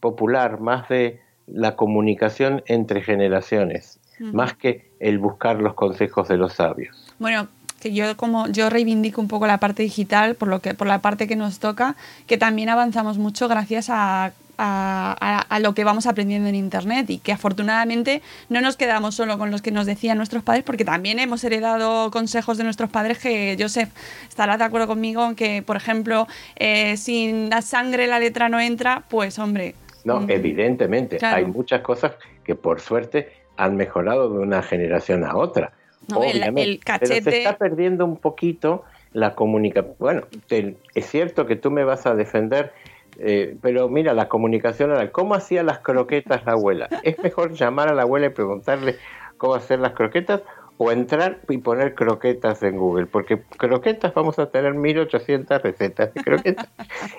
popular, 0.00 0.60
más 0.60 0.88
de 0.88 1.20
la 1.46 1.74
comunicación 1.74 2.62
entre 2.66 3.00
generaciones, 3.00 3.98
más 4.18 4.54
que 4.54 4.90
el 5.00 5.18
buscar 5.18 5.56
los 5.60 5.74
consejos 5.74 6.28
de 6.28 6.36
los 6.36 6.52
sabios. 6.52 7.14
Bueno, 7.18 7.48
que 7.80 7.92
yo 7.92 8.16
como 8.16 8.48
yo 8.48 8.68
reivindico 8.68 9.20
un 9.20 9.28
poco 9.28 9.46
la 9.46 9.58
parte 9.58 9.82
digital 9.82 10.34
por 10.34 10.48
lo 10.48 10.60
que 10.60 10.74
por 10.74 10.86
la 10.86 11.00
parte 11.00 11.26
que 11.26 11.36
nos 11.36 11.60
toca, 11.60 11.94
que 12.26 12.36
también 12.36 12.68
avanzamos 12.68 13.18
mucho 13.18 13.48
gracias 13.48 13.88
a 13.90 14.32
a, 14.58 15.58
lo 15.60 15.74
que 15.74 15.84
vamos 15.84 16.06
aprendiendo 16.06 16.48
en 16.48 16.54
Internet 16.54 17.08
y 17.10 17.18
que 17.18 17.32
afortunadamente 17.32 18.22
no 18.48 18.60
nos 18.60 18.76
quedamos 18.76 19.14
solo 19.14 19.38
con 19.38 19.50
los 19.50 19.62
que 19.62 19.70
nos 19.70 19.86
decían 19.86 20.16
nuestros 20.16 20.42
padres 20.42 20.64
porque 20.64 20.84
también 20.84 21.18
hemos 21.18 21.42
heredado 21.44 22.10
consejos 22.10 22.58
de 22.58 22.64
nuestros 22.64 22.90
padres 22.90 23.18
que 23.18 23.56
Joseph 23.58 23.90
estará 24.28 24.56
de 24.56 24.64
acuerdo 24.64 24.86
conmigo 24.86 25.26
en 25.26 25.34
que, 25.34 25.62
por 25.62 25.76
ejemplo, 25.76 26.26
eh, 26.56 26.96
sin 26.96 27.50
la 27.50 27.62
sangre 27.62 28.06
la 28.06 28.18
letra 28.18 28.48
no 28.48 28.60
entra, 28.60 29.04
pues 29.08 29.38
hombre, 29.38 29.74
no, 30.06 30.20
mm. 30.20 30.30
evidentemente, 30.30 31.18
hay 31.20 31.44
muchas 31.46 31.80
cosas 31.80 32.12
que 32.44 32.54
por 32.54 32.80
suerte 32.80 33.28
han 33.56 33.76
mejorado 33.76 34.32
de 34.32 34.38
una 34.38 34.62
generación 34.62 35.24
a 35.24 35.36
otra. 35.36 35.72
obviamente. 36.14 36.80
Pero 37.00 37.06
se 37.06 37.38
está 37.38 37.58
perdiendo 37.58 38.04
un 38.04 38.16
poquito 38.16 38.84
la 39.12 39.34
comunicación. 39.34 39.96
Bueno, 39.98 40.22
es 40.48 41.06
cierto 41.06 41.46
que 41.46 41.56
tú 41.56 41.72
me 41.72 41.82
vas 41.82 42.06
a 42.06 42.14
defender, 42.14 42.72
eh, 43.18 43.56
pero 43.60 43.88
mira, 43.88 44.14
la 44.14 44.28
comunicación 44.28 44.90
oral. 44.90 45.10
¿Cómo 45.10 45.34
hacía 45.34 45.62
las 45.62 45.80
croquetas 45.80 46.44
la 46.44 46.52
abuela? 46.52 46.88
¿Es 47.02 47.18
mejor 47.18 47.52
llamar 47.52 47.88
a 47.88 47.94
la 47.94 48.02
abuela 48.02 48.26
y 48.26 48.30
preguntarle 48.30 48.96
cómo 49.38 49.54
hacer 49.54 49.78
las 49.78 49.92
croquetas 49.92 50.42
o 50.78 50.92
entrar 50.92 51.40
y 51.48 51.58
poner 51.58 51.94
croquetas 51.94 52.62
en 52.62 52.76
Google, 52.76 53.06
porque 53.06 53.40
croquetas 53.56 54.12
vamos 54.12 54.38
a 54.38 54.50
tener 54.50 54.74
1800 54.74 55.62
recetas 55.62 56.12
de 56.12 56.22
croquetas 56.22 56.68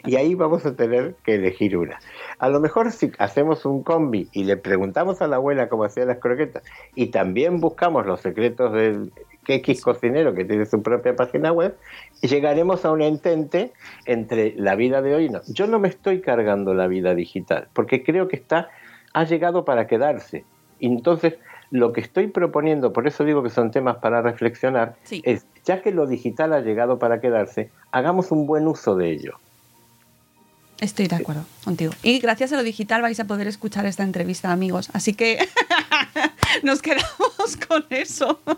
y 0.05 0.15
ahí 0.15 0.35
vamos 0.35 0.65
a 0.65 0.75
tener 0.75 1.15
que 1.23 1.35
elegir 1.35 1.77
una. 1.77 1.99
A 2.37 2.49
lo 2.49 2.59
mejor 2.59 2.91
si 2.91 3.11
hacemos 3.17 3.65
un 3.65 3.83
combi 3.83 4.29
y 4.31 4.43
le 4.43 4.57
preguntamos 4.57 5.21
a 5.21 5.27
la 5.27 5.37
abuela 5.37 5.69
cómo 5.69 5.85
hacía 5.85 6.05
las 6.05 6.19
croquetas 6.19 6.63
y 6.93 7.07
también 7.07 7.59
buscamos 7.59 8.05
los 8.05 8.21
secretos 8.21 8.73
del 8.73 9.11
X 9.55 9.81
cocinero 9.81 10.33
que 10.33 10.45
tiene 10.45 10.65
su 10.65 10.81
propia 10.81 11.15
página 11.15 11.51
web, 11.51 11.75
llegaremos 12.21 12.85
a 12.85 12.91
un 12.91 13.01
entente 13.01 13.71
entre 14.05 14.53
la 14.57 14.75
vida 14.75 15.01
de 15.01 15.15
hoy 15.15 15.25
y 15.25 15.29
no. 15.29 15.41
Yo 15.47 15.67
no 15.67 15.79
me 15.79 15.87
estoy 15.87 16.21
cargando 16.21 16.73
la 16.73 16.87
vida 16.87 17.15
digital, 17.15 17.67
porque 17.73 18.03
creo 18.03 18.27
que 18.27 18.35
está 18.35 18.69
ha 19.13 19.23
llegado 19.23 19.65
para 19.65 19.87
quedarse. 19.87 20.45
Entonces, 20.79 21.35
lo 21.71 21.91
que 21.91 22.01
estoy 22.01 22.27
proponiendo, 22.27 22.93
por 22.93 23.07
eso 23.07 23.23
digo 23.23 23.43
que 23.43 23.49
son 23.49 23.71
temas 23.71 23.97
para 23.97 24.21
reflexionar, 24.21 24.95
es, 25.09 25.45
ya 25.65 25.81
que 25.81 25.91
lo 25.91 26.07
digital 26.07 26.53
ha 26.53 26.61
llegado 26.61 26.99
para 26.99 27.19
quedarse, 27.19 27.69
hagamos 27.91 28.31
un 28.31 28.47
buen 28.47 28.67
uso 28.67 28.95
de 28.95 29.11
ello. 29.11 29.39
Estoy 30.79 31.07
de 31.07 31.15
acuerdo 31.15 31.43
contigo. 31.63 31.91
Y 32.03 32.19
gracias 32.19 32.53
a 32.53 32.55
lo 32.55 32.63
digital 32.63 33.01
vais 33.01 33.19
a 33.19 33.25
poder 33.25 33.47
escuchar 33.47 33.87
esta 33.87 34.03
entrevista, 34.03 34.51
amigos. 34.51 34.91
Así 34.93 35.13
que 35.15 35.39
nos 36.63 36.83
quedamos 36.83 37.36
con 37.67 37.85
eso. 37.89 38.39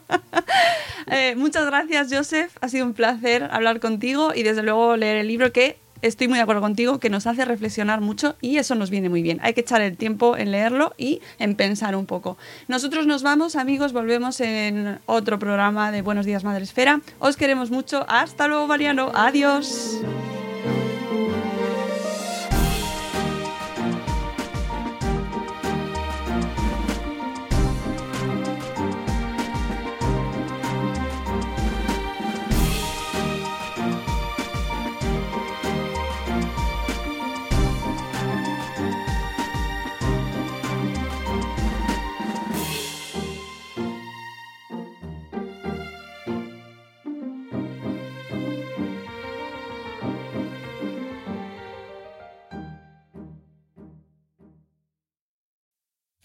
Eh, 1.11 1.33
muchas 1.35 1.65
gracias, 1.65 2.09
Joseph. 2.11 2.55
Ha 2.61 2.69
sido 2.69 2.85
un 2.85 2.93
placer 2.93 3.49
hablar 3.51 3.79
contigo 3.79 4.31
y 4.35 4.43
desde 4.43 4.61
luego 4.61 4.95
leer 4.95 5.17
el 5.17 5.27
libro 5.27 5.51
que 5.51 5.79
estoy 6.03 6.27
muy 6.27 6.37
de 6.37 6.43
acuerdo 6.43 6.61
contigo, 6.61 6.99
que 6.99 7.09
nos 7.09 7.25
hace 7.25 7.45
reflexionar 7.45 8.01
mucho 8.01 8.35
y 8.41 8.57
eso 8.57 8.75
nos 8.75 8.91
viene 8.91 9.09
muy 9.09 9.23
bien. 9.23 9.39
Hay 9.41 9.53
que 9.53 9.61
echar 9.61 9.81
el 9.81 9.97
tiempo 9.97 10.37
en 10.37 10.51
leerlo 10.51 10.93
y 10.97 11.21
en 11.39 11.55
pensar 11.55 11.95
un 11.95 12.05
poco. 12.05 12.37
Nosotros 12.67 13.07
nos 13.07 13.23
vamos, 13.23 13.55
amigos, 13.55 13.91
volvemos 13.91 14.39
en 14.41 14.99
otro 15.07 15.39
programa 15.39 15.91
de 15.91 16.03
Buenos 16.03 16.27
Días 16.27 16.43
Madre 16.43 16.63
Esfera. 16.63 17.01
Os 17.17 17.37
queremos 17.37 17.71
mucho. 17.71 18.05
Hasta 18.07 18.47
luego, 18.47 18.67
Mariano. 18.67 19.11
Adiós. 19.15 19.99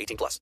18 0.00 0.16
plus. 0.16 0.38